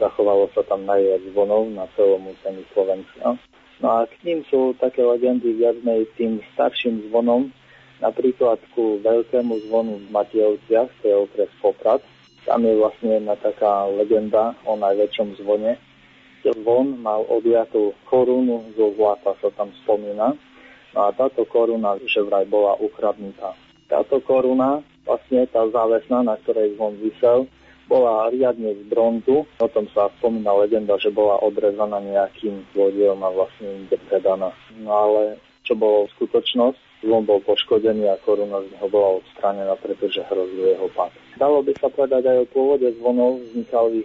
Zachovalo 0.00 0.48
sa 0.56 0.64
tam 0.64 0.88
najviac 0.88 1.20
zvonov 1.36 1.68
na 1.68 1.84
celom 1.92 2.24
území 2.24 2.64
Slovenska. 2.72 3.36
No 3.78 3.86
a 3.94 4.08
k 4.08 4.16
ním 4.26 4.40
sú 4.48 4.74
také 4.80 5.04
legendy 5.04 5.54
viac 5.54 5.78
menej 5.84 6.10
tým 6.18 6.42
starším 6.56 7.12
zvonom, 7.12 7.54
Napríklad 7.98 8.62
ku 8.78 9.02
veľkému 9.02 9.66
zvonu 9.66 9.98
v 9.98 10.06
Matejovciach, 10.14 11.02
to 11.02 11.04
je 11.04 11.16
okres 11.18 11.50
Poprad, 11.58 11.98
tam 12.46 12.64
je 12.64 12.78
vlastne 12.78 13.20
jedna 13.20 13.34
taká 13.36 13.84
legenda 13.90 14.56
o 14.64 14.78
najväčšom 14.78 15.36
zvone. 15.42 15.76
Zvon 16.46 17.02
mal 17.04 17.26
odjatú 17.28 17.92
korunu 18.08 18.72
zo 18.72 18.94
zlata, 18.96 19.36
sa 19.42 19.52
tam 19.52 19.68
spomína. 19.84 20.32
No 20.96 20.98
a 21.04 21.12
táto 21.12 21.44
koruna, 21.44 22.00
že 22.08 22.24
vraj 22.24 22.48
bola 22.48 22.78
ukradnutá. 22.80 23.52
Táto 23.90 24.24
koruna, 24.24 24.80
vlastne 25.04 25.44
tá 25.52 25.68
závesná, 25.68 26.24
na 26.24 26.40
ktorej 26.40 26.72
zvon 26.78 26.96
vysel, 27.04 27.44
bola 27.84 28.32
riadne 28.32 28.80
z 28.80 28.82
bronzu. 28.88 29.44
O 29.60 29.68
tom 29.68 29.84
sa 29.92 30.08
spomína 30.16 30.56
legenda, 30.56 30.96
že 30.96 31.12
bola 31.12 31.36
odrezaná 31.44 32.00
nejakým 32.00 32.64
zlodejom 32.72 33.20
a 33.24 33.28
vlastne 33.28 33.84
inde 33.84 33.96
predaná. 34.08 34.56
No 34.80 34.88
ale 34.88 35.36
čo 35.68 35.76
bolo 35.76 36.08
skutočnosť, 36.16 36.87
Zvon 36.98 37.22
bol 37.24 37.38
poškodený 37.46 38.10
a 38.10 38.18
koruna 38.26 38.58
z 38.66 38.74
neho 38.74 38.88
bola 38.90 39.22
odstránená, 39.22 39.74
pretože 39.78 40.18
hrozil 40.26 40.74
jeho 40.74 40.90
pad. 40.92 41.14
Dalo 41.38 41.62
by 41.62 41.72
sa 41.78 41.86
povedať 41.86 42.26
aj 42.26 42.38
o 42.42 42.50
pôvode 42.50 42.90
zvonov, 42.98 43.38
vznikali 43.38 44.02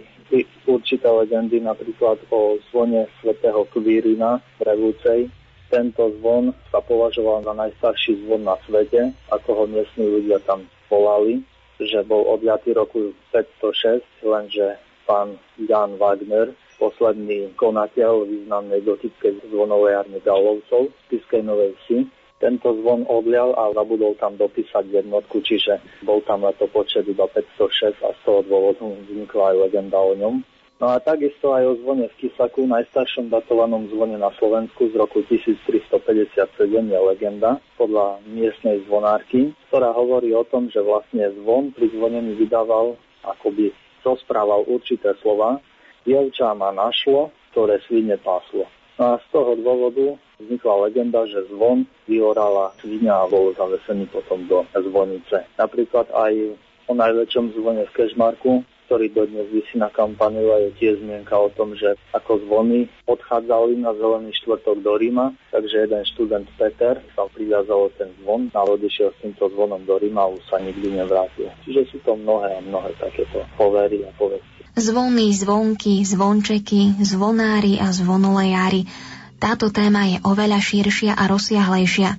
určité 0.66 1.06
legendy, 1.10 1.60
napríklad 1.60 2.18
o 2.30 2.56
zvone 2.70 3.06
svätého 3.20 3.66
Kvírina 3.70 4.40
v 4.58 4.60
Revúcej. 4.62 5.20
Tento 5.68 6.10
zvon 6.20 6.54
sa 6.70 6.78
považoval 6.78 7.42
za 7.42 7.54
najstarší 7.56 8.24
zvon 8.24 8.46
na 8.46 8.54
svete, 8.64 9.10
ako 9.32 9.48
ho 9.58 9.64
miestni 9.66 10.06
ľudia 10.06 10.38
tam 10.46 10.64
volali, 10.86 11.42
že 11.82 12.06
bol 12.06 12.22
odjatý 12.30 12.78
roku 12.78 13.10
506, 13.34 14.02
lenže 14.22 14.78
pán 15.04 15.34
Jan 15.58 15.98
Wagner, 15.98 16.54
posledný 16.78 17.54
konateľ 17.58 18.26
významnej 18.26 18.82
gotickej 18.82 19.50
zvonovej 19.50 20.04
army 20.04 20.18
Galovcov 20.22 20.90
v 20.90 21.02
Piskej 21.10 21.42
Novej 21.42 21.74
Vsi, 21.84 22.06
tento 22.44 22.76
zvon 22.84 23.08
odlial 23.08 23.56
a 23.56 23.72
zabudol 23.72 24.12
tam 24.20 24.36
dopísať 24.36 24.92
jednotku, 24.92 25.40
čiže 25.40 25.80
bol 26.04 26.20
tam 26.28 26.44
to 26.60 26.68
počet 26.68 27.08
iba 27.08 27.24
506 27.24 28.04
a 28.04 28.12
z 28.12 28.20
toho 28.28 28.44
dôvodu 28.44 28.84
vznikla 28.84 29.56
aj 29.56 29.56
legenda 29.64 29.96
o 29.96 30.12
ňom. 30.12 30.44
No 30.82 30.92
a 30.92 31.00
takisto 31.00 31.56
aj 31.56 31.64
o 31.64 31.74
zvone 31.80 32.10
v 32.12 32.18
Kisaku, 32.20 32.68
najstaršom 32.68 33.32
datovanom 33.32 33.88
zvone 33.88 34.20
na 34.20 34.28
Slovensku 34.36 34.92
z 34.92 34.94
roku 35.00 35.24
1357 35.24 36.36
je 36.68 36.98
legenda 37.00 37.56
podľa 37.80 38.20
miestnej 38.28 38.84
zvonárky, 38.84 39.54
ktorá 39.70 39.96
hovorí 39.96 40.36
o 40.36 40.44
tom, 40.44 40.68
že 40.68 40.84
vlastne 40.84 41.30
zvon 41.40 41.72
pri 41.72 41.88
zvonení 41.94 42.36
vydával, 42.36 43.00
akoby 43.24 43.72
rozprával 44.04 44.68
určité 44.68 45.16
slova. 45.24 45.56
Dievča 46.04 46.52
ma 46.52 46.68
našlo, 46.74 47.32
ktoré 47.54 47.80
svine 47.88 48.20
páslo. 48.20 48.68
A 48.94 49.18
z 49.18 49.26
toho 49.34 49.58
dôvodu 49.58 50.14
vznikla 50.38 50.86
legenda, 50.86 51.26
že 51.26 51.50
zvon 51.50 51.82
vyhorala 52.06 52.70
svinia 52.78 53.26
a 53.26 53.26
bol 53.26 53.50
zavesený 53.54 54.06
potom 54.06 54.46
do 54.46 54.62
zvonice. 54.70 55.50
Napríklad 55.58 56.06
aj 56.14 56.54
o 56.86 56.92
najväčšom 56.94 57.58
zvone 57.58 57.82
v 57.90 57.94
Kešmarku, 57.96 58.62
ktorý 58.86 59.10
dodnes 59.10 59.48
vysí 59.50 59.80
na 59.80 59.88
kampaniu 59.88 60.52
a 60.52 60.60
je 60.60 60.70
tiež 60.76 61.00
zmienka 61.00 61.34
o 61.34 61.48
tom, 61.52 61.72
že 61.74 61.96
ako 62.12 62.44
zvony 62.44 62.86
odchádzali 63.08 63.80
na 63.80 63.96
zelený 63.96 64.32
štvrtok 64.44 64.84
do 64.84 64.94
Ríma, 64.94 65.32
takže 65.50 65.88
jeden 65.88 66.02
študent 66.14 66.46
Peter 66.60 67.00
sa 67.16 67.24
priviazal 67.32 67.90
ten 67.96 68.12
zvon 68.22 68.52
a 68.52 68.60
odišiel 68.64 69.10
s 69.12 69.18
týmto 69.24 69.48
zvonom 69.52 69.82
do 69.82 69.96
Ríma 69.96 70.28
a 70.28 70.32
už 70.32 70.42
sa 70.46 70.60
nikdy 70.60 70.94
nevrátil. 70.94 71.48
Čiže 71.64 71.90
sú 71.90 71.98
to 72.04 72.14
mnohé 72.14 72.58
a 72.58 72.60
mnohé 72.60 72.92
takéto 73.00 73.42
povery 73.56 74.04
a 74.04 74.10
povesti. 74.14 74.54
Zvony, 74.74 75.30
zvonky, 75.30 76.02
zvončeky, 76.02 76.98
zvonári 76.98 77.78
a 77.78 77.94
zvonolejári. 77.94 78.90
Táto 79.38 79.70
téma 79.70 80.10
je 80.10 80.18
oveľa 80.26 80.58
širšia 80.58 81.14
a 81.14 81.30
rozsiahlejšia. 81.30 82.10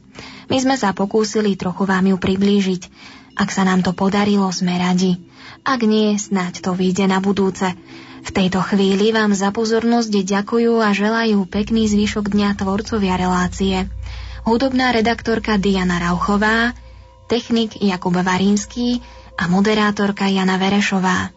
My 0.47 0.57
sme 0.61 0.75
sa 0.79 0.95
pokúsili 0.95 1.59
trochu 1.59 1.83
vám 1.83 2.05
ju 2.05 2.17
priblížiť. 2.21 2.83
Ak 3.35 3.51
sa 3.51 3.67
nám 3.67 3.83
to 3.83 3.91
podarilo, 3.91 4.47
sme 4.55 4.79
radi. 4.79 5.19
Ak 5.65 5.81
nie, 5.81 6.13
snáď 6.13 6.61
to 6.61 6.77
vyjde 6.77 7.09
na 7.09 7.17
budúce. 7.17 7.65
V 8.25 8.29
tejto 8.29 8.61
chvíli 8.61 9.09
vám 9.09 9.33
za 9.33 9.49
pozornosť 9.49 10.13
ďakujú 10.13 10.77
a 10.77 10.93
želajú 10.93 11.41
pekný 11.49 11.89
zvyšok 11.89 12.29
dňa 12.29 12.53
tvorcovia 12.53 13.17
relácie. 13.17 13.89
Hudobná 14.45 14.93
redaktorka 14.93 15.57
Diana 15.57 15.97
Rauchová, 15.97 16.77
technik 17.25 17.81
Jakub 17.81 18.13
Varínsky 18.13 19.01
a 19.41 19.49
moderátorka 19.49 20.29
Jana 20.29 20.61
Verešová. 20.61 21.33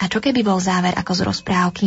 A 0.00 0.04
čo 0.08 0.24
keby 0.24 0.40
bol 0.40 0.56
záver 0.56 0.96
ako 0.96 1.12
z 1.12 1.20
rozprávky? 1.28 1.86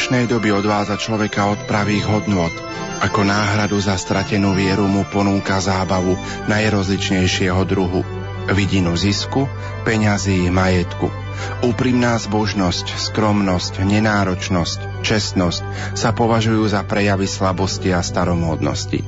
Dnešnej 0.00 0.32
doby 0.32 0.48
odvádza 0.48 0.96
človeka 0.96 1.52
od 1.52 1.60
pravých 1.68 2.08
hodnôt. 2.08 2.48
Ako 3.04 3.20
náhradu 3.20 3.76
za 3.76 4.00
stratenú 4.00 4.56
vieru 4.56 4.88
mu 4.88 5.04
ponúka 5.04 5.60
zábavu 5.60 6.16
najrozličnejšieho 6.48 7.60
druhu. 7.68 8.00
Vidinu 8.48 8.96
zisku, 8.96 9.44
peňazí, 9.84 10.48
majetku. 10.48 11.12
Úprimná 11.68 12.16
zbožnosť, 12.16 12.96
skromnosť, 12.96 13.84
nenáročnosť, 13.84 15.04
čestnosť 15.04 15.92
sa 15.92 16.16
považujú 16.16 16.64
za 16.64 16.80
prejavy 16.80 17.28
slabosti 17.28 17.92
a 17.92 18.00
staromódnosti. 18.00 19.04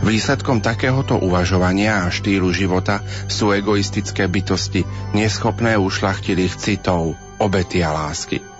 Výsledkom 0.00 0.64
takéhoto 0.64 1.20
uvažovania 1.20 2.08
a 2.08 2.08
štýlu 2.08 2.48
života 2.56 3.04
sú 3.28 3.52
egoistické 3.52 4.32
bytosti, 4.32 4.88
neschopné 5.12 5.76
ušlachtilých 5.76 6.56
citov, 6.56 7.20
obety 7.36 7.84
a 7.84 7.92
lásky. 7.92 8.51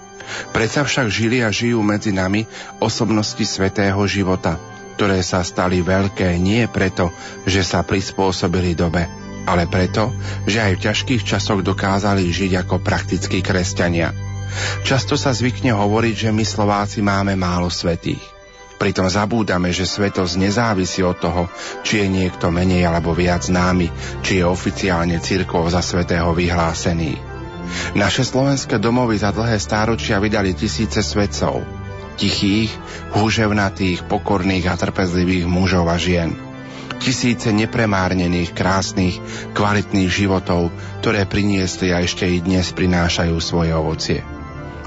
Predsa 0.50 0.84
však 0.84 1.06
žili 1.08 1.40
a 1.40 1.52
žijú 1.52 1.80
medzi 1.80 2.12
nami 2.14 2.44
osobnosti 2.78 3.42
svetého 3.42 3.98
života, 4.06 4.56
ktoré 4.96 5.24
sa 5.24 5.42
stali 5.42 5.80
veľké 5.82 6.36
nie 6.38 6.68
preto, 6.68 7.10
že 7.48 7.64
sa 7.64 7.82
prispôsobili 7.82 8.76
dobe, 8.76 9.08
ale 9.48 9.66
preto, 9.66 10.14
že 10.46 10.62
aj 10.62 10.72
v 10.78 10.82
ťažkých 10.86 11.22
časoch 11.26 11.64
dokázali 11.64 12.28
žiť 12.28 12.62
ako 12.62 12.78
praktickí 12.78 13.42
kresťania. 13.42 14.12
Často 14.84 15.16
sa 15.16 15.32
zvykne 15.32 15.72
hovoriť, 15.72 16.28
že 16.28 16.30
my 16.30 16.44
Slováci 16.44 17.00
máme 17.00 17.32
málo 17.34 17.72
svetých. 17.72 18.20
Pritom 18.76 19.06
zabúdame, 19.06 19.70
že 19.70 19.86
svetosť 19.86 20.42
nezávisí 20.42 21.06
od 21.06 21.14
toho, 21.14 21.46
či 21.86 22.02
je 22.02 22.06
niekto 22.10 22.50
menej 22.50 22.90
alebo 22.90 23.14
viac 23.14 23.46
známy, 23.46 23.86
či 24.26 24.42
je 24.42 24.44
oficiálne 24.44 25.22
cirkov 25.22 25.70
za 25.70 25.78
svetého 25.78 26.34
vyhlásený. 26.34 27.31
Naše 27.92 28.24
slovenské 28.24 28.80
domovy 28.80 29.20
za 29.20 29.30
dlhé 29.30 29.60
stáročia 29.60 30.22
vydali 30.22 30.56
tisíce 30.56 31.02
svetcov. 31.04 31.62
Tichých, 32.16 32.70
húževnatých, 33.16 34.04
pokorných 34.06 34.68
a 34.68 34.74
trpezlivých 34.76 35.48
mužov 35.48 35.88
a 35.88 35.96
žien. 35.96 36.36
Tisíce 37.02 37.50
nepremárnených, 37.50 38.54
krásnych, 38.54 39.18
kvalitných 39.58 40.06
životov, 40.06 40.70
ktoré 41.02 41.26
priniesli 41.26 41.90
a 41.90 41.98
ešte 41.98 42.30
i 42.30 42.38
dnes 42.38 42.70
prinášajú 42.70 43.36
svoje 43.42 43.74
ovocie. 43.74 44.20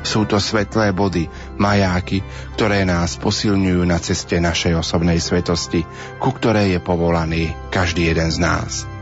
Sú 0.05 0.30
to 0.30 0.38
svetlé 0.38 0.93
body, 0.93 1.26
majáky, 1.57 2.21
ktoré 2.53 2.86
nás 2.86 3.17
posilňujú 3.17 3.84
na 3.89 3.97
ceste 3.97 4.38
našej 4.38 4.78
osobnej 4.78 5.17
svetosti, 5.17 5.82
ku 6.21 6.30
ktorej 6.30 6.78
je 6.78 6.80
povolaný 6.80 7.51
každý 7.73 8.13
jeden 8.13 8.30
z 8.30 8.38
nás. 8.38 8.95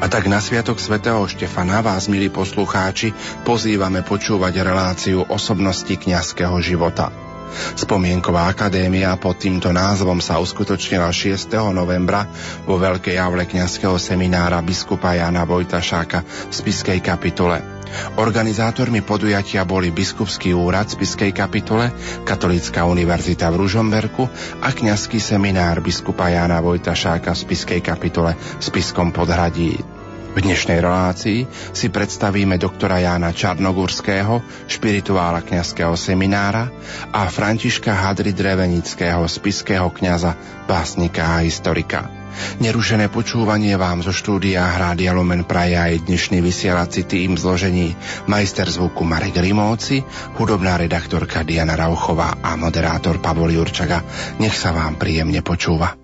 A 0.00 0.06
tak 0.10 0.28
na 0.28 0.38
Sviatok 0.42 0.76
svätého 0.76 1.24
Štefana 1.24 1.80
vás, 1.80 2.06
milí 2.10 2.28
poslucháči, 2.28 3.16
pozývame 3.48 4.04
počúvať 4.04 4.60
reláciu 4.60 5.24
osobnosti 5.24 5.90
kňazského 5.90 6.60
života. 6.60 7.23
Spomienková 7.74 8.50
akadémia 8.50 9.14
pod 9.20 9.38
týmto 9.38 9.70
názvom 9.70 10.18
sa 10.18 10.42
uskutočnila 10.42 11.08
6. 11.10 11.50
novembra 11.72 12.26
vo 12.64 12.76
Veľkej 12.80 13.16
javle 13.16 13.44
kňazského 13.46 13.96
seminára 14.00 14.60
biskupa 14.64 15.14
Jana 15.14 15.46
Vojtašáka 15.46 16.22
v 16.22 16.52
Spiskej 16.52 16.98
kapitule. 17.04 17.74
Organizátormi 18.18 19.06
podujatia 19.06 19.62
boli 19.62 19.94
Biskupský 19.94 20.50
úrad 20.50 20.90
v 20.90 20.98
Spiskej 20.98 21.30
kapitule, 21.30 21.94
Katolícka 22.26 22.82
univerzita 22.82 23.46
v 23.54 23.58
Ružomberku 23.62 24.26
a 24.58 24.68
kňazský 24.74 25.22
seminár 25.22 25.78
biskupa 25.78 26.26
Jana 26.26 26.58
Vojtašáka 26.58 27.32
v 27.34 27.42
Spiskej 27.46 27.80
kapitule 27.84 28.34
v 28.34 28.62
Spiskom 28.62 29.14
podhradí. 29.14 29.93
V 30.34 30.42
dnešnej 30.42 30.82
relácii 30.82 31.46
si 31.70 31.86
predstavíme 31.94 32.58
doktora 32.58 32.98
Jána 32.98 33.30
Čarnogurského, 33.30 34.42
špirituála 34.66 35.46
kňazského 35.46 35.94
seminára 35.94 36.74
a 37.14 37.30
Františka 37.30 37.94
Hadry 37.94 38.34
Drevenického, 38.34 39.22
spiského 39.30 39.86
kňaza, 39.94 40.34
básnika 40.66 41.38
a 41.38 41.46
historika. 41.46 42.10
Nerušené 42.58 43.14
počúvanie 43.14 43.78
vám 43.78 44.02
zo 44.02 44.10
štúdia 44.10 44.66
Hrádia 44.66 45.14
Lumen 45.14 45.46
praje 45.46 45.78
aj 45.78 46.02
dnešný 46.10 46.42
vysielací 46.42 47.06
tým 47.06 47.38
zložení 47.38 47.94
majster 48.26 48.66
zvuku 48.66 49.06
Marek 49.06 49.38
Rimóci, 49.38 50.02
hudobná 50.34 50.74
redaktorka 50.74 51.46
Diana 51.46 51.78
Rauchová 51.78 52.42
a 52.42 52.58
moderátor 52.58 53.22
Pavol 53.22 53.54
Jurčaga. 53.54 54.02
Nech 54.42 54.58
sa 54.58 54.74
vám 54.74 54.98
príjemne 54.98 55.46
počúva. 55.46 56.03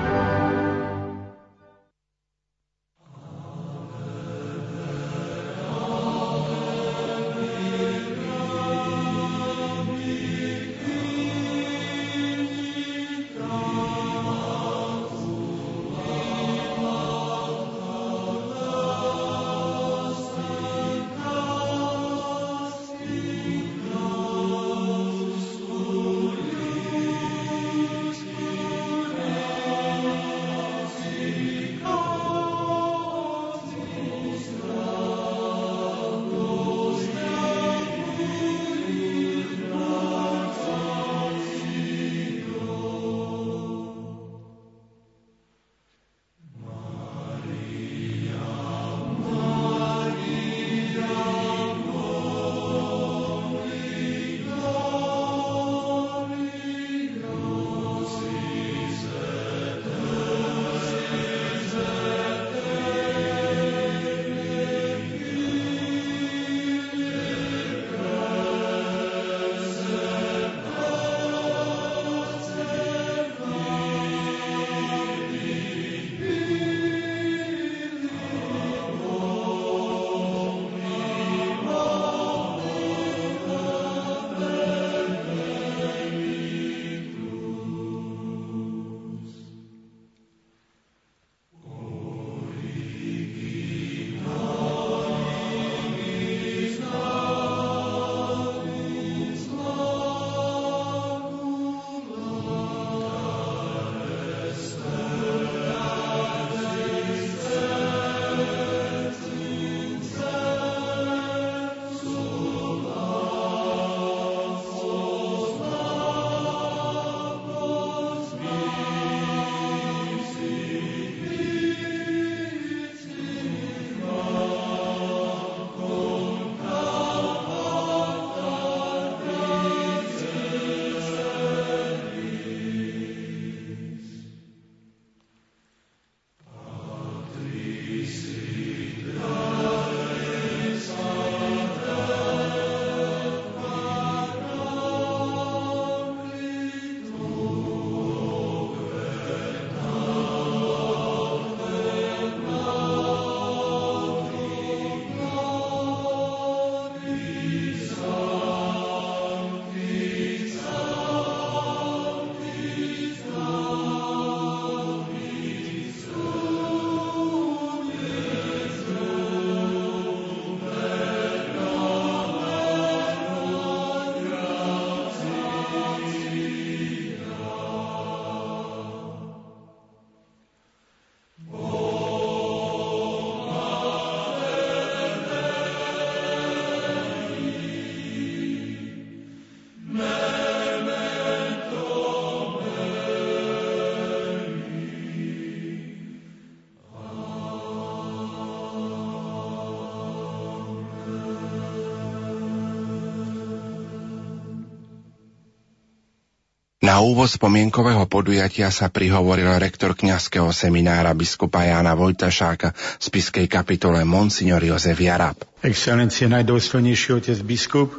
Na 206.81 206.97
úvod 206.97 207.29
spomienkového 207.29 208.09
podujatia 208.09 208.73
sa 208.73 208.89
prihovoril 208.89 209.53
rektor 209.61 209.93
kňazského 209.93 210.49
seminára 210.49 211.13
biskupa 211.13 211.61
Jána 211.61 211.93
Vojtašáka 211.93 212.73
z 212.97 213.05
Piskej 213.13 213.45
kapitole 213.45 214.01
Monsignor 214.01 214.65
Jozef 214.65 214.97
Jarab. 214.97 215.37
Excelencie, 215.61 216.25
najdôstojnejší 216.25 217.21
otec 217.21 217.37
biskup, 217.45 217.93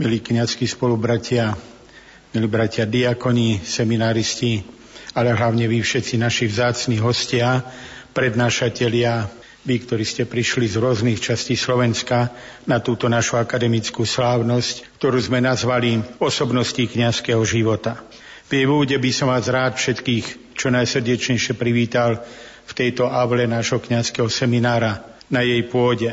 milí 0.00 0.24
kňazskí 0.24 0.64
spolubratia, 0.64 1.52
milí 2.32 2.48
bratia 2.48 2.88
diakoni, 2.88 3.60
semináristi, 3.60 4.64
ale 5.12 5.36
hlavne 5.36 5.68
vy 5.68 5.84
všetci 5.84 6.16
naši 6.16 6.48
vzácni 6.48 6.96
hostia, 7.04 7.60
prednášatelia, 8.16 9.28
vy, 9.64 9.80
ktorí 9.80 10.04
ste 10.04 10.28
prišli 10.28 10.68
z 10.68 10.76
rôznych 10.76 11.18
častí 11.18 11.56
Slovenska 11.56 12.28
na 12.68 12.84
túto 12.84 13.08
našu 13.08 13.40
akademickú 13.40 14.04
slávnosť, 14.04 15.00
ktorú 15.00 15.16
sme 15.16 15.40
nazvali 15.40 16.04
osobnosti 16.20 16.84
kňazského 16.84 17.40
života. 17.48 18.04
V 18.44 18.68
úvode 18.68 18.92
by 18.94 19.10
som 19.10 19.32
vás 19.32 19.48
rád 19.48 19.80
všetkých 19.80 20.54
čo 20.54 20.68
najsrdečnejšie 20.68 21.56
privítal 21.56 22.20
v 22.64 22.72
tejto 22.76 23.08
avle 23.08 23.48
nášho 23.48 23.80
kňazského 23.80 24.28
seminára 24.28 25.00
na 25.32 25.40
jej 25.40 25.64
pôde. 25.64 26.12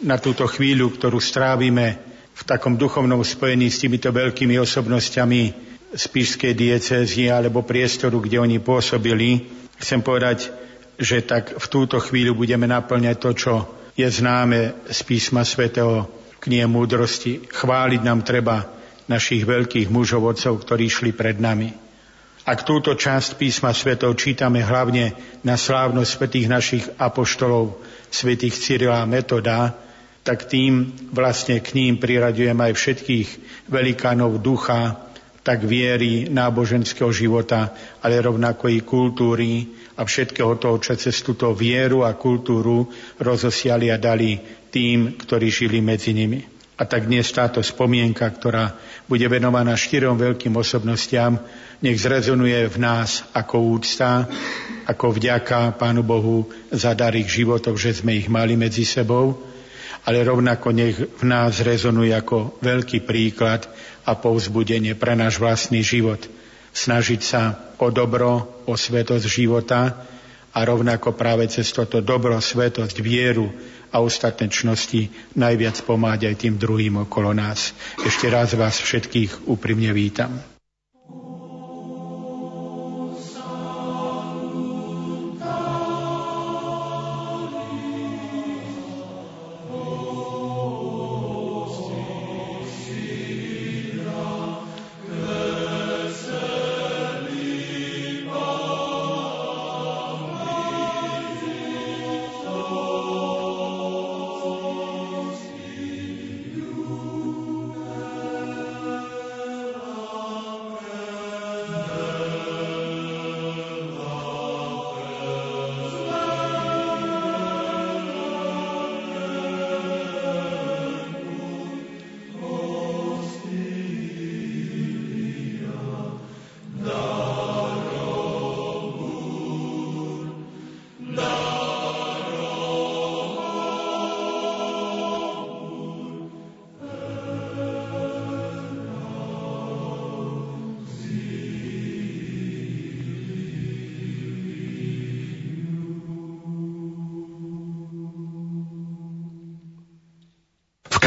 Na 0.00 0.16
túto 0.16 0.48
chvíľu, 0.48 0.96
ktorú 0.96 1.20
strávime 1.20 2.00
v 2.32 2.42
takom 2.44 2.80
duchovnom 2.80 3.20
spojení 3.20 3.68
s 3.68 3.80
týmito 3.84 4.08
veľkými 4.08 4.56
osobnosťami 4.60 5.42
z 5.96 6.04
Píšskej 6.12 6.52
diecézy 6.52 7.32
alebo 7.32 7.64
priestoru, 7.64 8.20
kde 8.20 8.40
oni 8.40 8.56
pôsobili, 8.60 9.48
chcem 9.80 10.00
povedať, 10.04 10.52
že 10.96 11.24
tak 11.24 11.56
v 11.56 11.66
túto 11.68 12.00
chvíľu 12.00 12.36
budeme 12.36 12.64
naplňať 12.64 13.16
to, 13.20 13.30
čo 13.36 13.54
je 13.96 14.08
známe 14.08 14.88
z 14.88 14.98
písma 15.04 15.44
svätého 15.44 16.08
knie 16.40 16.64
múdrosti. 16.68 17.48
Chváliť 17.48 18.00
nám 18.04 18.24
treba 18.24 18.68
našich 19.08 19.46
veľkých 19.46 19.88
mužov, 19.88 20.36
otcov, 20.36 20.60
ktorí 20.64 20.88
šli 20.88 21.12
pred 21.16 21.40
nami. 21.40 21.72
Ak 22.46 22.62
túto 22.62 22.94
časť 22.94 23.42
písma 23.42 23.74
svetov 23.74 24.14
čítame 24.14 24.62
hlavne 24.62 25.18
na 25.42 25.58
slávnosť 25.58 26.10
svetých 26.10 26.46
našich 26.46 26.84
apoštolov, 26.94 27.82
svetých 28.06 28.54
Cyrila 28.54 29.02
a 29.02 29.10
Metoda, 29.10 29.74
tak 30.22 30.46
tým 30.46 30.94
vlastne 31.10 31.58
k 31.58 31.74
ním 31.74 31.98
priraďujem 31.98 32.54
aj 32.54 32.72
všetkých 32.74 33.28
velikánov 33.66 34.38
ducha, 34.38 34.94
tak 35.42 35.62
viery, 35.62 36.26
náboženského 36.26 37.10
života, 37.14 37.70
ale 38.02 38.18
rovnako 38.18 38.66
i 38.70 38.82
kultúry, 38.82 39.50
a 39.96 40.04
všetkého 40.04 40.60
toho, 40.60 40.76
čo 40.76 40.92
cez 40.92 41.24
túto 41.24 41.48
vieru 41.56 42.04
a 42.04 42.12
kultúru 42.12 42.84
rozosiali 43.16 43.88
a 43.88 43.96
dali 43.96 44.36
tým, 44.68 45.16
ktorí 45.16 45.48
žili 45.48 45.80
medzi 45.80 46.12
nimi. 46.12 46.44
A 46.76 46.84
tak 46.84 47.08
dnes 47.08 47.32
táto 47.32 47.64
spomienka, 47.64 48.28
ktorá 48.28 48.76
bude 49.08 49.24
venovaná 49.32 49.72
štyrom 49.72 50.20
veľkým 50.20 50.52
osobnostiam, 50.60 51.40
nech 51.80 51.96
zrezonuje 51.96 52.68
v 52.68 52.76
nás 52.76 53.24
ako 53.32 53.80
úcta, 53.80 54.28
ako 54.84 55.16
vďaka 55.16 55.80
Pánu 55.80 56.04
Bohu 56.04 56.44
za 56.68 56.92
dar 56.92 57.16
ich 57.16 57.32
životov, 57.32 57.80
že 57.80 57.96
sme 57.96 58.20
ich 58.20 58.28
mali 58.28 58.60
medzi 58.60 58.84
sebou, 58.84 59.40
ale 60.04 60.20
rovnako 60.20 60.68
nech 60.76 61.00
v 61.00 61.24
nás 61.24 61.64
rezonuje 61.64 62.12
ako 62.12 62.60
veľký 62.60 63.08
príklad 63.08 63.64
a 64.04 64.12
povzbudenie 64.12 64.92
pre 64.92 65.16
náš 65.16 65.40
vlastný 65.40 65.80
život– 65.80 66.20
snažiť 66.76 67.20
sa 67.24 67.72
o 67.80 67.88
dobro, 67.88 68.60
o 68.68 68.76
svetosť 68.76 69.24
života 69.24 69.96
a 70.52 70.58
rovnako 70.60 71.16
práve 71.16 71.48
cez 71.48 71.72
toto 71.72 72.04
dobro, 72.04 72.36
svetosť, 72.36 73.00
vieru 73.00 73.48
a 73.88 74.04
ostatné 74.04 74.52
čnosti 74.52 75.08
najviac 75.32 75.80
pomáhať 75.88 76.28
aj 76.28 76.36
tým 76.36 76.54
druhým 76.60 77.08
okolo 77.08 77.32
nás. 77.32 77.72
Ešte 78.04 78.28
raz 78.28 78.52
vás 78.52 78.76
všetkých 78.76 79.48
úprimne 79.48 79.92
vítam. 79.96 80.55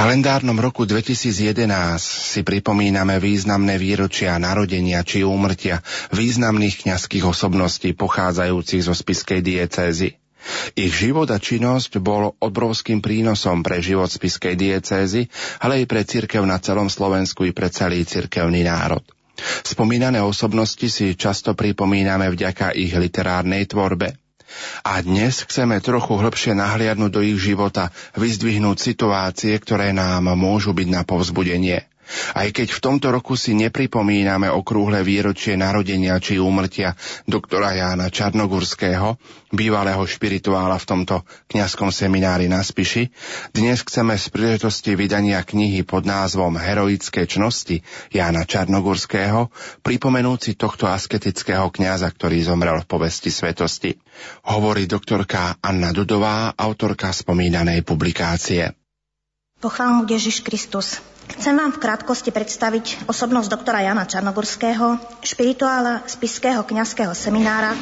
Kalendárnom 0.09 0.57
roku 0.57 0.89
2011 0.89 1.69
si 2.01 2.41
pripomíname 2.41 3.21
významné 3.21 3.77
výročia 3.77 4.41
narodenia 4.41 5.05
či 5.05 5.21
úmrtia 5.21 5.85
významných 6.09 6.81
kňazských 6.81 7.29
osobností 7.29 7.93
pochádzajúcich 7.93 8.89
zo 8.89 8.97
spiskej 8.97 9.45
diecézy. 9.45 10.17
Ich 10.73 10.97
život 10.97 11.29
a 11.29 11.37
činnosť 11.37 12.01
bol 12.01 12.33
obrovským 12.41 13.05
prínosom 13.05 13.61
pre 13.61 13.85
život 13.85 14.09
spiskej 14.09 14.57
diecézy, 14.57 15.29
ale 15.61 15.85
aj 15.85 15.85
pre 15.85 16.01
cirkev 16.01 16.41
na 16.41 16.57
celom 16.57 16.89
Slovensku 16.89 17.45
i 17.45 17.53
pre 17.53 17.69
celý 17.69 18.01
cirkevný 18.01 18.65
národ. 18.65 19.05
Spomínané 19.61 20.25
osobnosti 20.25 20.89
si 20.89 21.13
často 21.13 21.53
pripomíname 21.53 22.33
vďaka 22.33 22.73
ich 22.73 22.97
literárnej 22.97 23.69
tvorbe. 23.69 24.17
A 24.83 24.99
dnes 25.03 25.43
chceme 25.43 25.79
trochu 25.83 26.15
hlbšie 26.19 26.55
nahliadnúť 26.55 27.11
do 27.11 27.21
ich 27.23 27.39
života, 27.39 27.91
vyzdvihnúť 28.15 28.77
situácie, 28.79 29.55
ktoré 29.59 29.91
nám 29.91 30.31
môžu 30.35 30.71
byť 30.75 30.87
na 30.87 31.01
povzbudenie. 31.03 31.85
Aj 32.33 32.49
keď 32.49 32.73
v 32.73 32.83
tomto 32.83 33.13
roku 33.13 33.37
si 33.37 33.53
nepripomíname 33.53 34.49
okrúhle 34.49 35.05
výročie 35.05 35.53
narodenia 35.55 36.17
či 36.17 36.41
úmrtia 36.41 36.97
doktora 37.29 37.77
Jána 37.77 38.09
Čarnogurského, 38.09 39.17
bývalého 39.53 40.01
špirituála 40.05 40.77
v 40.77 40.85
tomto 40.89 41.15
kňazskom 41.49 41.89
seminári 41.93 42.49
na 42.49 42.61
Spiši, 42.61 43.09
dnes 43.53 43.81
chceme 43.81 44.17
z 44.17 44.25
príležitosti 44.29 44.93
vydania 44.93 45.41
knihy 45.41 45.85
pod 45.85 46.05
názvom 46.05 46.57
Heroické 46.57 47.25
čnosti 47.25 47.81
Jána 48.13 48.45
Čarnogurského 48.45 49.49
pripomenúť 49.81 50.39
si 50.39 50.51
tohto 50.53 50.89
asketického 50.89 51.69
kňaza, 51.69 52.09
ktorý 52.09 52.41
zomrel 52.45 52.81
v 52.81 52.89
povesti 52.89 53.29
svetosti. 53.33 53.97
Hovorí 54.49 54.85
doktorka 54.85 55.57
Anna 55.61 55.93
Dudová, 55.95 56.53
autorka 56.53 57.13
spomínanej 57.13 57.85
publikácie. 57.85 58.75
Pochvál 59.59 59.91
mu 59.91 60.03
Ježiš 60.07 60.39
Kristus. 60.39 61.03
Chcem 61.29 61.53
vám 61.53 61.69
v 61.69 61.81
krátkosti 61.85 62.33
predstaviť 62.33 63.05
osobnosť 63.05 63.53
doktora 63.53 63.85
Jana 63.85 64.09
Čarnogorského, 64.09 64.97
špirituála 65.21 66.01
z 66.09 66.17
Piského 66.17 66.65
kňazského 66.65 67.13
seminára 67.13 67.77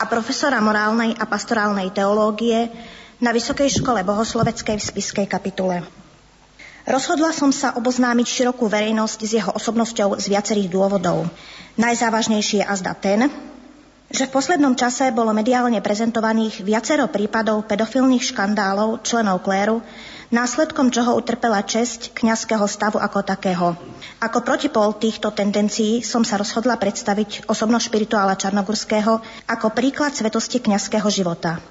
a 0.00 0.04
profesora 0.08 0.64
morálnej 0.64 1.12
a 1.20 1.28
pastorálnej 1.28 1.92
teológie 1.92 2.72
na 3.20 3.36
Vysokej 3.36 3.84
škole 3.84 4.00
bohosloveckej 4.00 4.80
v 4.80 4.88
Spiskej 4.96 5.26
kapitule. 5.28 5.84
Rozhodla 6.88 7.36
som 7.36 7.52
sa 7.52 7.76
oboznámiť 7.76 8.24
širokú 8.24 8.64
verejnosť 8.64 9.18
s 9.28 9.30
jeho 9.44 9.52
osobnosťou 9.52 10.16
z 10.16 10.32
viacerých 10.32 10.72
dôvodov. 10.72 11.28
Najzávažnejší 11.76 12.64
je 12.64 12.66
azda 12.66 12.96
ten, 12.96 13.28
že 14.08 14.24
v 14.24 14.34
poslednom 14.38 14.72
čase 14.78 15.12
bolo 15.12 15.36
mediálne 15.36 15.82
prezentovaných 15.82 16.64
viacero 16.64 17.10
prípadov 17.12 17.66
pedofilných 17.66 18.24
škandálov 18.32 19.02
členov 19.04 19.42
kléru, 19.42 19.82
následkom 20.30 20.90
čoho 20.90 21.14
utrpela 21.14 21.62
česť 21.62 22.14
kňazského 22.16 22.66
stavu 22.66 22.98
ako 22.98 23.22
takého. 23.22 23.78
Ako 24.18 24.42
protipol 24.42 24.96
týchto 24.98 25.30
tendencií 25.30 26.02
som 26.02 26.26
sa 26.26 26.40
rozhodla 26.40 26.74
predstaviť 26.80 27.46
osobnosť 27.46 27.86
špirituála 27.86 28.34
Čarnogurského 28.34 29.22
ako 29.46 29.66
príklad 29.70 30.16
svetosti 30.16 30.58
kňazského 30.62 31.06
života. 31.12 31.62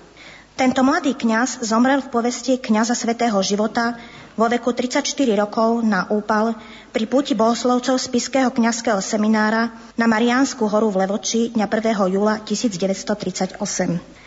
Tento 0.55 0.87
mladý 0.87 1.19
kňaz 1.19 1.67
zomrel 1.67 1.99
v 1.99 2.07
povesti 2.07 2.55
kňaza 2.55 2.95
svetého 2.95 3.35
života 3.43 3.99
vo 4.39 4.47
veku 4.47 4.71
34 4.71 5.03
rokov 5.35 5.83
na 5.83 6.07
úpal 6.07 6.55
pri 6.95 7.03
púti 7.11 7.35
bohoslovcov 7.35 7.99
z 7.99 8.07
Piského 8.07 8.47
kňazského 8.47 9.03
seminára 9.03 9.75
na 9.99 10.07
Mariánsku 10.07 10.63
horu 10.63 10.95
v 10.95 11.03
Levoči 11.03 11.51
dňa 11.51 11.67
1. 11.67 12.15
júla 12.15 12.39
1938. 12.47 14.24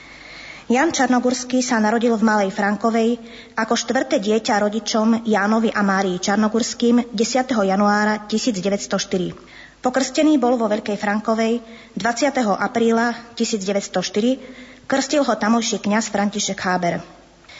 Jan 0.69 0.93
Čarnogurský 0.93 1.65
sa 1.65 1.81
narodil 1.81 2.13
v 2.13 2.29
Malej 2.29 2.53
Frankovej 2.53 3.17
ako 3.57 3.73
štvrté 3.73 4.21
dieťa 4.21 4.61
rodičom 4.61 5.25
Jánovi 5.25 5.73
a 5.73 5.81
Márii 5.81 6.21
Čarnogurským 6.21 7.17
10. 7.17 7.17
januára 7.57 8.29
1904. 8.29 9.33
Pokrstený 9.81 10.37
bol 10.37 10.61
vo 10.61 10.69
Veľkej 10.69 11.01
Frankovej 11.01 11.65
20. 11.97 12.45
apríla 12.61 13.17
1904, 13.33 14.85
krstil 14.85 15.25
ho 15.25 15.35
tamojší 15.41 15.81
kňaz 15.81 16.13
František 16.13 16.61
Háber. 16.61 17.01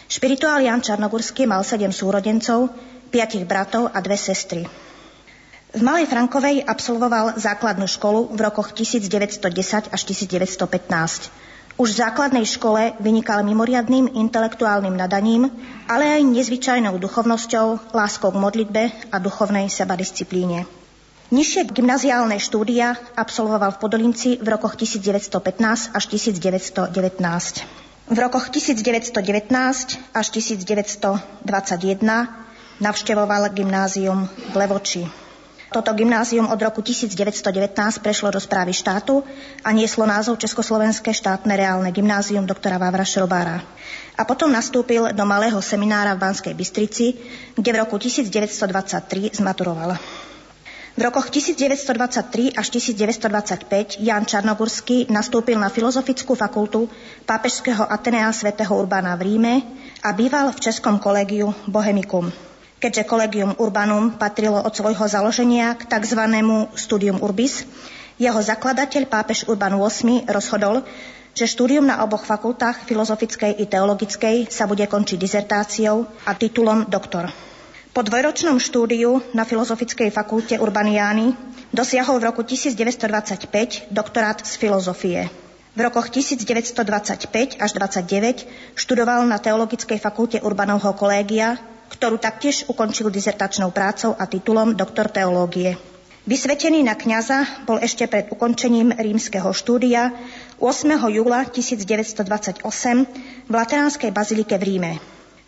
Špirituál 0.05 0.61
Jan 0.61 0.85
Čarnogurský 0.85 1.49
mal 1.49 1.65
sedem 1.65 1.97
súrodencov, 1.97 2.69
piatich 3.09 3.49
bratov 3.49 3.89
a 3.89 4.05
dve 4.05 4.21
sestry. 4.21 4.69
V 5.73 5.81
Malej 5.81 6.13
Frankovej 6.13 6.61
absolvoval 6.61 7.41
základnú 7.41 7.89
školu 7.89 8.37
v 8.37 8.41
rokoch 8.45 8.77
1910 8.77 9.97
až 9.97 10.01
1915. 10.05 11.48
Už 11.79 11.95
v 11.95 12.03
základnej 12.03 12.43
škole 12.43 12.99
vynikal 12.99 13.47
mimoriadným 13.47 14.11
intelektuálnym 14.11 14.99
nadaním, 14.99 15.47
ale 15.87 16.19
aj 16.19 16.27
nezvyčajnou 16.27 16.99
duchovnosťou, 16.99 17.95
láskou 17.95 18.35
k 18.35 18.43
modlitbe 18.43 18.83
a 19.15 19.17
duchovnej 19.23 19.71
sebadisciplíne. 19.71 20.67
Nižšie 21.31 21.71
gymnaziálne 21.71 22.35
štúdia 22.43 22.99
absolvoval 23.15 23.79
v 23.79 23.81
Podolinci 23.85 24.31
v 24.43 24.59
rokoch 24.59 24.75
1915 24.75 25.95
až 25.95 26.05
1919. 26.11 26.91
V 28.11 28.19
rokoch 28.19 28.51
1919 28.51 29.15
až 30.19 30.27
1921 30.35 31.47
navštevoval 32.83 33.55
gymnázium 33.55 34.27
v 34.27 34.55
Levoči. 34.59 35.28
Toto 35.69 35.93
gymnázium 35.93 36.49
od 36.49 36.57
roku 36.57 36.81
1919 36.81 38.01
prešlo 38.01 38.33
do 38.33 38.41
správy 38.41 38.73
štátu 38.73 39.21
a 39.61 39.69
nieslo 39.69 40.09
názov 40.09 40.41
Československé 40.41 41.13
štátne 41.13 41.53
reálne 41.53 41.93
gymnázium 41.93 42.49
doktora 42.49 42.81
Vávra 42.81 43.05
Šrobára. 43.05 43.61
A 44.17 44.25
potom 44.25 44.49
nastúpil 44.49 45.13
do 45.13 45.25
malého 45.29 45.61
seminára 45.61 46.17
v 46.17 46.25
Banskej 46.25 46.57
Bystrici, 46.57 47.07
kde 47.53 47.71
v 47.77 47.81
roku 47.85 48.01
1923 48.01 49.37
zmaturoval. 49.37 50.01
V 50.99 51.01
rokoch 51.05 51.29
1923 51.31 52.57
až 52.57 52.67
1925 52.73 54.03
Jan 54.03 54.25
Čarnogurský 54.25 55.13
nastúpil 55.13 55.61
na 55.61 55.69
Filozofickú 55.69 56.33
fakultu 56.33 56.89
Pápežského 57.29 57.85
Atenea 57.87 58.33
svätého 58.33 58.73
Urbana 58.73 59.15
v 59.21 59.31
Ríme 59.31 59.55
a 60.01 60.17
býval 60.17 60.51
v 60.51 60.59
Českom 60.65 60.97
kolegiu 60.97 61.53
Bohemicum 61.69 62.48
keďže 62.79 63.07
Collegium 63.11 63.59
Urbanum 63.59 64.15
patrilo 64.15 64.63
od 64.63 64.71
svojho 64.75 65.07
založenia 65.07 65.75
k 65.75 65.87
tzv. 65.87 66.23
Studium 66.79 67.19
Urbis, 67.23 67.67
jeho 68.19 68.39
zakladateľ 68.39 69.07
pápež 69.07 69.47
Urban 69.47 69.79
VIII 69.79 70.27
rozhodol, 70.31 70.83
že 71.39 71.47
štúdium 71.47 71.87
na 71.87 72.03
oboch 72.03 72.27
fakultách, 72.27 72.83
filozofickej 72.87 73.63
i 73.63 73.65
teologickej, 73.71 74.51
sa 74.51 74.67
bude 74.67 74.83
končiť 74.91 75.15
dizertáciou 75.15 76.07
a 76.27 76.35
titulom 76.35 76.91
doktor. 76.91 77.31
Po 77.95 78.07
dvojročnom 78.07 78.63
štúdiu 78.63 79.23
na 79.35 79.43
Filozofickej 79.43 80.15
fakulte 80.15 80.55
Urbaniány 80.55 81.35
dosiahol 81.75 82.23
v 82.23 82.31
roku 82.31 82.47
1925 82.47 83.91
doktorát 83.91 84.39
z 84.39 84.53
filozofie. 84.55 85.27
V 85.75 85.81
rokoch 85.83 86.11
1925 86.11 87.59
až 87.59 87.71
29 87.75 88.79
študoval 88.79 89.27
na 89.27 89.39
Teologickej 89.39 89.99
fakulte 90.03 90.39
Urbanovho 90.43 90.91
kolégia 90.95 91.59
ktorú 91.99 92.23
taktiež 92.23 92.63
ukončil 92.71 93.11
dizertačnou 93.11 93.75
prácou 93.75 94.15
a 94.15 94.25
titulom 94.31 94.79
doktor 94.79 95.11
teológie. 95.11 95.75
Vysvetený 96.29 96.87
na 96.87 96.95
kňaza 96.95 97.67
bol 97.67 97.83
ešte 97.83 98.07
pred 98.07 98.31
ukončením 98.31 98.95
rímskeho 98.95 99.51
štúdia 99.51 100.15
8. 100.63 100.95
júla 101.11 101.43
1928 101.51 102.63
v 103.49 103.53
Lateránskej 103.53 104.11
bazilike 104.15 104.55
v 104.55 104.63
Ríme. 104.63 104.93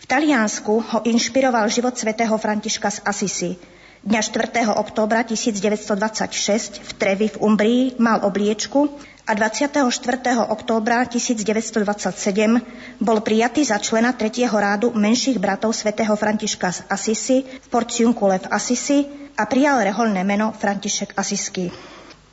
V 0.00 0.04
Taliansku 0.08 0.80
ho 0.80 0.98
inšpiroval 1.06 1.70
život 1.70 1.94
svätého 1.94 2.32
Františka 2.34 2.90
z 2.90 2.98
Asisi. 3.04 3.52
Dňa 4.00 4.24
4. 4.24 4.80
októbra 4.80 5.20
1926 5.28 6.80
v 6.80 6.90
Trevi 6.96 7.28
v 7.28 7.36
Umbrii 7.36 8.00
mal 8.00 8.24
obliečku 8.24 8.88
a 9.28 9.36
24. 9.36 9.84
októbra 10.48 11.04
1927 11.04 11.84
bol 12.96 13.20
prijatý 13.20 13.60
za 13.60 13.76
člena 13.76 14.16
tretieho 14.16 14.56
rádu 14.56 14.96
menších 14.96 15.36
bratov 15.36 15.76
svätého 15.76 16.16
Františka 16.16 16.72
z 16.72 16.80
Asisi 16.88 17.44
v 17.44 17.66
Porciunkule 17.68 18.40
v 18.40 18.48
Asisi 18.48 19.04
a 19.36 19.44
prijal 19.44 19.84
reholné 19.84 20.24
meno 20.24 20.56
František 20.56 21.12
Asisky. 21.20 21.68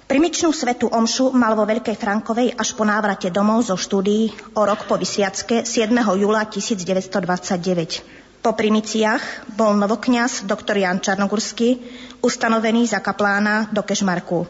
Primičnú 0.08 0.56
svetu 0.56 0.88
omšu 0.88 1.36
mal 1.36 1.52
vo 1.52 1.68
Veľkej 1.68 2.00
Frankovej 2.00 2.56
až 2.56 2.80
po 2.80 2.88
návrate 2.88 3.28
domov 3.28 3.68
zo 3.68 3.76
štúdií 3.76 4.32
o 4.56 4.64
rok 4.64 4.88
po 4.88 4.96
vysviacke 4.96 5.68
7. 5.68 5.92
júla 6.16 6.48
1929. 6.48 8.27
Po 8.42 8.54
primiciach 8.54 9.50
bol 9.58 9.76
novokňaz 9.76 10.46
doktor 10.48 10.78
Jan 10.78 11.02
Čarnogurský 11.02 11.82
ustanovený 12.22 12.88
za 12.88 13.04
kaplána 13.04 13.68
do 13.74 13.84
Kešmarku. 13.84 14.46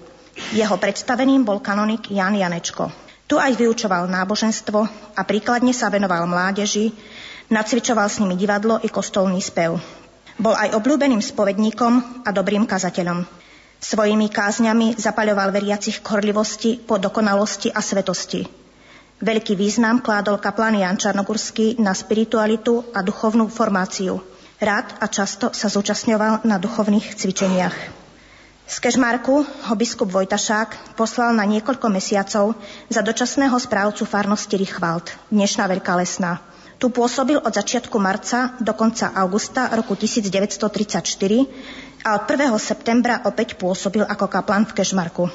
Jeho 0.54 0.78
predstaveným 0.78 1.42
bol 1.42 1.64
kanonik 1.64 2.14
Jan 2.14 2.38
Janečko. 2.38 2.94
Tu 3.28 3.36
aj 3.36 3.60
vyučoval 3.60 4.08
náboženstvo 4.08 4.80
a 5.18 5.22
príkladne 5.28 5.76
sa 5.76 5.92
venoval 5.92 6.24
mládeži, 6.30 6.96
nacvičoval 7.52 8.08
s 8.08 8.24
nimi 8.24 8.40
divadlo 8.40 8.80
i 8.80 8.88
kostolný 8.88 9.44
spev. 9.44 9.76
Bol 10.38 10.54
aj 10.54 10.78
obľúbeným 10.78 11.20
spovedníkom 11.20 12.24
a 12.24 12.30
dobrým 12.32 12.70
kazateľom. 12.70 13.26
Svojimi 13.82 14.30
kázňami 14.30 14.98
zapaľoval 14.98 15.50
veriacich 15.50 16.02
k 16.02 16.08
horlivosti 16.14 16.72
po 16.78 17.02
dokonalosti 17.02 17.74
a 17.74 17.82
svetosti. 17.82 18.67
Veľký 19.18 19.58
význam 19.58 19.98
kládol 19.98 20.38
kaplán 20.38 20.78
Jan 20.78 20.94
Čarnogurský 20.94 21.82
na 21.82 21.98
spiritualitu 21.98 22.86
a 22.94 23.02
duchovnú 23.02 23.50
formáciu. 23.50 24.22
Rád 24.62 24.94
a 25.02 25.10
často 25.10 25.50
sa 25.58 25.74
zúčastňoval 25.74 26.46
na 26.46 26.62
duchovných 26.62 27.18
cvičeniach. 27.18 27.74
Z 28.70 28.76
Kežmarku 28.78 29.42
ho 29.42 29.74
biskup 29.74 30.14
Vojtašák 30.14 30.94
poslal 30.94 31.34
na 31.34 31.50
niekoľko 31.50 31.90
mesiacov 31.90 32.54
za 32.94 33.02
dočasného 33.02 33.58
správcu 33.58 34.06
farnosti 34.06 34.54
Richwald, 34.54 35.10
dnešná 35.34 35.66
Veľká 35.66 35.98
lesná. 35.98 36.38
Tu 36.78 36.94
pôsobil 36.94 37.42
od 37.42 37.50
začiatku 37.50 37.98
marca 37.98 38.54
do 38.62 38.78
konca 38.78 39.18
augusta 39.18 39.74
roku 39.74 39.98
1934 39.98 42.06
a 42.06 42.22
od 42.22 42.24
1. 42.30 42.54
septembra 42.62 43.26
opäť 43.26 43.58
pôsobil 43.58 44.06
ako 44.06 44.30
kaplan 44.30 44.70
v 44.70 44.78
Kežmarku. 44.78 45.26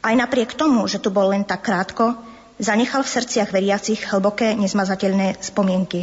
Aj 0.00 0.16
napriek 0.16 0.56
tomu, 0.56 0.88
že 0.88 0.96
tu 0.96 1.12
bol 1.12 1.28
len 1.28 1.44
tak 1.44 1.68
krátko, 1.68 2.37
zanechal 2.58 3.06
v 3.06 3.14
srdciach 3.14 3.54
veriacich 3.54 4.02
hlboké, 4.10 4.58
nezmazateľné 4.58 5.38
spomienky. 5.38 6.02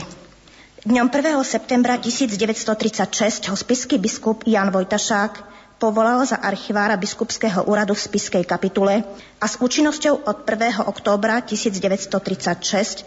Dňom 0.87 1.11
1. 1.11 1.35
septembra 1.43 1.99
1936 1.99 3.51
ho 3.51 3.55
spisky 3.59 3.99
biskup 3.99 4.47
Jan 4.47 4.71
Vojtašák 4.71 5.33
povolal 5.75 6.23
za 6.23 6.39
archivára 6.39 6.95
biskupského 6.95 7.67
úradu 7.67 7.91
v 7.91 8.05
spiskej 8.07 8.43
kapitule 8.47 9.03
a 9.41 9.45
s 9.45 9.59
účinnosťou 9.59 10.23
od 10.23 10.37
1. 10.47 10.87
októbra 10.87 11.43
1936 11.43 13.03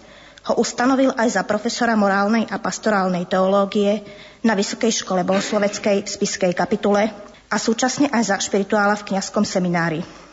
ho 0.52 0.54
ustanovil 0.60 1.16
aj 1.16 1.40
za 1.40 1.42
profesora 1.48 1.96
morálnej 1.96 2.44
a 2.52 2.60
pastorálnej 2.60 3.24
teológie 3.24 4.04
na 4.44 4.52
Vysokej 4.52 4.92
škole 5.02 5.24
bohosloveckej 5.24 6.04
v 6.04 6.08
spiskej 6.08 6.52
kapitule 6.52 7.08
a 7.48 7.56
súčasne 7.56 8.12
aj 8.12 8.22
za 8.28 8.36
špirituála 8.36 9.00
v 9.00 9.06
kňazskom 9.14 9.48
seminári. 9.48 10.27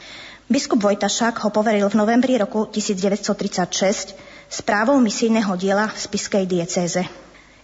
Biskup 0.46 0.78
Vojtašák 0.78 1.42
ho 1.42 1.50
poveril 1.50 1.90
v 1.90 1.98
novembri 1.98 2.38
roku 2.38 2.70
1936 2.70 4.14
správou 4.46 5.02
misijného 5.02 5.58
diela 5.58 5.90
v 5.90 5.98
spiskej 5.98 6.46
diecéze. 6.46 7.02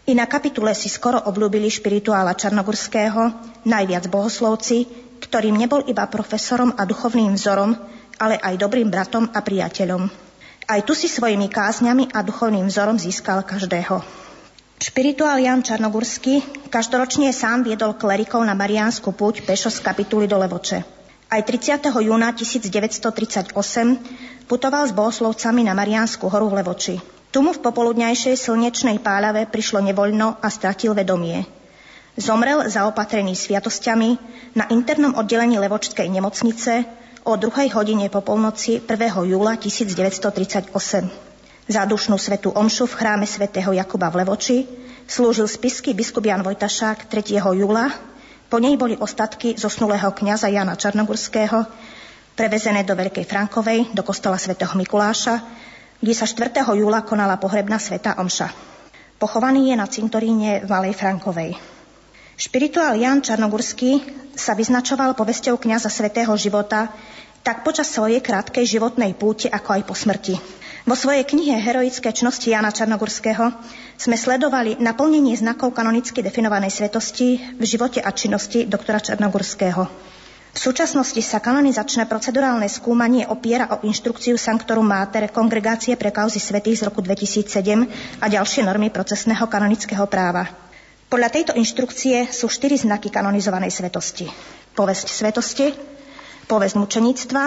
I 0.10 0.18
na 0.18 0.26
kapitule 0.26 0.74
si 0.74 0.90
skoro 0.90 1.22
obľúbili 1.22 1.70
špirituála 1.70 2.34
Čarnogurského, 2.34 3.38
najviac 3.70 4.10
bohoslovci, 4.10 4.90
ktorým 5.22 5.62
nebol 5.62 5.86
iba 5.86 6.10
profesorom 6.10 6.74
a 6.74 6.82
duchovným 6.90 7.38
vzorom, 7.38 7.78
ale 8.18 8.42
aj 8.42 8.58
dobrým 8.58 8.90
bratom 8.90 9.30
a 9.30 9.46
priateľom. 9.46 10.10
Aj 10.66 10.82
tu 10.82 10.98
si 10.98 11.06
svojimi 11.06 11.54
kázňami 11.54 12.10
a 12.18 12.26
duchovným 12.26 12.66
vzorom 12.66 12.98
získal 12.98 13.46
každého. 13.46 14.02
Špirituál 14.82 15.38
Jan 15.38 15.62
Čarnogurský 15.62 16.66
každoročne 16.74 17.30
sám 17.30 17.62
viedol 17.62 17.94
klerikov 17.94 18.42
na 18.42 18.58
Mariánsku 18.58 19.14
púť 19.14 19.46
pešo 19.46 19.70
z 19.70 19.86
kapituly 19.86 20.26
do 20.26 20.42
Levoče. 20.42 21.01
Aj 21.32 21.40
30. 21.40 21.80
júna 21.96 22.36
1938 22.36 23.56
putoval 24.52 24.84
s 24.84 24.92
bohoslovcami 24.92 25.64
na 25.64 25.72
Mariánsku 25.72 26.28
horu 26.28 26.52
v 26.52 26.60
Levoči. 26.60 27.00
Tu 27.32 27.40
mu 27.40 27.56
v 27.56 27.64
popoludňajšej 27.64 28.36
slnečnej 28.36 29.00
páľave 29.00 29.48
prišlo 29.48 29.80
nevoľno 29.80 30.44
a 30.44 30.48
stratil 30.52 30.92
vedomie. 30.92 31.48
Zomrel 32.20 32.68
zaopatrený 32.68 33.40
sviatosťami 33.40 34.10
na 34.60 34.68
internom 34.76 35.16
oddelení 35.16 35.56
Levočskej 35.56 36.12
nemocnice 36.12 36.84
o 37.24 37.40
druhej 37.40 37.72
hodine 37.80 38.12
po 38.12 38.20
polnoci 38.20 38.84
1. 38.84 38.92
júla 39.24 39.56
1938. 39.56 40.68
Zádušnú 41.72 42.20
svetú 42.20 42.52
omšu 42.52 42.92
v 42.92 42.98
chráme 43.00 43.24
svätého 43.24 43.72
Jakuba 43.72 44.12
v 44.12 44.28
Levoči 44.28 44.68
slúžil 45.08 45.48
spisky 45.48 45.96
biskup 45.96 46.28
Jan 46.28 46.44
Vojtašák 46.44 47.08
3. 47.08 47.40
júla. 47.40 48.11
Po 48.52 48.60
nej 48.60 48.76
boli 48.76 49.00
ostatky 49.00 49.56
zosnulého 49.56 50.12
kňaza 50.12 50.52
Jana 50.52 50.76
Čarnogurského 50.76 51.64
prevezené 52.36 52.84
do 52.84 53.00
Veľkej 53.00 53.24
Frankovej, 53.24 53.96
do 53.96 54.04
kostola 54.04 54.36
svätého 54.36 54.76
Mikuláša, 54.76 55.40
kde 56.04 56.12
sa 56.12 56.28
4. 56.28 56.60
júla 56.76 57.08
konala 57.08 57.40
pohrebná 57.40 57.80
sveta 57.80 58.20
omša. 58.20 58.52
Pochovaný 59.16 59.72
je 59.72 59.76
na 59.80 59.88
cintoríne 59.88 60.52
v 60.60 60.68
Malej 60.68 61.00
Frankovej. 61.00 61.56
Špirituál 62.36 63.00
Jan 63.00 63.24
Čarnogurský 63.24 64.04
sa 64.36 64.52
vyznačoval 64.52 65.16
povesťou 65.16 65.56
kňaza 65.56 65.88
svetého 65.88 66.36
života 66.36 66.92
tak 67.42 67.66
počas 67.66 67.90
svojej 67.90 68.22
krátkej 68.22 68.66
životnej 68.78 69.18
púti, 69.18 69.50
ako 69.50 69.70
aj 69.78 69.82
po 69.86 69.94
smrti. 69.98 70.36
Vo 70.82 70.98
svojej 70.98 71.26
knihe 71.26 71.62
Heroické 71.62 72.10
čnosti 72.10 72.50
Jana 72.50 72.74
Čarnogurského 72.74 73.54
sme 74.02 74.18
sledovali 74.18 74.82
naplnenie 74.82 75.38
znakov 75.38 75.78
kanonicky 75.78 76.26
definovanej 76.26 76.74
svetosti 76.74 77.38
v 77.54 77.64
živote 77.66 78.02
a 78.02 78.10
činnosti 78.10 78.66
doktora 78.66 78.98
Čarnogurského. 78.98 79.86
V 80.52 80.60
súčasnosti 80.60 81.22
sa 81.24 81.40
kanonizačné 81.40 82.10
procedurálne 82.12 82.68
skúmanie 82.68 83.24
opiera 83.30 83.72
o 83.72 83.86
inštrukciu 83.86 84.36
Sanctorum 84.36 84.84
Mater 84.84 85.30
Kongregácie 85.32 85.96
pre 85.96 86.12
kauzy 86.12 86.44
svetých 86.44 86.82
z 86.82 86.86
roku 86.92 87.00
2007 87.00 88.20
a 88.20 88.26
ďalšie 88.28 88.66
normy 88.68 88.92
procesného 88.92 89.48
kanonického 89.48 90.04
práva. 90.12 90.50
Podľa 91.08 91.30
tejto 91.32 91.52
inštrukcie 91.56 92.32
sú 92.36 92.52
štyri 92.52 92.76
znaky 92.76 93.08
kanonizovanej 93.08 93.72
svetosti. 93.72 94.28
Povesť 94.76 95.08
svetosti, 95.08 95.91
povesť 96.52 96.76
mučeníctva, 96.84 97.44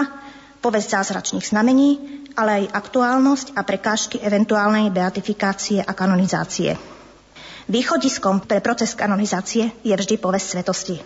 povesť 0.65 0.97
zázračných 0.97 1.45
znamení, 1.45 1.89
ale 2.33 2.65
aj 2.65 2.73
aktuálnosť 2.73 3.47
a 3.53 3.61
prekážky 3.61 4.17
eventuálnej 4.17 4.89
beatifikácie 4.89 5.85
a 5.85 5.93
kanonizácie. 5.93 6.73
Východiskom 7.69 8.49
pre 8.49 8.65
proces 8.65 8.97
kanonizácie 8.97 9.69
je 9.85 9.93
vždy 9.93 10.17
povesť 10.17 10.57
svetosti. 10.57 10.97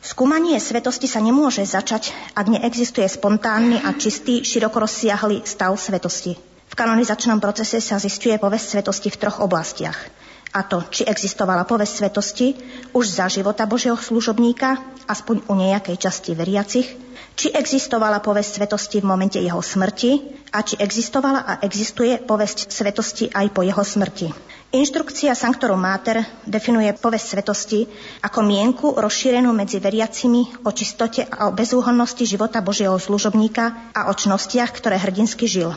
Skúmanie 0.00 0.56
svetosti 0.56 1.04
sa 1.04 1.20
nemôže 1.20 1.64
začať, 1.68 2.16
ak 2.32 2.48
neexistuje 2.48 3.04
spontánny 3.04 3.80
a 3.84 3.92
čistý, 3.92 4.40
široko 4.40 4.80
rozsiahly 4.84 5.44
stav 5.44 5.76
svetosti. 5.76 6.36
V 6.64 6.74
kanonizačnom 6.76 7.44
procese 7.44 7.80
sa 7.84 8.00
zistuje 8.00 8.40
povesť 8.40 8.80
svetosti 8.80 9.12
v 9.12 9.20
troch 9.20 9.44
oblastiach– 9.44 10.00
a 10.54 10.62
to, 10.62 10.86
či 10.86 11.02
existovala 11.02 11.66
povesť 11.66 11.94
svetosti 11.98 12.54
už 12.94 13.04
za 13.10 13.26
života 13.26 13.66
Božieho 13.66 13.98
služobníka, 13.98 14.78
aspoň 15.10 15.50
u 15.50 15.58
nejakej 15.58 15.98
časti 15.98 16.30
veriacich, 16.38 17.03
či 17.34 17.50
existovala 17.50 18.22
povesť 18.22 18.62
svetosti 18.62 19.02
v 19.02 19.10
momente 19.10 19.38
jeho 19.42 19.58
smrti 19.58 20.10
a 20.54 20.62
či 20.62 20.78
existovala 20.78 21.40
a 21.42 21.52
existuje 21.66 22.18
povesť 22.22 22.70
svetosti 22.70 23.30
aj 23.34 23.50
po 23.50 23.66
jeho 23.66 23.82
smrti. 23.82 24.30
Inštrukcia 24.74 25.34
Sanctorum 25.38 25.78
Mater 25.78 26.22
definuje 26.46 26.90
povesť 26.98 27.26
svetosti 27.38 27.86
ako 28.26 28.42
mienku 28.42 28.86
rozšírenú 28.98 29.54
medzi 29.54 29.78
veriacimi 29.78 30.66
o 30.66 30.70
čistote 30.74 31.26
a 31.26 31.46
o 31.46 31.54
bezúhonnosti 31.54 32.26
života 32.26 32.58
Božieho 32.58 32.98
služobníka 32.98 33.94
a 33.94 34.10
o 34.10 34.12
čnostiach, 34.14 34.74
ktoré 34.74 34.98
hrdinsky 34.98 35.46
žil. 35.46 35.74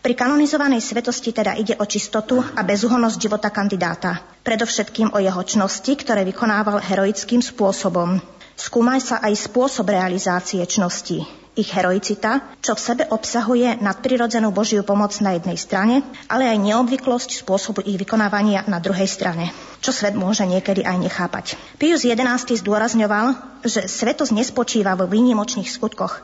Pri 0.00 0.16
kanonizovanej 0.16 0.80
svetosti 0.80 1.30
teda 1.30 1.54
ide 1.60 1.76
o 1.76 1.84
čistotu 1.84 2.40
a 2.40 2.64
bezúhonnosť 2.64 3.20
života 3.20 3.52
kandidáta. 3.52 4.18
Predovšetkým 4.42 5.12
o 5.12 5.20
jeho 5.20 5.42
čnosti, 5.44 5.92
ktoré 5.92 6.24
vykonával 6.24 6.80
heroickým 6.80 7.44
spôsobom. 7.44 8.39
Skúma 8.60 9.00
sa 9.00 9.24
aj 9.24 9.48
spôsob 9.48 9.88
realizácie 9.88 10.60
čnosti, 10.68 11.24
ich 11.56 11.72
heroicita, 11.72 12.60
čo 12.60 12.76
v 12.76 12.84
sebe 12.84 13.04
obsahuje 13.08 13.80
nadprirodzenú 13.80 14.52
Božiu 14.52 14.84
pomoc 14.84 15.16
na 15.24 15.32
jednej 15.32 15.56
strane, 15.56 16.04
ale 16.28 16.44
aj 16.44 16.60
neobvyklosť 16.60 17.40
spôsobu 17.40 17.80
ich 17.88 17.96
vykonávania 17.96 18.68
na 18.68 18.76
druhej 18.76 19.08
strane, 19.08 19.48
čo 19.80 19.96
svet 19.96 20.12
môže 20.12 20.44
niekedy 20.44 20.84
aj 20.84 20.96
nechápať. 21.00 21.56
Pius 21.80 22.04
XI 22.04 22.36
zdôrazňoval, 22.36 23.32
že 23.64 23.88
svetosť 23.88 24.36
nespočíva 24.36 24.92
vo 24.92 25.08
výnimočných 25.08 25.72
skutkoch, 25.72 26.20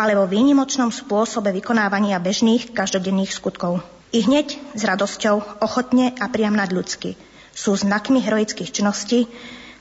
ale 0.00 0.16
vo 0.16 0.24
výnimočnom 0.24 0.88
spôsobe 0.88 1.52
vykonávania 1.52 2.16
bežných 2.16 2.72
každodenných 2.72 3.28
skutkov. 3.28 3.84
I 4.16 4.24
hneď 4.24 4.56
s 4.72 4.82
radosťou, 4.88 5.60
ochotne 5.60 6.16
a 6.16 6.32
priam 6.32 6.56
nadľudsky 6.56 7.34
sú 7.54 7.78
znakmi 7.78 8.18
heroických 8.18 8.74
činností, 8.74 9.30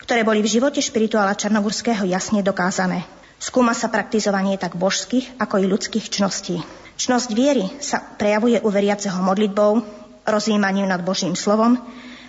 ktoré 0.04 0.28
boli 0.28 0.44
v 0.44 0.60
živote 0.60 0.84
špirituála 0.84 1.40
Čarnogurského 1.40 2.04
jasne 2.04 2.44
dokázané. 2.44 3.08
Skúma 3.40 3.72
sa 3.72 3.88
praktizovanie 3.88 4.60
tak 4.60 4.76
božských, 4.76 5.40
ako 5.40 5.64
i 5.64 5.66
ľudských 5.72 6.12
čností. 6.12 6.60
Čnosť 7.00 7.30
viery 7.32 7.66
sa 7.80 8.04
prejavuje 8.04 8.60
u 8.60 8.70
veriaceho 8.70 9.18
modlitbou, 9.24 9.80
rozjímaním 10.28 10.92
nad 10.92 11.00
Božím 11.00 11.36
slovom 11.36 11.80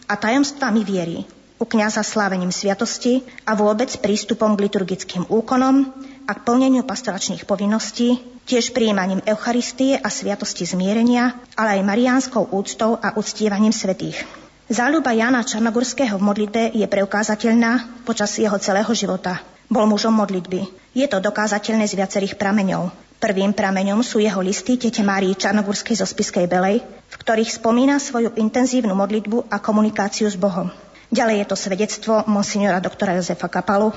a 0.06 0.14
tajomstvami 0.14 0.82
viery, 0.86 1.26
u 1.58 1.64
kniaza 1.66 2.02
slávením 2.02 2.50
sviatosti 2.50 3.22
a 3.46 3.54
vôbec 3.54 3.90
prístupom 4.02 4.58
k 4.58 4.66
liturgickým 4.66 5.26
úkonom, 5.30 5.90
a 6.24 6.32
k 6.32 6.44
plneniu 6.44 6.88
pastoračných 6.88 7.44
povinností, 7.44 8.16
tiež 8.48 8.72
prijímaním 8.72 9.20
Eucharistie 9.28 10.00
a 10.00 10.08
sviatosti 10.08 10.64
zmierenia, 10.64 11.36
ale 11.56 11.80
aj 11.80 11.88
mariánskou 11.88 12.48
úctou 12.52 12.96
a 12.96 13.16
uctievaním 13.16 13.72
svetých. 13.72 14.43
Záľuba 14.64 15.12
Jana 15.12 15.44
Čarnogurského 15.44 16.16
v 16.16 16.24
modlitbe 16.24 16.62
je 16.72 16.88
preukázateľná 16.88 18.00
počas 18.08 18.32
jeho 18.40 18.56
celého 18.56 18.88
života. 18.96 19.44
Bol 19.68 19.84
mužom 19.84 20.16
modlitby. 20.16 20.64
Je 20.96 21.04
to 21.04 21.20
dokázateľné 21.20 21.84
z 21.84 22.00
viacerých 22.00 22.40
prameňov. 22.40 22.88
Prvým 23.20 23.52
prameňom 23.52 24.00
sú 24.00 24.24
jeho 24.24 24.40
listy 24.40 24.80
tete 24.80 25.04
Márii 25.04 25.36
Čarnogurskej 25.36 26.00
zo 26.00 26.08
Spiskej 26.08 26.48
Belej, 26.48 26.80
v 26.80 27.16
ktorých 27.20 27.60
spomína 27.60 28.00
svoju 28.00 28.32
intenzívnu 28.40 28.96
modlitbu 28.96 29.52
a 29.52 29.60
komunikáciu 29.60 30.32
s 30.32 30.36
Bohom. 30.40 30.72
Ďalej 31.12 31.44
je 31.44 31.46
to 31.52 31.56
svedectvo 31.60 32.14
monsignora 32.24 32.80
doktora 32.80 33.20
Jozefa 33.20 33.52
Kapalu, 33.52 33.92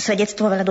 svedectvo 0.00 0.48
veľa 0.48 0.64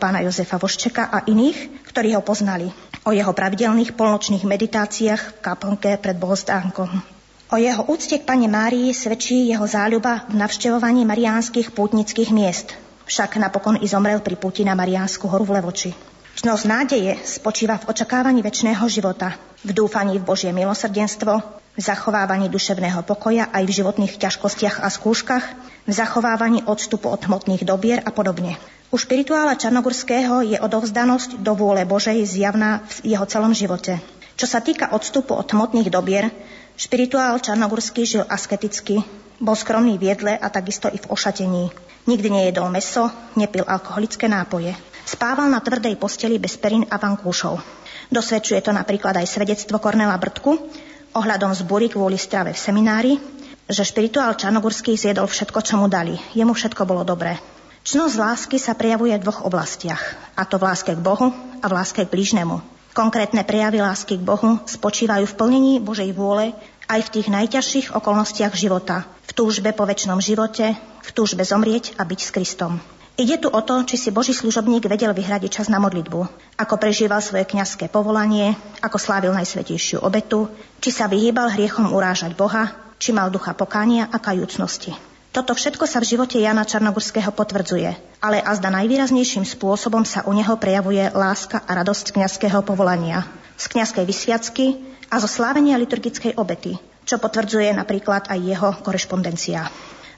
pána 0.00 0.24
Jozefa 0.24 0.56
Voščeka 0.56 1.12
a 1.12 1.20
iných, 1.28 1.84
ktorí 1.84 2.16
ho 2.16 2.24
poznali. 2.24 2.72
O 3.04 3.12
jeho 3.12 3.36
pravidelných 3.36 3.92
polnočných 3.92 4.48
meditáciách 4.48 5.20
v 5.20 5.40
kaplnke 5.44 6.00
pred 6.00 6.16
bohostánkom. 6.16 7.15
O 7.46 7.62
jeho 7.62 7.86
úcte 7.86 8.18
k 8.18 8.26
Pane 8.26 8.50
Márii 8.50 8.90
svedčí 8.90 9.46
jeho 9.46 9.62
záľuba 9.62 10.26
v 10.26 10.34
navštevovaní 10.34 11.06
mariánskych 11.06 11.78
pútnických 11.78 12.34
miest. 12.34 12.74
Však 13.06 13.38
napokon 13.38 13.78
i 13.78 13.86
zomrel 13.86 14.18
pri 14.18 14.34
púti 14.34 14.66
na 14.66 14.74
Mariánsku 14.74 15.30
horu 15.30 15.46
v 15.46 15.62
Levoči. 15.62 15.94
Čnosť 16.34 16.64
nádeje 16.66 17.14
spočíva 17.22 17.78
v 17.78 17.86
očakávaní 17.94 18.42
väčšného 18.42 18.82
života, 18.90 19.38
v 19.62 19.70
dúfaní 19.70 20.18
v 20.18 20.26
Božie 20.26 20.50
milosrdenstvo, 20.50 21.38
v 21.78 21.80
zachovávaní 21.80 22.50
duševného 22.50 23.06
pokoja 23.06 23.46
aj 23.54 23.62
v 23.62 23.76
životných 23.78 24.18
ťažkostiach 24.18 24.82
a 24.82 24.90
skúškach, 24.90 25.44
v 25.86 25.92
zachovávaní 25.94 26.66
odstupu 26.66 27.06
od 27.14 27.30
hmotných 27.30 27.62
dobier 27.62 28.02
a 28.02 28.10
podobne. 28.10 28.58
U 28.90 28.98
špirituála 28.98 29.54
Čarnogurského 29.54 30.42
je 30.42 30.58
odovzdanosť 30.58 31.38
do 31.46 31.54
vôle 31.54 31.86
Božej 31.86 32.26
zjavná 32.26 32.82
v 32.90 33.14
jeho 33.14 33.22
celom 33.30 33.54
živote. 33.54 34.02
Čo 34.34 34.50
sa 34.50 34.58
týka 34.58 34.90
odstupu 34.92 35.32
od 35.32 35.46
hmotných 35.46 35.88
dobier, 35.94 36.28
špirituál 36.76 37.40
Čarnogurský 37.40 38.04
žil 38.04 38.24
asketicky, 38.28 39.00
bol 39.40 39.56
skromný 39.56 39.96
v 39.96 40.12
jedle 40.12 40.32
a 40.36 40.48
takisto 40.52 40.88
i 40.92 41.00
v 41.00 41.08
ošatení. 41.08 41.72
Nikdy 42.06 42.28
nejedol 42.30 42.70
meso, 42.70 43.10
nepil 43.34 43.66
alkoholické 43.66 44.30
nápoje. 44.30 44.76
Spával 45.02 45.50
na 45.50 45.58
tvrdej 45.58 45.98
posteli 45.98 46.38
bez 46.38 46.54
perín 46.60 46.86
a 46.86 47.00
vankúšov. 47.00 47.58
Dosvedčuje 48.12 48.62
to 48.62 48.70
napríklad 48.70 49.18
aj 49.18 49.26
svedectvo 49.26 49.82
Kornela 49.82 50.14
Brtku 50.14 50.54
ohľadom 51.16 51.50
zbúry 51.56 51.88
kvôli 51.88 52.20
strave 52.20 52.52
v 52.52 52.60
seminári, 52.60 53.12
že 53.66 53.82
špirituál 53.82 54.38
Čarnogurský 54.38 54.94
zjedol 54.94 55.26
všetko, 55.26 55.58
čo 55.64 55.74
mu 55.80 55.90
dali. 55.90 56.14
Jemu 56.36 56.54
všetko 56.54 56.86
bolo 56.86 57.02
dobré. 57.02 57.40
Čnosť 57.86 58.14
lásky 58.18 58.56
sa 58.58 58.74
prejavuje 58.74 59.14
v 59.16 59.24
dvoch 59.24 59.46
oblastiach, 59.46 60.18
a 60.34 60.42
to 60.42 60.58
v 60.58 60.66
láske 60.66 60.92
k 60.94 61.00
Bohu 61.00 61.30
a 61.62 61.66
v 61.66 61.72
láske 61.74 62.02
k 62.02 62.10
blížnemu. 62.10 62.75
Konkrétne 62.96 63.44
prejavy 63.44 63.84
lásky 63.84 64.16
k 64.16 64.24
Bohu 64.24 64.56
spočívajú 64.64 65.28
v 65.28 65.36
plnení 65.36 65.72
Božej 65.84 66.16
vôle 66.16 66.56
aj 66.88 67.04
v 67.04 67.12
tých 67.12 67.28
najťažších 67.28 67.92
okolnostiach 67.92 68.56
života, 68.56 69.04
v 69.28 69.36
túžbe 69.36 69.68
po 69.76 69.84
väčšnom 69.84 70.16
živote, 70.16 70.72
v 71.04 71.10
túžbe 71.12 71.44
zomrieť 71.44 71.92
a 72.00 72.08
byť 72.08 72.20
s 72.24 72.32
Kristom. 72.32 72.80
Ide 73.20 73.36
tu 73.36 73.52
o 73.52 73.60
to, 73.60 73.84
či 73.84 74.00
si 74.00 74.08
Boží 74.08 74.32
služobník 74.32 74.88
vedel 74.88 75.12
vyhradiť 75.12 75.60
čas 75.60 75.68
na 75.68 75.76
modlitbu, 75.76 76.20
ako 76.56 76.74
prežíval 76.80 77.20
svoje 77.20 77.44
kňazské 77.44 77.92
povolanie, 77.92 78.56
ako 78.80 78.96
slávil 78.96 79.36
najsvetejšiu 79.36 80.00
obetu, 80.00 80.48
či 80.80 80.88
sa 80.88 81.04
vyhýbal 81.04 81.52
hriechom 81.52 81.92
urážať 81.92 82.32
Boha, 82.32 82.72
či 82.96 83.12
mal 83.12 83.28
ducha 83.28 83.52
pokánia 83.52 84.08
a 84.08 84.16
kajúcnosti. 84.16 84.96
Toto 85.36 85.52
všetko 85.52 85.84
sa 85.84 86.00
v 86.00 86.16
živote 86.16 86.40
Jana 86.40 86.64
Čarnogurského 86.64 87.28
potvrdzuje, 87.28 87.92
ale 88.24 88.40
azda 88.40 88.72
najvýraznejším 88.72 89.44
spôsobom 89.44 90.00
sa 90.08 90.24
u 90.24 90.32
neho 90.32 90.56
prejavuje 90.56 91.12
láska 91.12 91.60
a 91.60 91.76
radosť 91.76 92.16
kňazského 92.16 92.64
povolania, 92.64 93.20
z 93.60 93.68
kňazskej 93.68 94.04
vysviacky 94.08 94.80
a 95.12 95.20
zo 95.20 95.28
slávenia 95.28 95.76
liturgickej 95.76 96.40
obety, 96.40 96.80
čo 97.04 97.20
potvrdzuje 97.20 97.68
napríklad 97.76 98.32
aj 98.32 98.38
jeho 98.40 98.80
korešpondencia. 98.80 99.68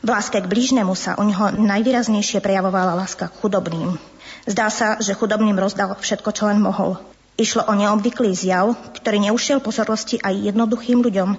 V 0.07 0.09
láske 0.15 0.39
k 0.39 0.47
blížnemu 0.47 0.95
sa 0.95 1.19
u 1.19 1.27
neho 1.27 1.51
najvýraznejšie 1.51 2.39
prejavovala 2.39 2.95
láska 2.95 3.27
k 3.27 3.43
chudobným. 3.43 3.99
Zdá 4.47 4.71
sa, 4.71 5.03
že 5.03 5.19
chudobným 5.19 5.59
rozdal 5.59 5.99
všetko, 5.99 6.31
čo 6.31 6.47
len 6.47 6.63
mohol. 6.63 6.95
Išlo 7.35 7.67
o 7.67 7.75
neobvyklý 7.75 8.39
zjav, 8.39 8.79
ktorý 8.95 9.19
neušiel 9.27 9.59
pozornosti 9.59 10.23
aj 10.23 10.55
jednoduchým 10.55 11.03
ľuďom, 11.03 11.35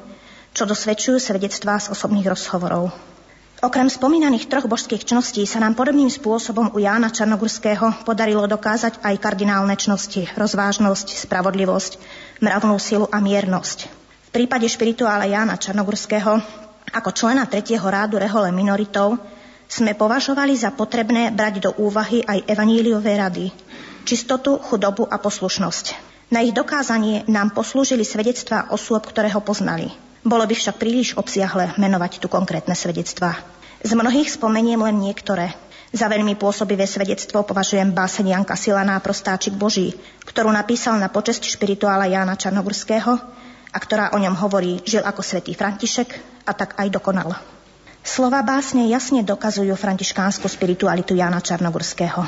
čo 0.51 0.67
dosvedčujú 0.67 1.15
svedectvá 1.15 1.79
z 1.79 1.95
osobných 1.95 2.27
rozhovorov. 2.27 2.91
Okrem 3.59 3.91
spomínaných 3.91 4.47
troch 4.47 4.71
božských 4.71 5.03
čností 5.03 5.43
sa 5.43 5.59
nám 5.59 5.75
podobným 5.75 6.07
spôsobom 6.07 6.71
u 6.71 6.79
Jána 6.79 7.11
Čarnogurského 7.11 8.07
podarilo 8.07 8.47
dokázať 8.47 9.03
aj 9.03 9.19
kardinálne 9.19 9.75
čnosti, 9.75 10.31
rozvážnosť, 10.31 11.27
spravodlivosť, 11.27 11.99
mravnú 12.39 12.79
silu 12.79 13.11
a 13.11 13.19
miernosť. 13.19 13.91
V 13.91 14.29
prípade 14.31 14.63
špirituála 14.63 15.27
Jána 15.27 15.59
Čarnogurského 15.59 16.39
ako 16.95 17.09
člena 17.11 17.51
tretieho 17.51 17.83
rádu 17.83 18.15
rehole 18.15 18.47
minoritov 18.55 19.19
sme 19.67 19.91
považovali 19.91 20.55
za 20.55 20.71
potrebné 20.71 21.27
brať 21.35 21.67
do 21.67 21.75
úvahy 21.83 22.23
aj 22.23 22.47
evaníliové 22.47 23.11
rady, 23.19 23.51
čistotu, 24.07 24.55
chudobu 24.71 25.03
a 25.03 25.19
poslušnosť. 25.19 25.85
Na 26.31 26.39
ich 26.39 26.55
dokázanie 26.55 27.27
nám 27.27 27.51
poslúžili 27.51 28.07
svedectvá 28.07 28.71
osôb, 28.71 29.03
ktoré 29.03 29.27
ho 29.35 29.43
poznali– 29.43 29.91
bolo 30.23 30.43
by 30.43 30.55
však 30.55 30.75
príliš 30.79 31.15
obsiahle 31.15 31.75
menovať 31.79 32.19
tu 32.19 32.27
konkrétne 32.27 32.75
svedectvá. 32.75 33.39
Z 33.79 33.91
mnohých 33.95 34.27
spomeniem 34.27 34.83
len 34.83 34.99
niektoré. 34.99 35.55
Za 35.89 36.05
veľmi 36.05 36.37
pôsobivé 36.37 36.85
svedectvo 36.85 37.41
považujem 37.41 37.89
báseň 37.95 38.35
Janka 38.35 38.53
Silaná 38.53 38.99
Prostáčik 39.01 39.57
Boží, 39.57 39.95
ktorú 40.27 40.53
napísal 40.53 41.01
na 41.01 41.09
počesť 41.09 41.49
špirituála 41.49 42.05
Jána 42.05 42.37
Čarnogurského 42.37 43.17
a 43.69 43.77
ktorá 43.77 44.13
o 44.13 44.21
ňom 44.21 44.37
hovorí, 44.37 44.85
žil 44.85 45.01
ako 45.01 45.25
svätý 45.25 45.57
František 45.57 46.13
a 46.45 46.51
tak 46.53 46.77
aj 46.77 46.93
dokonal. 46.93 47.33
Slova 48.05 48.45
básne 48.45 48.85
jasne 48.85 49.25
dokazujú 49.25 49.73
františkánsku 49.73 50.45
spiritualitu 50.45 51.17
Jána 51.17 51.41
Čarnogurského. 51.41 52.21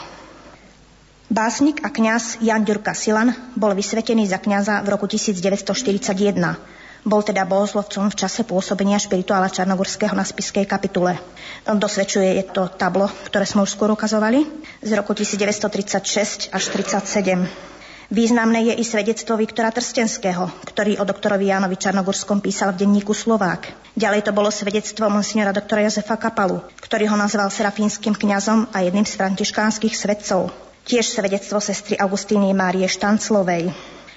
Básnik 1.31 1.79
a 1.85 1.93
kňaz 1.93 2.43
Jan 2.43 2.67
Ďurka 2.67 2.91
Silan 2.91 3.31
bol 3.55 3.71
vysvetený 3.71 4.27
za 4.27 4.41
kňaza 4.41 4.83
v 4.83 4.87
roku 4.91 5.07
1941 5.07 6.80
bol 7.01 7.25
teda 7.25 7.45
bohoslovcom 7.49 8.13
v 8.13 8.19
čase 8.19 8.45
pôsobenia 8.45 9.01
špirituála 9.01 9.49
Čarnogurského 9.49 10.13
na 10.13 10.21
spiskej 10.21 10.69
kapitule. 10.69 11.17
Dosvedčuje 11.65 12.37
je 12.37 12.43
to 12.45 12.69
tablo, 12.69 13.09
ktoré 13.25 13.45
sme 13.45 13.65
už 13.65 13.73
skôr 13.73 13.89
ukazovali, 13.89 14.45
z 14.85 14.91
roku 14.93 15.17
1936 15.17 16.53
až 16.53 16.63
37. 16.69 17.71
Významné 18.11 18.67
je 18.67 18.73
i 18.75 18.83
svedectvo 18.83 19.39
Viktora 19.39 19.71
Trstenského, 19.71 20.51
ktorý 20.67 20.99
o 20.99 21.07
doktorovi 21.07 21.47
Jánovi 21.47 21.79
Čarnogurskom 21.79 22.43
písal 22.43 22.75
v 22.75 22.83
denníku 22.83 23.15
Slovák. 23.15 23.71
Ďalej 23.95 24.27
to 24.27 24.35
bolo 24.35 24.51
svedectvo 24.51 25.07
monsignora 25.07 25.55
doktora 25.55 25.87
Jozefa 25.87 26.19
Kapalu, 26.19 26.59
ktorý 26.83 27.07
ho 27.07 27.15
nazval 27.15 27.47
serafínskym 27.47 28.11
kňazom 28.11 28.67
a 28.75 28.83
jedným 28.83 29.07
z 29.07 29.15
františkánskych 29.15 29.95
svedcov. 29.95 30.51
Tiež 30.83 31.07
svedectvo 31.07 31.63
sestry 31.63 31.95
Augustíny 31.95 32.51
Márie 32.51 32.83
Štanclovej. 32.83 33.71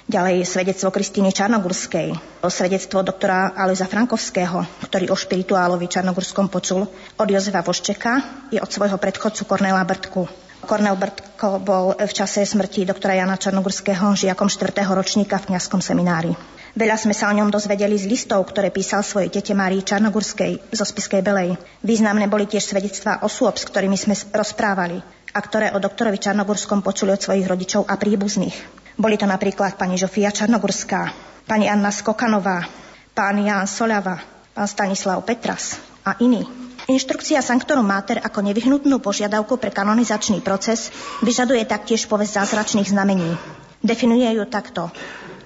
Ďalej 0.05 0.45
svedectvo 0.45 0.93
Kristýny 0.93 1.33
Čarnogurskej, 1.33 2.13
svedectvo 2.45 3.01
doktora 3.01 3.57
Aloisa 3.57 3.89
Frankovského, 3.89 4.61
ktorý 4.85 5.09
o 5.09 5.17
špirituálovi 5.17 5.89
Čarnogurskom 5.89 6.45
počul 6.45 6.85
od 7.17 7.25
Jozefa 7.25 7.65
Voščeka 7.65 8.13
i 8.53 8.61
od 8.61 8.69
svojho 8.69 9.01
predchodcu 9.01 9.49
Kornela 9.49 9.81
Brtku. 9.81 10.29
Kornel 10.61 10.93
Brtko 10.93 11.57
bol 11.57 11.97
v 11.97 12.13
čase 12.13 12.45
smrti 12.45 12.85
doktora 12.85 13.17
Jana 13.17 13.33
Čarnogurského 13.33 14.13
žiakom 14.13 14.45
4. 14.45 14.77
ročníka 14.93 15.41
v 15.41 15.57
kňazskom 15.57 15.81
seminári. 15.81 16.37
Veľa 16.77 17.01
sme 17.01 17.17
sa 17.17 17.33
o 17.33 17.37
ňom 17.41 17.49
dozvedeli 17.49 17.97
z 17.97 18.05
listov, 18.05 18.45
ktoré 18.45 18.69
písal 18.69 19.01
svojej 19.01 19.33
tete 19.33 19.57
Márii 19.57 19.81
Čarnogurskej 19.81 20.69
zo 20.69 20.85
Spiskej 20.85 21.25
Belej. 21.25 21.57
Významné 21.81 22.29
boli 22.29 22.45
tiež 22.45 22.61
svedectvá 22.61 23.25
osôb, 23.25 23.57
s 23.57 23.65
ktorými 23.65 23.97
sme 23.97 24.13
rozprávali 24.13 25.01
a 25.33 25.39
ktoré 25.41 25.73
o 25.73 25.81
doktorovi 25.81 26.21
Čarnogurskom 26.21 26.85
počuli 26.85 27.09
od 27.09 27.25
svojich 27.25 27.49
rodičov 27.49 27.89
a 27.89 27.97
príbuzných. 27.97 28.84
Boli 28.95 29.19
to 29.19 29.27
napríklad 29.27 29.75
pani 29.75 29.99
Žofia 29.99 30.31
Čarnogurská, 30.31 31.11
pani 31.43 31.67
Anna 31.67 31.91
Skokanová, 31.91 32.63
pán 33.11 33.43
Ján 33.43 33.67
Soľava, 33.67 34.23
pán 34.55 34.67
Stanislav 34.71 35.19
Petras 35.27 35.75
a 36.07 36.15
iní. 36.23 36.47
Inštrukcia 36.87 37.43
Sanctorum 37.43 37.83
Mater 37.83 38.23
ako 38.23 38.39
nevyhnutnú 38.45 39.03
požiadavku 39.03 39.59
pre 39.59 39.73
kanonizačný 39.73 40.39
proces 40.39 40.95
vyžaduje 41.19 41.67
taktiež 41.67 42.07
povesť 42.07 42.39
zázračných 42.39 42.87
znamení. 42.87 43.35
Definuje 43.83 44.31
ju 44.31 44.47
takto. 44.47 44.87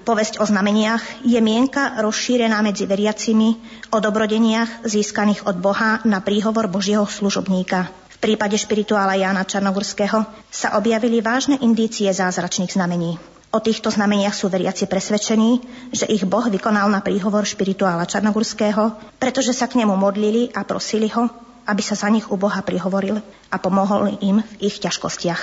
Povesť 0.06 0.38
o 0.38 0.44
znameniach 0.46 1.26
je 1.26 1.40
mienka 1.42 1.98
rozšírená 1.98 2.62
medzi 2.62 2.86
veriacimi 2.86 3.58
o 3.90 3.98
dobrodeniach 3.98 4.86
získaných 4.86 5.50
od 5.50 5.58
Boha 5.58 5.98
na 6.06 6.22
príhovor 6.22 6.70
Božieho 6.70 7.08
služobníka. 7.08 7.90
V 8.14 8.16
prípade 8.22 8.54
špirituála 8.54 9.18
Jána 9.18 9.42
Čarnogurského 9.42 10.22
sa 10.52 10.78
objavili 10.78 11.18
vážne 11.18 11.58
indície 11.58 12.06
zázračných 12.12 12.78
znamení. 12.78 13.39
O 13.50 13.58
týchto 13.58 13.90
znameniach 13.90 14.30
sú 14.30 14.46
veriaci 14.46 14.86
presvedčení, 14.86 15.58
že 15.90 16.06
ich 16.06 16.22
Boh 16.22 16.46
vykonal 16.46 16.86
na 16.86 17.02
príhovor 17.02 17.42
špirituála 17.42 18.06
Čarnogurského, 18.06 18.94
pretože 19.18 19.50
sa 19.50 19.66
k 19.66 19.82
nemu 19.82 19.90
modlili 19.98 20.54
a 20.54 20.62
prosili 20.62 21.10
ho, 21.10 21.26
aby 21.66 21.82
sa 21.82 21.98
za 21.98 22.06
nich 22.14 22.30
u 22.30 22.38
Boha 22.38 22.62
prihovoril 22.62 23.18
a 23.50 23.56
pomohol 23.58 24.14
im 24.22 24.38
v 24.38 24.52
ich 24.62 24.78
ťažkostiach. 24.78 25.42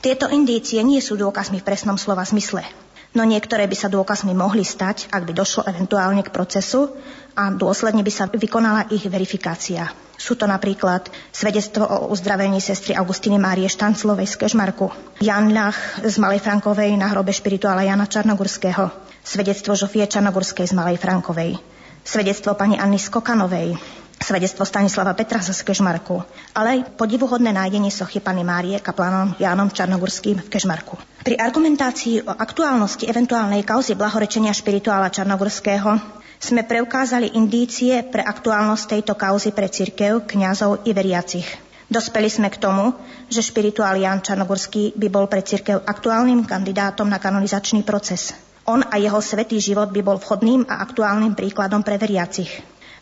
Tieto 0.00 0.32
indície 0.32 0.80
nie 0.80 1.04
sú 1.04 1.20
dôkazmi 1.20 1.60
v 1.60 1.66
presnom 1.68 2.00
slova 2.00 2.24
zmysle, 2.24 2.64
no 3.12 3.22
niektoré 3.24 3.68
by 3.68 3.76
sa 3.76 3.92
dôkazmi 3.92 4.32
mohli 4.32 4.64
stať, 4.64 5.12
ak 5.12 5.28
by 5.28 5.32
došlo 5.36 5.68
eventuálne 5.68 6.24
k 6.24 6.32
procesu 6.32 6.92
a 7.36 7.52
dôsledne 7.52 8.04
by 8.04 8.12
sa 8.12 8.24
vykonala 8.28 8.88
ich 8.92 9.04
verifikácia. 9.08 9.88
Sú 10.16 10.38
to 10.38 10.46
napríklad 10.46 11.10
svedectvo 11.34 11.82
o 11.82 11.96
uzdravení 12.12 12.62
sestry 12.62 12.94
Augustiny 12.94 13.42
Márie 13.42 13.66
Štanclovej 13.66 14.30
z 14.30 14.38
Kežmarku, 14.38 14.92
Jan 15.18 15.50
Lach 15.50 15.98
z 15.98 16.14
Malej 16.20 16.44
Frankovej 16.44 16.94
na 16.94 17.10
hrobe 17.10 17.34
špirituála 17.34 17.82
Jana 17.82 18.06
Čarnogurského, 18.06 18.92
svedectvo 19.26 19.74
Žofie 19.74 20.06
Čarnogurskej 20.06 20.70
z 20.70 20.74
Malej 20.78 21.02
Frankovej, 21.02 21.58
svedectvo 22.06 22.54
pani 22.54 22.78
Anny 22.78 23.02
Skokanovej, 23.02 23.74
svedectvo 24.22 24.62
Stanislava 24.62 25.12
Petra 25.18 25.42
z 25.42 25.52
Kežmarku, 25.66 26.22
ale 26.54 26.68
aj 26.78 26.94
podivuhodné 26.94 27.50
nájdenie 27.50 27.90
sochy 27.90 28.22
Pany 28.22 28.46
Márie 28.46 28.78
kaplanom 28.78 29.34
Jánom 29.36 29.68
Čarnogurským 29.68 30.38
v 30.40 30.48
Kežmarku. 30.48 30.96
Pri 31.26 31.36
argumentácii 31.36 32.24
o 32.24 32.32
aktuálnosti 32.32 33.10
eventuálnej 33.10 33.66
kauzy 33.66 33.98
blahorečenia 33.98 34.54
špirituála 34.54 35.10
Čarnogurského 35.10 35.98
sme 36.42 36.66
preukázali 36.66 37.38
indície 37.38 38.02
pre 38.02 38.22
aktuálnosť 38.22 38.98
tejto 38.98 39.14
kauzy 39.14 39.54
pre 39.54 39.70
cirkev, 39.70 40.26
kňazov 40.26 40.82
i 40.86 40.90
veriacich. 40.90 41.46
Dospeli 41.92 42.32
sme 42.32 42.48
k 42.48 42.56
tomu, 42.56 42.96
že 43.28 43.44
špirituál 43.44 44.00
Jan 44.00 44.24
Čarnogurský 44.24 44.96
by 44.96 45.08
bol 45.12 45.28
pre 45.28 45.44
cirkev 45.44 45.84
aktuálnym 45.84 46.48
kandidátom 46.48 47.04
na 47.04 47.20
kanonizačný 47.20 47.84
proces. 47.84 48.32
On 48.64 48.80
a 48.80 48.94
jeho 48.96 49.18
svetý 49.18 49.58
život 49.58 49.92
by 49.92 50.00
bol 50.00 50.16
vhodným 50.16 50.64
a 50.70 50.80
aktuálnym 50.80 51.36
príkladom 51.36 51.84
pre 51.84 51.98
veriacich. 52.00 52.48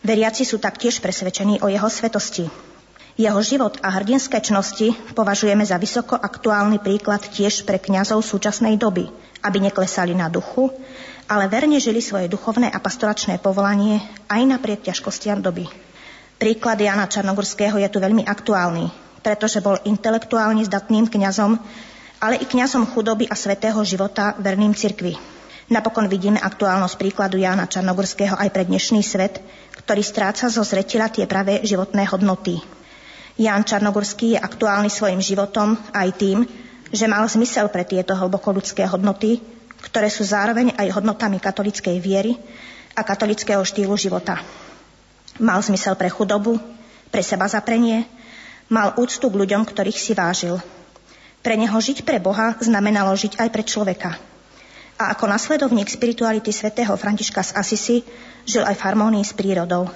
Veriaci 0.01 0.49
sú 0.49 0.57
taktiež 0.57 0.97
presvedčení 0.97 1.61
o 1.61 1.69
jeho 1.69 1.85
svetosti. 1.85 2.49
Jeho 3.21 3.37
život 3.45 3.77
a 3.85 3.93
hrdinské 3.93 4.41
čnosti 4.41 4.97
považujeme 5.13 5.61
za 5.61 5.77
vysoko 5.77 6.17
aktuálny 6.17 6.81
príklad 6.81 7.21
tiež 7.21 7.69
pre 7.69 7.77
kňazov 7.77 8.25
súčasnej 8.25 8.81
doby, 8.81 9.05
aby 9.45 9.57
neklesali 9.61 10.17
na 10.17 10.25
duchu, 10.25 10.73
ale 11.29 11.45
verne 11.45 11.77
žili 11.77 12.01
svoje 12.01 12.25
duchovné 12.25 12.73
a 12.73 12.81
pastoračné 12.81 13.37
povolanie 13.37 14.01
aj 14.25 14.41
napriek 14.41 14.89
ťažkostiam 14.89 15.37
doby. 15.37 15.69
Príklad 16.41 16.81
Jana 16.81 17.05
Čarnogurského 17.05 17.77
je 17.77 17.85
tu 17.93 18.01
veľmi 18.01 18.25
aktuálny, 18.25 18.89
pretože 19.21 19.61
bol 19.61 19.77
intelektuálne 19.85 20.65
zdatným 20.65 21.13
kňazom, 21.13 21.61
ale 22.25 22.41
i 22.41 22.45
kňazom 22.49 22.89
chudoby 22.89 23.29
a 23.29 23.37
svetého 23.37 23.77
života 23.85 24.33
verným 24.41 24.73
cirkvi. 24.73 25.13
Napokon 25.71 26.11
vidíme 26.11 26.35
aktuálnosť 26.35 26.99
príkladu 26.99 27.39
Jana 27.39 27.63
Čarnogurského 27.63 28.35
aj 28.35 28.49
pre 28.51 28.67
dnešný 28.67 28.99
svet, 29.05 29.39
ktorý 29.81 30.01
stráca 30.05 30.45
zo 30.47 30.61
zretila 30.61 31.09
tie 31.09 31.25
pravé 31.25 31.65
životné 31.65 32.05
hodnoty. 32.05 32.61
Ján 33.41 33.65
Čarnogurský 33.65 34.37
je 34.37 34.39
aktuálny 34.39 34.93
svojim 34.93 35.17
životom 35.17 35.73
aj 35.91 36.09
tým, 36.15 36.45
že 36.93 37.09
mal 37.09 37.25
zmysel 37.25 37.71
pre 37.73 37.81
tieto 37.87 38.13
hlboko 38.13 38.53
ľudské 38.53 38.85
hodnoty, 38.85 39.41
ktoré 39.81 40.11
sú 40.13 40.21
zároveň 40.21 40.77
aj 40.77 41.01
hodnotami 41.01 41.41
katolickej 41.41 41.97
viery 41.97 42.37
a 42.93 43.01
katolického 43.01 43.63
štýlu 43.65 43.97
života. 43.97 44.37
Mal 45.41 45.57
zmysel 45.63 45.97
pre 45.97 46.11
chudobu, 46.11 46.61
pre 47.09 47.25
seba 47.25 47.49
zaprenie, 47.49 48.05
mal 48.69 48.93
úctu 48.99 49.25
k 49.25 49.39
ľuďom, 49.41 49.65
ktorých 49.65 49.97
si 49.97 50.13
vážil. 50.13 50.61
Pre 51.41 51.55
neho 51.57 51.73
žiť 51.73 52.05
pre 52.05 52.21
Boha 52.21 52.53
znamenalo 52.61 53.17
žiť 53.17 53.41
aj 53.41 53.49
pre 53.49 53.63
človeka. 53.65 54.30
A 55.01 55.17
ako 55.17 55.25
nasledovník 55.25 55.89
spirituality 55.89 56.53
svätého 56.53 56.93
Františka 56.93 57.41
z 57.41 57.57
Asisi 57.57 57.97
žil 58.45 58.61
aj 58.61 58.77
v 58.77 58.85
harmónii 58.85 59.25
s 59.25 59.33
prírodou. 59.33 59.89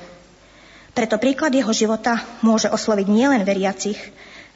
Preto 0.98 1.22
príklad 1.22 1.53
jeho 1.53 1.69
života 1.69 2.26
môže 2.41 2.73
osloviť 2.73 3.06
nielen 3.06 3.45
veriacich, 3.45 4.02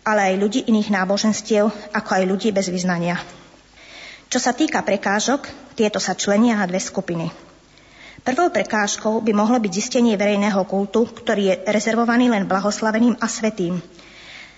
ale 0.01 0.33
aj 0.33 0.41
ľudí 0.41 0.59
iných 0.65 0.89
náboženstiev, 0.89 1.69
ako 1.93 2.09
aj 2.09 2.23
ľudí 2.25 2.49
bez 2.49 2.65
vyznania. 2.65 3.21
Čo 4.25 4.41
sa 4.41 4.57
týka 4.57 4.81
prekážok, 4.81 5.45
tieto 5.77 6.01
sa 6.01 6.17
členia 6.17 6.57
na 6.57 6.65
dve 6.65 6.81
skupiny. 6.81 7.29
Prvou 8.25 8.49
prekážkou 8.49 9.21
by 9.21 9.31
mohlo 9.37 9.61
byť 9.61 9.69
zistenie 9.69 10.17
verejného 10.17 10.65
kultu, 10.65 11.05
ktorý 11.05 11.43
je 11.45 11.55
rezervovaný 11.69 12.33
len 12.33 12.49
blahoslaveným 12.49 13.21
a 13.21 13.29
svetým. 13.29 13.77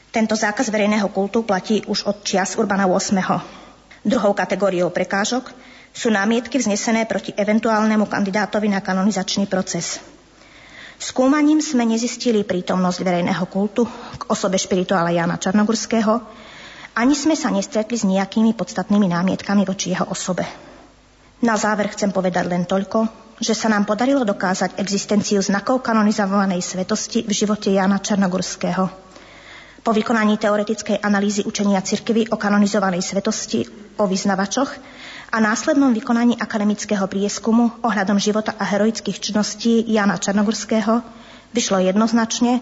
Tento 0.08 0.40
zákaz 0.40 0.72
verejného 0.72 1.12
kultu 1.12 1.44
platí 1.44 1.84
už 1.84 2.08
od 2.08 2.24
čias 2.24 2.56
Urbana 2.56 2.88
VIII. 2.88 3.60
Druhou 4.08 4.32
kategóriou 4.32 4.88
prekážok 4.88 5.52
sú 5.92 6.08
námietky 6.08 6.56
vznesené 6.56 7.04
proti 7.06 7.36
eventuálnemu 7.36 8.08
kandidátovi 8.08 8.72
na 8.72 8.80
kanonizačný 8.80 9.48
proces. 9.48 10.00
Skúmaním 11.02 11.60
sme 11.60 11.84
nezistili 11.84 12.46
prítomnosť 12.46 13.00
verejného 13.02 13.46
kultu 13.50 13.90
k 14.16 14.22
osobe 14.30 14.56
špirituála 14.56 15.12
Jana 15.12 15.42
Čarnogurského, 15.42 16.22
ani 16.92 17.16
sme 17.16 17.34
sa 17.40 17.50
nestretli 17.50 17.98
s 17.98 18.06
nejakými 18.06 18.54
podstatnými 18.54 19.08
námietkami 19.10 19.66
voči 19.66 19.96
jeho 19.96 20.06
osobe. 20.12 20.44
Na 21.42 21.58
záver 21.58 21.90
chcem 21.90 22.14
povedať 22.14 22.46
len 22.46 22.70
toľko, 22.70 23.10
že 23.42 23.58
sa 23.58 23.66
nám 23.66 23.90
podarilo 23.90 24.22
dokázať 24.22 24.78
existenciu 24.78 25.42
znakov 25.42 25.82
kanonizovanej 25.82 26.62
svetosti 26.62 27.26
v 27.26 27.34
živote 27.34 27.74
Jana 27.74 27.98
Čarnogurského. 27.98 28.86
Po 29.82 29.90
vykonaní 29.90 30.38
teoretickej 30.38 31.02
analýzy 31.02 31.42
učenia 31.42 31.82
cirkvy 31.82 32.30
o 32.30 32.38
kanonizovanej 32.38 33.02
svetosti 33.02 33.66
o 33.98 34.06
vyznavačoch 34.06 34.70
a 35.32 35.40
následnom 35.40 35.96
vykonaní 35.96 36.36
akademického 36.36 37.08
prieskumu 37.08 37.72
ohľadom 37.88 38.20
života 38.20 38.52
a 38.60 38.68
heroických 38.68 39.24
činností 39.24 39.88
Jana 39.88 40.20
Čarnogurského 40.20 41.00
vyšlo 41.56 41.80
jednoznačne, 41.80 42.60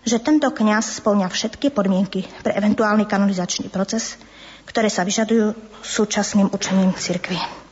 že 0.00 0.16
tento 0.24 0.48
kňaz 0.48 1.04
splňa 1.04 1.28
všetky 1.28 1.68
podmienky 1.76 2.24
pre 2.40 2.56
eventuálny 2.56 3.04
kanonizačný 3.04 3.68
proces, 3.68 4.16
ktoré 4.64 4.88
sa 4.88 5.04
vyžadujú 5.04 5.52
súčasným 5.84 6.48
učením 6.48 6.96
cirkvy. 6.96 7.65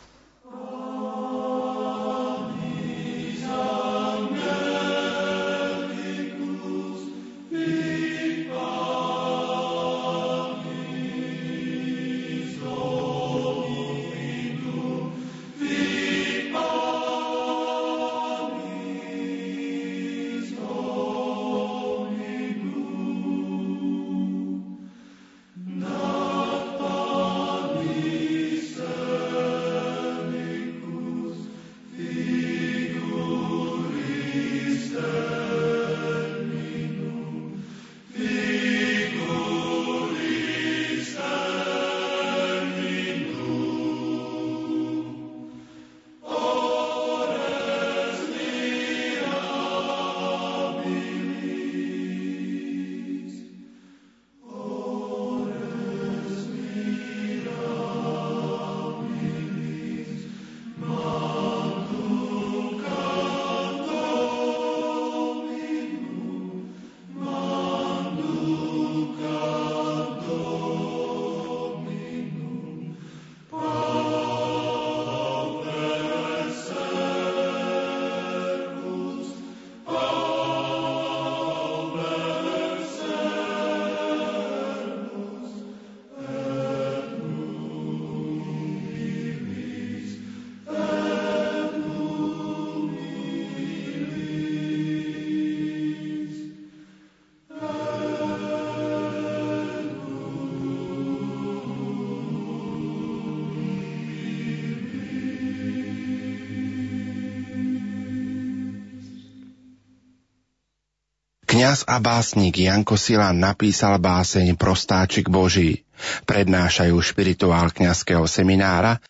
Kňaz 111.65 111.89
a 111.89 111.97
básnik 111.97 112.61
Janko 112.61 112.93
Silan 113.01 113.41
napísal 113.41 113.97
báseň 113.97 114.53
Prostáčik 114.53 115.33
Boží. 115.33 115.81
Prednášajú 116.29 116.93
špirituál 117.01 117.73
kňazského 117.73 118.29
seminára 118.29 119.01